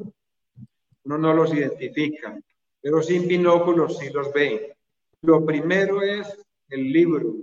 [1.04, 2.40] uno no los identifica,
[2.80, 4.78] pero sin binóculos sí los ve.
[5.22, 7.36] Lo primero es el libro.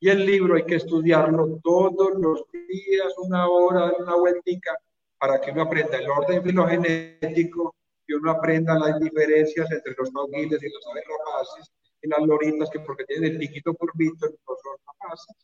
[0.00, 4.76] Y el libro hay que estudiarlo todos los días, una hora, una vueltica,
[5.18, 7.76] para que uno aprenda el orden filogenético,
[8.06, 11.72] que uno aprenda las diferencias entre los maugiles y los aves rapaces,
[12.02, 15.36] y las loritas que porque tienen el piquito curvito no son rapaces.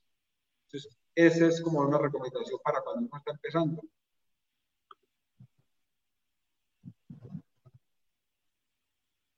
[0.66, 3.82] Entonces, esa es como una recomendación para cuando uno está empezando.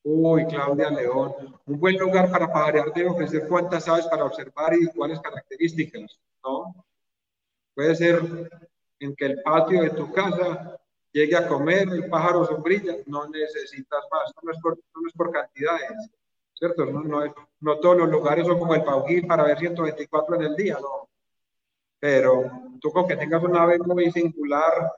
[0.03, 1.35] Uy, Claudia León,
[1.67, 6.75] un buen lugar para pajarear debe ofrecer cuántas aves para observar y cuáles características, ¿no?
[7.75, 8.51] Puede ser
[8.99, 10.81] en que el patio de tu casa
[11.13, 15.31] llegue a comer el pájaro sombrilla, no necesitas más, no es por, no es por
[15.31, 16.11] cantidades,
[16.55, 16.87] ¿cierto?
[16.87, 20.57] No, no, no, todos los lugares son como el Paujil para ver 124 en el
[20.57, 21.09] día, no.
[21.99, 22.51] Pero
[22.81, 24.93] tú con que tengas una ave muy singular,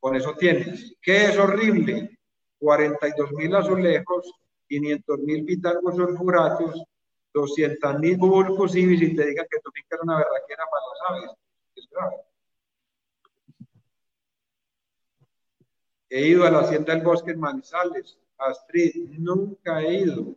[0.00, 0.96] con eso tienes.
[1.02, 2.18] ¿Qué es horrible?
[2.58, 4.32] 42 mil azulejos,
[4.68, 6.84] 500 mil pitangos sulfuratos,
[7.32, 11.24] 200 mil bulcos ibis y te digan que tu finca es una berraquera para las
[11.24, 11.38] aves.
[11.76, 12.16] Es grave.
[16.08, 20.34] He ido a la hacienda del bosque en Manizales, Astrid, nunca he ido.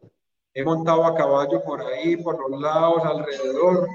[0.53, 3.87] He montado a caballo por ahí, por los lados, alrededor,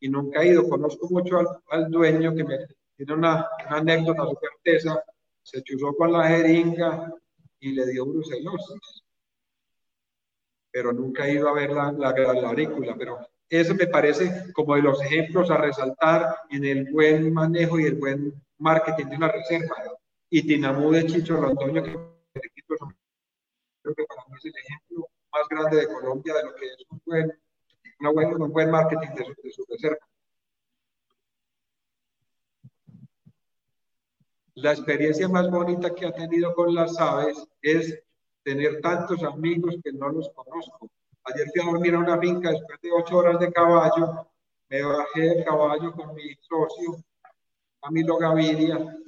[0.00, 0.68] y nunca he ido.
[0.68, 1.38] Conozco mucho
[1.70, 2.58] al, dueño que me
[2.96, 5.02] tiene una, anécdota su certeza.
[5.42, 7.12] Se chuzó con la jeringa
[7.60, 9.04] y le dio brucelosis.
[10.70, 13.18] Pero nunca he ido a ver la, la, la Pero
[13.48, 17.94] eso me parece como de los ejemplos a resaltar en el buen manejo y el
[17.94, 19.76] buen marketing de una reserva
[20.30, 25.76] y Tinamú de Chicho Londoño, que creo que para mí es el ejemplo más grande
[25.78, 27.32] de Colombia de lo que es un buen,
[28.00, 29.98] una un buen marketing de su, de su reserva.
[34.54, 38.02] La experiencia más bonita que ha tenido con las aves es
[38.42, 40.88] tener tantos amigos que no los conozco.
[41.24, 44.26] Ayer fui a dormir a una finca después de ocho horas de caballo,
[44.70, 47.02] me bajé del caballo con mi socio,
[47.80, 48.98] Camilo Gaviria,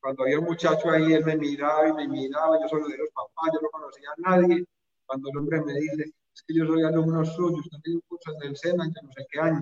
[0.00, 3.10] cuando había un muchacho ahí, él me miraba y me miraba, yo solo de los
[3.10, 4.64] papás, yo no conocía a nadie.
[5.04, 6.04] Cuando el hombre me dice,
[6.34, 9.12] es que yo soy alumno suyo, usted tiene un curso en el SENA, ya no
[9.12, 9.60] sé qué año.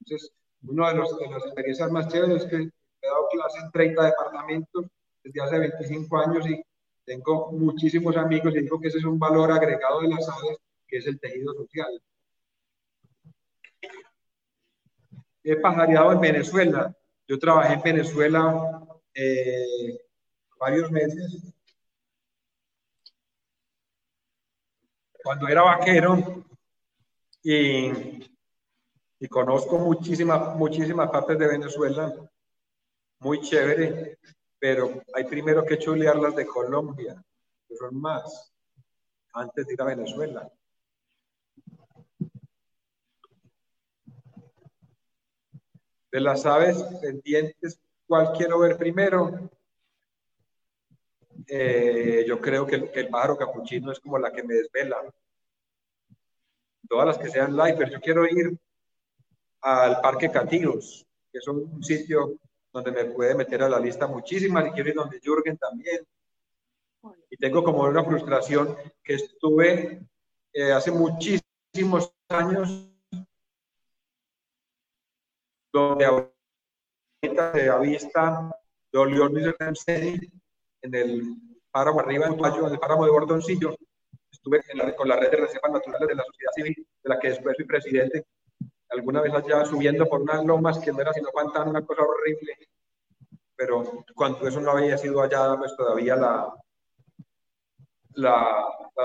[0.00, 3.70] Entonces, una de, los, de las experiencias más chéveres es que he dado clase en
[3.70, 4.86] 30 departamentos
[5.22, 6.64] desde hace 25 años y
[7.04, 10.98] tengo muchísimos amigos y digo que ese es un valor agregado de las aves, que
[10.98, 12.02] es el tejido social.
[15.42, 16.96] He pajareado en Venezuela.
[17.28, 19.98] Yo trabajé en Venezuela eh,
[20.58, 21.42] varios meses.
[25.22, 26.44] Cuando era vaquero
[27.42, 27.90] y,
[29.20, 32.14] y conozco muchísimas, muchísimas partes de Venezuela,
[33.20, 34.18] muy chévere,
[34.64, 37.22] pero hay primero que chulear las de Colombia,
[37.68, 38.50] que son más,
[39.34, 40.50] antes de ir a Venezuela.
[46.10, 49.50] De las aves pendientes ¿Cuál quiero ver primero?
[51.46, 54.96] Eh, yo creo que el, pájaro capuchino es como la que me desvela.
[56.88, 58.58] Todas las que sean live, pero yo quiero ir
[59.60, 62.38] al Parque Catinos, que es un sitio
[62.74, 66.04] donde me puede meter a la lista muchísimas y quiero ir donde Jürgen también.
[67.30, 70.02] Y tengo como una frustración que estuve
[70.52, 72.90] eh, hace muchísimos años
[75.72, 76.04] donde
[77.52, 78.50] de avista
[78.92, 79.56] de
[80.82, 81.36] en el
[81.70, 83.76] páramo arriba en el páramo de Bordoncillo.
[84.30, 84.62] Estuve
[84.96, 87.64] con la red de reservas naturales de la sociedad civil, de la que después fui
[87.66, 88.26] presidente.
[88.94, 92.56] Alguna vez allá subiendo por unas lomas que no era sino pantano, una cosa horrible.
[93.56, 96.54] Pero cuando eso no había sido allá, pues todavía la,
[98.14, 98.64] la,
[98.96, 99.04] la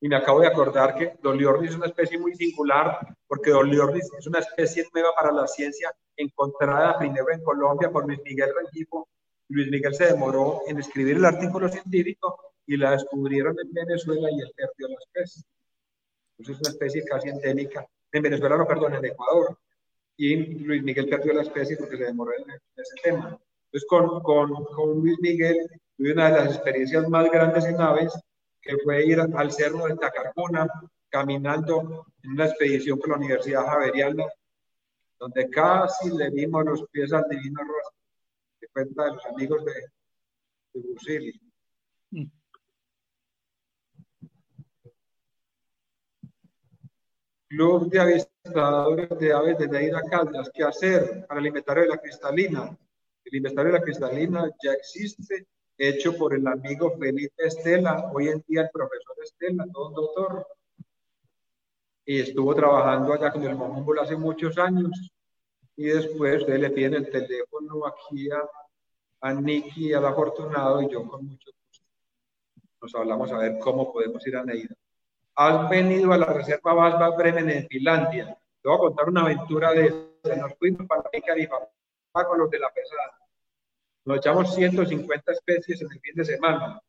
[0.00, 4.26] y me acabo de acordar que Doliornis es una especie muy singular, porque Doliornis es
[4.26, 9.08] una especie nueva para la ciencia, encontrada primero en Colombia por Luis Miguel Rengifo.
[9.48, 14.40] Luis Miguel se demoró en escribir el artículo científico y la descubrieron en Venezuela y
[14.40, 15.44] él perdió la especie.
[16.36, 17.86] Entonces es una especie casi endémica.
[18.12, 19.58] En Venezuela, no, perdón, en Ecuador.
[20.16, 23.38] Y Luis Miguel perdió la especie porque se demoró en, ese tema.
[23.66, 25.56] Entonces con, con, con Luis Miguel
[25.96, 28.12] tuve una de las experiencias más grandes en aves
[28.60, 30.68] que fue ir al cerro de Tacarcuna
[31.08, 34.24] caminando en una expedición con la Universidad Javeriana,
[35.18, 37.98] donde casi le dimos los pies al divino rostro,
[38.60, 39.72] de cuenta de los amigos de,
[40.74, 41.51] de mm.
[47.52, 50.50] Club de avistadores de aves de Neira Caldas.
[50.54, 52.78] ¿Qué hacer para el inventario de la cristalina?
[53.26, 55.46] El inventario de la cristalina ya existe
[55.76, 60.46] hecho por el amigo Felipe Estela, hoy en día el profesor Estela, todo un doctor,
[62.06, 65.12] y estuvo trabajando allá con el Mojómbol hace muchos años,
[65.76, 68.48] y después él le pide el teléfono aquí a,
[69.28, 71.84] a Nicky, al afortunado, y yo con mucho gusto
[72.80, 74.74] nos hablamos a ver cómo podemos ir a Neida.
[75.34, 78.36] Has venido a la reserva Vasba Bremen en Finlandia.
[78.62, 79.90] Te voy a contar una aventura de
[80.36, 83.22] Nos fuimos para la con los de la pesada
[84.04, 86.80] nos echamos 150 especies en el fin de semana.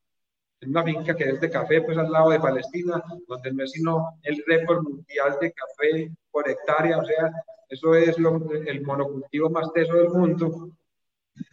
[0.62, 3.72] en una finca que es de café, pues al lado de Palestina, donde no es
[3.72, 7.32] sino el récord mundial de café por hectárea, o sea,
[7.68, 10.70] eso es el monocultivo más teso del mundo.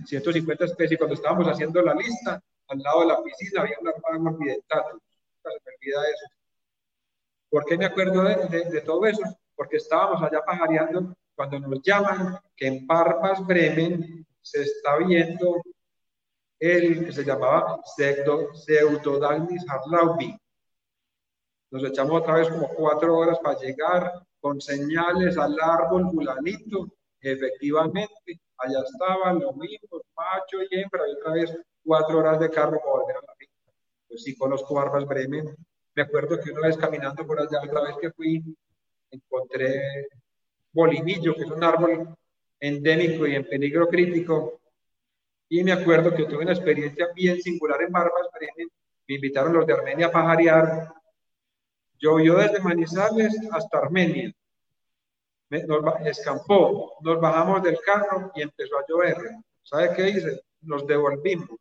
[0.06, 0.98] 150 especies.
[0.98, 4.92] Cuando estábamos haciendo la lista, al lado de la piscina había una palma accidentata.
[4.92, 6.39] Se me olvida eso.
[7.50, 9.22] ¿Por qué me acuerdo de, de, todo eso?
[9.56, 15.60] Porque estábamos allá pajareando cuando nos llaman que en Parpas Bremen se está viendo
[16.60, 20.36] el que se llamaba Pseudodalmis harlaubi.
[21.70, 26.88] Nos echamos otra vez como cuatro horas para llegar con señales al árbol fulanito.
[27.20, 32.78] Efectivamente, allá estaban los mismos, macho y hembra, y otra vez cuatro horas de carro
[32.78, 33.72] para volver a la finca.
[34.08, 35.54] Pues sí conozco Barbas Bremen.
[36.00, 38.42] Me acuerdo que una vez caminando por allá, otra vez que fui,
[39.10, 40.08] encontré
[40.72, 42.16] bolinillo, que es un árbol
[42.58, 44.62] endémico y en peligro crítico.
[45.50, 48.28] Y me acuerdo que tuve una experiencia bien singular en Barbas.
[49.06, 50.90] Me invitaron los de Armenia a pajarear.
[51.98, 54.32] Llovió desde Manizales hasta Armenia.
[55.50, 56.94] nos escampó.
[57.02, 59.18] Nos bajamos del carro y empezó a llover.
[59.62, 60.40] ¿Sabe qué hice?
[60.62, 61.58] Nos devolvimos.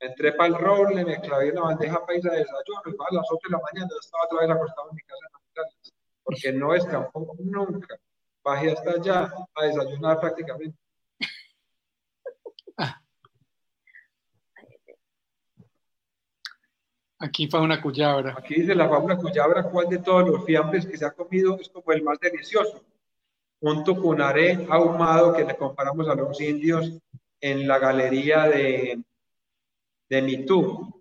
[0.00, 3.40] Entré para el roble, me clavé una bandeja paisa de desayuno y a las 8
[3.44, 5.38] de la mañana estaba otra vez acostado en mi casa en
[6.22, 7.98] porque no escampó nunca.
[8.44, 10.78] Bajé hasta allá a desayunar prácticamente.
[17.18, 18.36] Aquí fauna cuyabra.
[18.38, 21.68] Aquí dice la fauna cuyabra, ¿cuál de todos los fiambres que se ha comido es
[21.70, 22.84] como el más delicioso?
[23.60, 26.96] Un tucunaré ahumado que le comparamos a los indios
[27.40, 29.02] en la galería de,
[30.08, 30.94] de Mitú.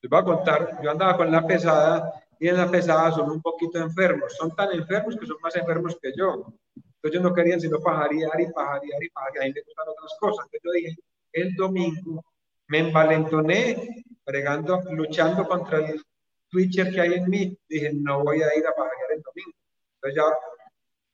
[0.00, 3.40] Les voy a contar, yo andaba con la pesada y en la pesada son un
[3.40, 6.52] poquito enfermos, son tan enfermos que son más enfermos que yo.
[6.74, 10.46] Entonces yo no querían sino pajarear y pajarear y pajarear, mí me gustan otras cosas.
[10.46, 10.96] Entonces yo dije,
[11.32, 12.24] el domingo
[12.68, 16.02] me envalentoné bregando, luchando contra el
[16.48, 17.58] Twitcher que hay en mí.
[17.68, 19.56] Dije, no voy a ir a pajarear el domingo.
[19.96, 20.24] Entonces ya,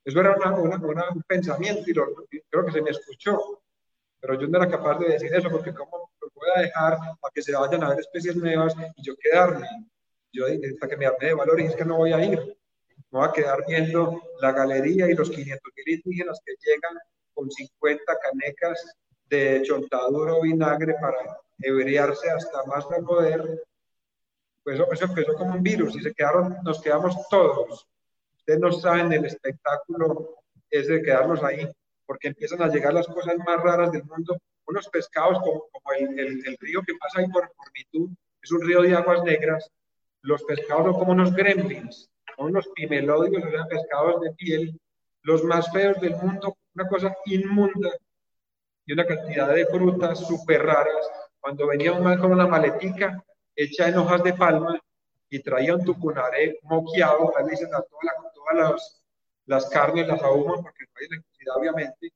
[0.05, 3.61] eso era una, un pensamiento y, creo que se me escuchó.
[4.21, 6.08] Pero yo no era capaz de decir eso porque cómo
[6.39, 9.67] lo voy a dejar para que se vayan a ver especies nuevas y yo quedarme.
[10.33, 12.39] Yo hasta que me arme de valor y es que no voy a ir.
[13.11, 16.99] Me voy a quedar viendo la galería y los 500 mil indígenas que llegan
[17.33, 18.97] con 50 canecas
[19.29, 23.65] de chontaduro vinagre para ebriarse hasta más no poder.
[24.63, 27.87] Pues eso, empezó como un virus y se quedaron, nos quedamos todos.
[28.37, 30.37] Ustedes no saben el espectáculo
[30.71, 31.71] ese de quedarnos ahí,
[32.07, 34.37] porque empiezan a llegar las cosas más raras del mundo.
[34.69, 38.83] Unos pescados como, como el, el, río que pasa ahí por, Mitú, es un río
[38.83, 39.71] de aguas negras.
[40.23, 44.79] Los pescados son como unos gremlins, son unos pimelodios, o sea, pescados de piel,
[45.23, 47.91] los más feos del mundo, una cosa inmunda
[48.85, 51.11] y una cantidad de frutas súper raras.
[51.41, 53.23] Cuando venía un man con una maletica
[53.55, 54.79] hecha en hojas de palma
[55.31, 59.03] y traía un tucunaré moqueado, ahí dicen a todas, las,
[59.47, 62.13] las carnes las ahuman porque no hay electricidad, obviamente.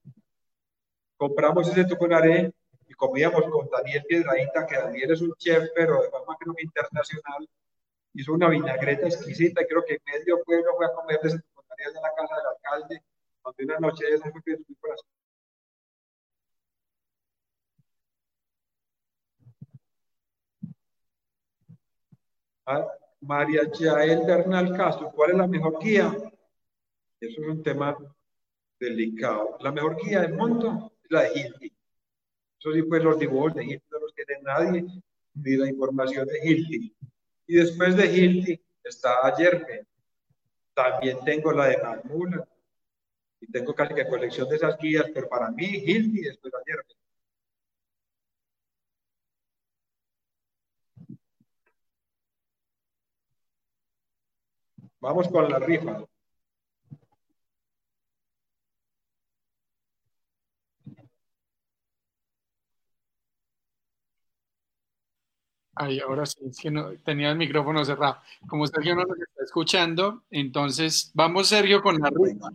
[1.22, 2.52] Compramos ese tucunaré
[2.88, 6.64] y comíamos con Daniel Piedradita, que Daniel es un chef, pero de forma creo que
[6.64, 7.48] internacional.
[8.12, 11.84] Hizo una vinagreta exquisita y creo que medio pueblo fue a comer de ese tucunaré
[11.84, 13.04] en la casa del alcalde,
[13.44, 14.90] donde una noche de esas fue que por
[22.66, 22.88] las
[23.20, 26.12] María Yael Bernal Castro, ¿cuál es la mejor guía?
[27.20, 27.96] Eso es un tema
[28.80, 29.56] delicado.
[29.60, 31.72] La mejor guía del mundo la de Hilti.
[32.58, 34.84] Eso sí, pues los dibujos de Hilti no los tiene nadie,
[35.34, 36.96] ni la información de Hilti.
[37.46, 39.86] Y después de Hilti está Yerpe.
[40.74, 42.48] También tengo la de Mamula.
[43.40, 46.94] Y tengo casi que colección de esas guías, pero para mí Hilti y después Yerpe.
[55.00, 56.04] Vamos con la rifa.
[65.74, 68.18] Ahora sí, es que no, tenía el micrófono cerrado.
[68.46, 72.48] Como Sergio no nos está escuchando, entonces vamos, Sergio, con la rifa.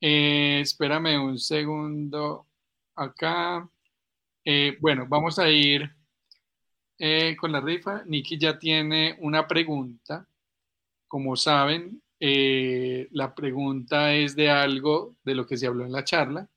[0.00, 2.46] Eh, espérame un segundo
[2.94, 3.68] acá.
[4.44, 5.90] Eh, bueno, vamos a ir
[6.98, 8.04] eh, con la rifa.
[8.06, 10.26] Nikki ya tiene una pregunta.
[11.08, 16.04] Como saben, eh, la pregunta es de algo de lo que se habló en la
[16.04, 16.48] charla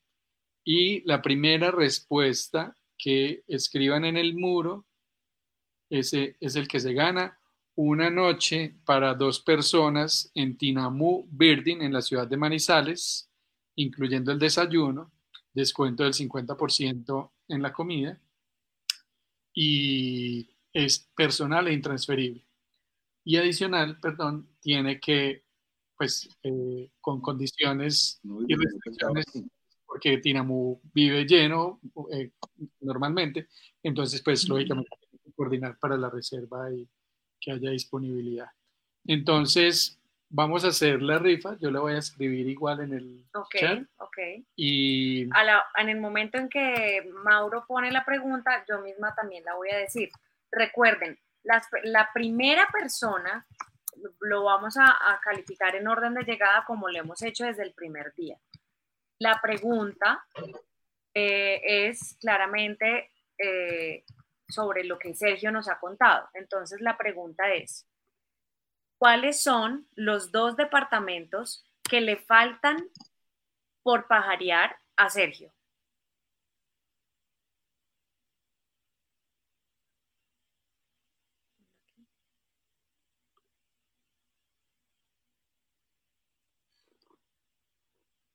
[0.63, 4.85] y la primera respuesta que escriban en el muro,
[5.93, 7.37] ese es el que se gana
[7.75, 13.29] una noche para dos personas en Tinamú Birding en la ciudad de Manizales,
[13.75, 15.11] incluyendo el desayuno,
[15.53, 18.19] descuento del 50% en la comida.
[19.53, 22.43] Y es personal e intransferible.
[23.23, 25.43] Y adicional, perdón, tiene que,
[25.95, 29.25] pues, eh, con condiciones y restricciones,
[29.85, 31.79] porque Tinamú vive lleno
[32.11, 32.31] eh,
[32.81, 33.47] normalmente,
[33.83, 34.89] entonces, pues, lógicamente,
[35.35, 36.87] coordinar para la reserva y
[37.39, 38.47] que haya disponibilidad.
[39.05, 39.99] Entonces,
[40.29, 41.57] vamos a hacer la rifa.
[41.59, 43.25] Yo la voy a escribir igual en el
[43.59, 43.83] chat.
[43.97, 44.17] Ok,
[44.55, 49.69] Y en el momento en que Mauro pone la pregunta, yo misma también la voy
[49.69, 50.09] a decir.
[50.51, 53.45] Recuerden, la primera persona
[54.21, 58.13] lo vamos a, calificar en orden de llegada como lo hemos hecho desde el primer
[58.15, 58.37] día.
[59.19, 60.25] La pregunta
[61.13, 64.03] eh, es claramente eh,
[64.47, 66.27] sobre lo que Sergio nos ha contado.
[66.33, 67.87] Entonces la pregunta es,
[68.97, 72.77] ¿cuáles son los dos departamentos que le faltan
[73.83, 75.53] por pajarear a Sergio?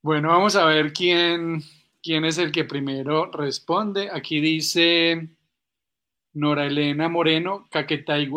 [0.03, 1.63] Bueno, vamos a ver quién,
[2.03, 4.11] quién es el que primero responde.
[4.11, 5.29] Aquí dice
[6.39, 8.29] Nora Elena Moreno, Caquetay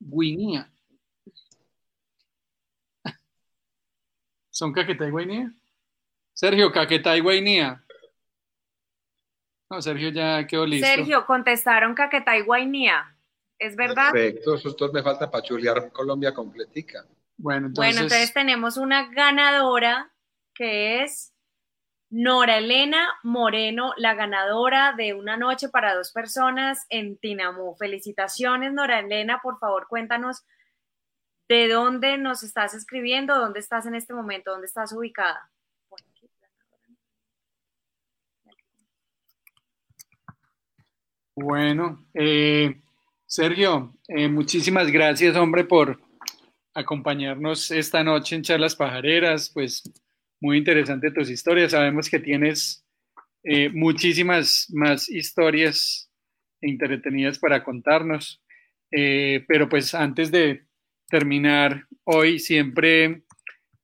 [0.00, 0.70] Guinea.
[4.50, 4.72] ¿Son
[5.10, 5.52] Guinea?
[6.32, 6.72] Sergio,
[7.20, 7.84] Guinea.
[9.68, 10.86] No, Sergio ya quedó listo.
[10.86, 11.94] Sergio, contestaron
[12.42, 13.14] Guinea.
[13.58, 14.12] ¿Es verdad?
[14.12, 17.04] Perfecto, dos me falta para chulear Colombia completica.
[17.36, 17.94] Bueno entonces...
[17.94, 20.10] bueno, entonces tenemos una ganadora
[20.54, 21.34] que es
[22.18, 27.76] Nora Elena Moreno, la ganadora de una noche para dos personas en Tinamú.
[27.76, 29.40] Felicitaciones, Nora Elena.
[29.42, 30.42] Por favor, cuéntanos
[31.46, 35.50] de dónde nos estás escribiendo, dónde estás en este momento, dónde estás ubicada.
[41.34, 42.80] Bueno, eh,
[43.26, 46.00] Sergio, eh, muchísimas gracias, hombre, por
[46.72, 49.50] acompañarnos esta noche en Charlas Pajareras.
[49.50, 49.82] Pues
[50.40, 51.72] muy interesante tus historias.
[51.72, 52.84] Sabemos que tienes
[53.42, 56.10] eh, muchísimas más historias
[56.60, 58.42] entretenidas para contarnos.
[58.90, 60.66] Eh, pero pues antes de
[61.08, 63.22] terminar hoy, siempre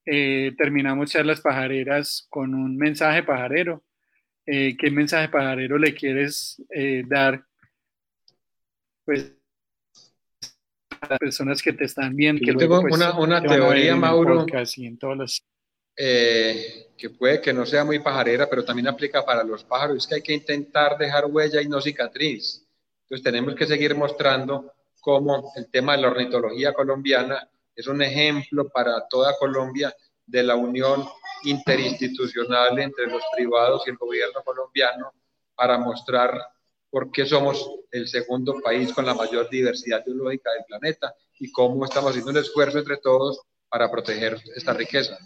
[0.05, 3.83] eh, terminamos charlas pajareras con un mensaje pajarero.
[4.45, 6.61] ¿Qué mensaje pajarero le quieres
[7.07, 7.45] dar?
[9.05, 9.37] Pues
[10.99, 12.45] a las personas que te están viendo.
[12.45, 14.45] Yo tengo pues, una, una teoría, Mauro.
[15.95, 20.07] Eh, que puede que no sea muy pajarera, pero también aplica para los pájaros, es
[20.07, 22.65] que hay que intentar dejar huella y no cicatriz.
[23.03, 24.71] Entonces tenemos que seguir mostrando
[25.01, 29.93] cómo el tema de la ornitología colombiana es un ejemplo para toda Colombia
[30.25, 31.05] de la unión
[31.43, 35.11] interinstitucional entre los privados y el gobierno colombiano
[35.55, 36.39] para mostrar
[36.89, 41.83] por qué somos el segundo país con la mayor diversidad biológica del planeta y cómo
[41.83, 45.17] estamos haciendo un esfuerzo entre todos para proteger esta riqueza.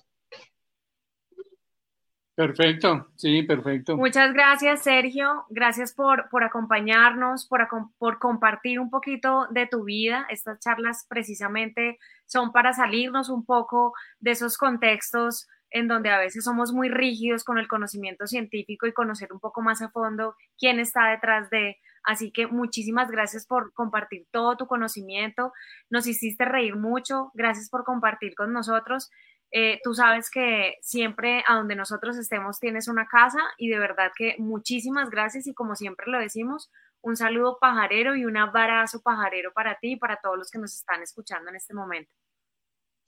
[2.38, 3.98] Perfecto, sí, perfecto.
[3.98, 5.46] Muchas gracias, Sergio.
[5.50, 10.28] Gracias por, por acompañarnos, por, por, compartir un poquito de tu vida.
[10.30, 11.98] Estas charlas precisamente
[12.28, 17.44] son para salirnos un poco de esos contextos en donde a veces somos muy rígidos
[17.44, 21.78] con el conocimiento científico y conocer un poco más a fondo quién está detrás de.
[22.04, 25.54] Así que muchísimas gracias por compartir todo tu conocimiento.
[25.90, 27.32] Nos hiciste reír mucho.
[27.34, 29.10] Gracias por compartir con nosotros.
[29.52, 34.12] Eh, tú sabes que siempre a donde nosotros estemos tienes una casa y de verdad
[34.16, 36.70] que muchísimas gracias y como siempre lo decimos,
[37.02, 40.74] un saludo pajarero y un abrazo pajarero para ti y para todos los que nos
[40.74, 42.12] están escuchando en este momento.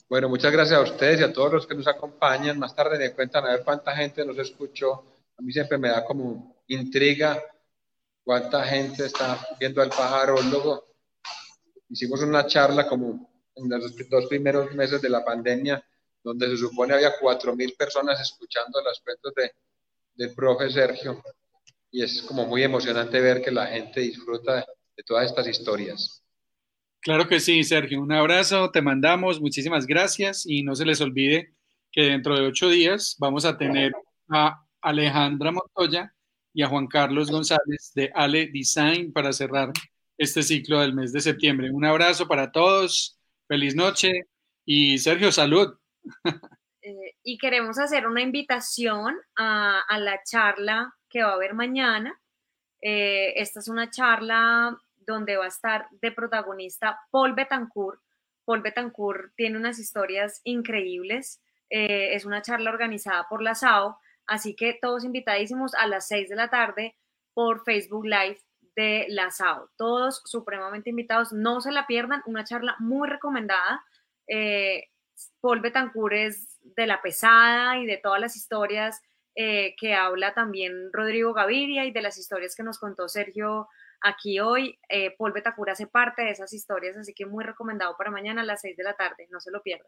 [0.07, 2.57] Bueno, muchas gracias a ustedes y a todos los que nos acompañan.
[2.57, 5.03] Más tarde me cuentan a ver cuánta gente nos escuchó.
[5.37, 7.39] A mí siempre me da como intriga
[8.23, 10.37] cuánta gente está viendo al pájaro.
[10.49, 10.85] Luego
[11.89, 15.83] hicimos una charla como en los dos primeros meses de la pandemia
[16.23, 19.51] donde se supone había 4.000 personas escuchando las cuentos de,
[20.15, 21.21] del profe Sergio.
[21.91, 24.65] Y es como muy emocionante ver que la gente disfruta
[24.95, 26.21] de, todas estas historias.
[27.01, 28.01] Claro que sí, Sergio.
[28.01, 31.53] Un abrazo, te mandamos, muchísimas gracias y no se les olvide
[31.91, 33.93] que dentro de ocho días vamos a tener
[34.27, 36.13] a Alejandra Montoya
[36.53, 39.71] y a Juan Carlos González de Ale Design para cerrar
[40.17, 41.71] este ciclo del mes de septiembre.
[41.71, 43.17] Un abrazo para todos,
[43.47, 44.11] feliz noche
[44.65, 45.73] y Sergio, salud.
[46.81, 52.17] Eh, y queremos hacer una invitación a, la charla que va a haber mañana.
[52.81, 57.99] Eh, esta es una charla donde va a estar de protagonista Paul Betancourt.
[58.45, 61.41] Paul Betancourt tiene unas historias increíbles.
[61.69, 66.29] Eh, es una charla organizada por la SAO, así que todos invitadísimos a las 6
[66.29, 66.95] de la tarde
[67.33, 68.39] por Facebook Live
[68.75, 69.69] de la SAO.
[69.77, 73.83] Todos supremamente invitados, no se la pierdan, una charla muy recomendada.
[75.41, 79.01] Paul Betancourt es de la pesada y de todas las historias
[79.35, 83.67] eh, que habla también Rodrigo Gaviria y de las historias que nos contó Sergio
[84.01, 84.77] aquí hoy.
[84.89, 88.45] Eh, Paul Betancourt hace parte de esas historias, así que muy recomendado para mañana a
[88.45, 89.87] las 6 de la tarde, no se lo pierdan.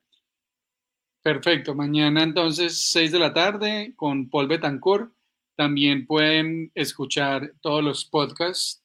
[1.21, 5.11] Perfecto, mañana entonces 6 de la tarde con Paul Betancourt.
[5.55, 8.83] También pueden escuchar todos los podcasts,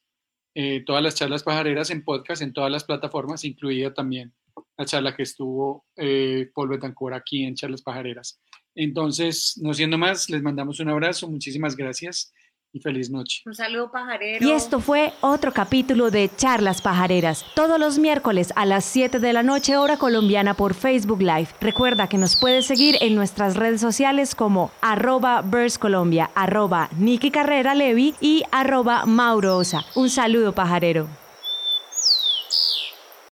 [0.53, 4.33] eh, todas las charlas pajareras en podcast en todas las plataformas, incluida también
[4.77, 8.39] la charla que estuvo eh, Paul Betancourt aquí en Charlas Pajareras.
[8.75, 12.31] Entonces, no siendo más, les mandamos un abrazo, muchísimas gracias
[12.73, 13.41] y feliz noche.
[13.45, 14.45] Un saludo pajarero.
[14.45, 19.33] Y esto fue otro capítulo de Charlas Pajareras, todos los miércoles a las 7 de
[19.33, 21.49] la noche hora colombiana por Facebook Live.
[21.59, 25.43] Recuerda que nos puedes seguir en nuestras redes sociales como arroba
[25.79, 26.89] Colombia, arroba
[27.31, 29.83] Carrera Levi y arroba Mauro Osa.
[29.95, 31.07] Un saludo pajarero.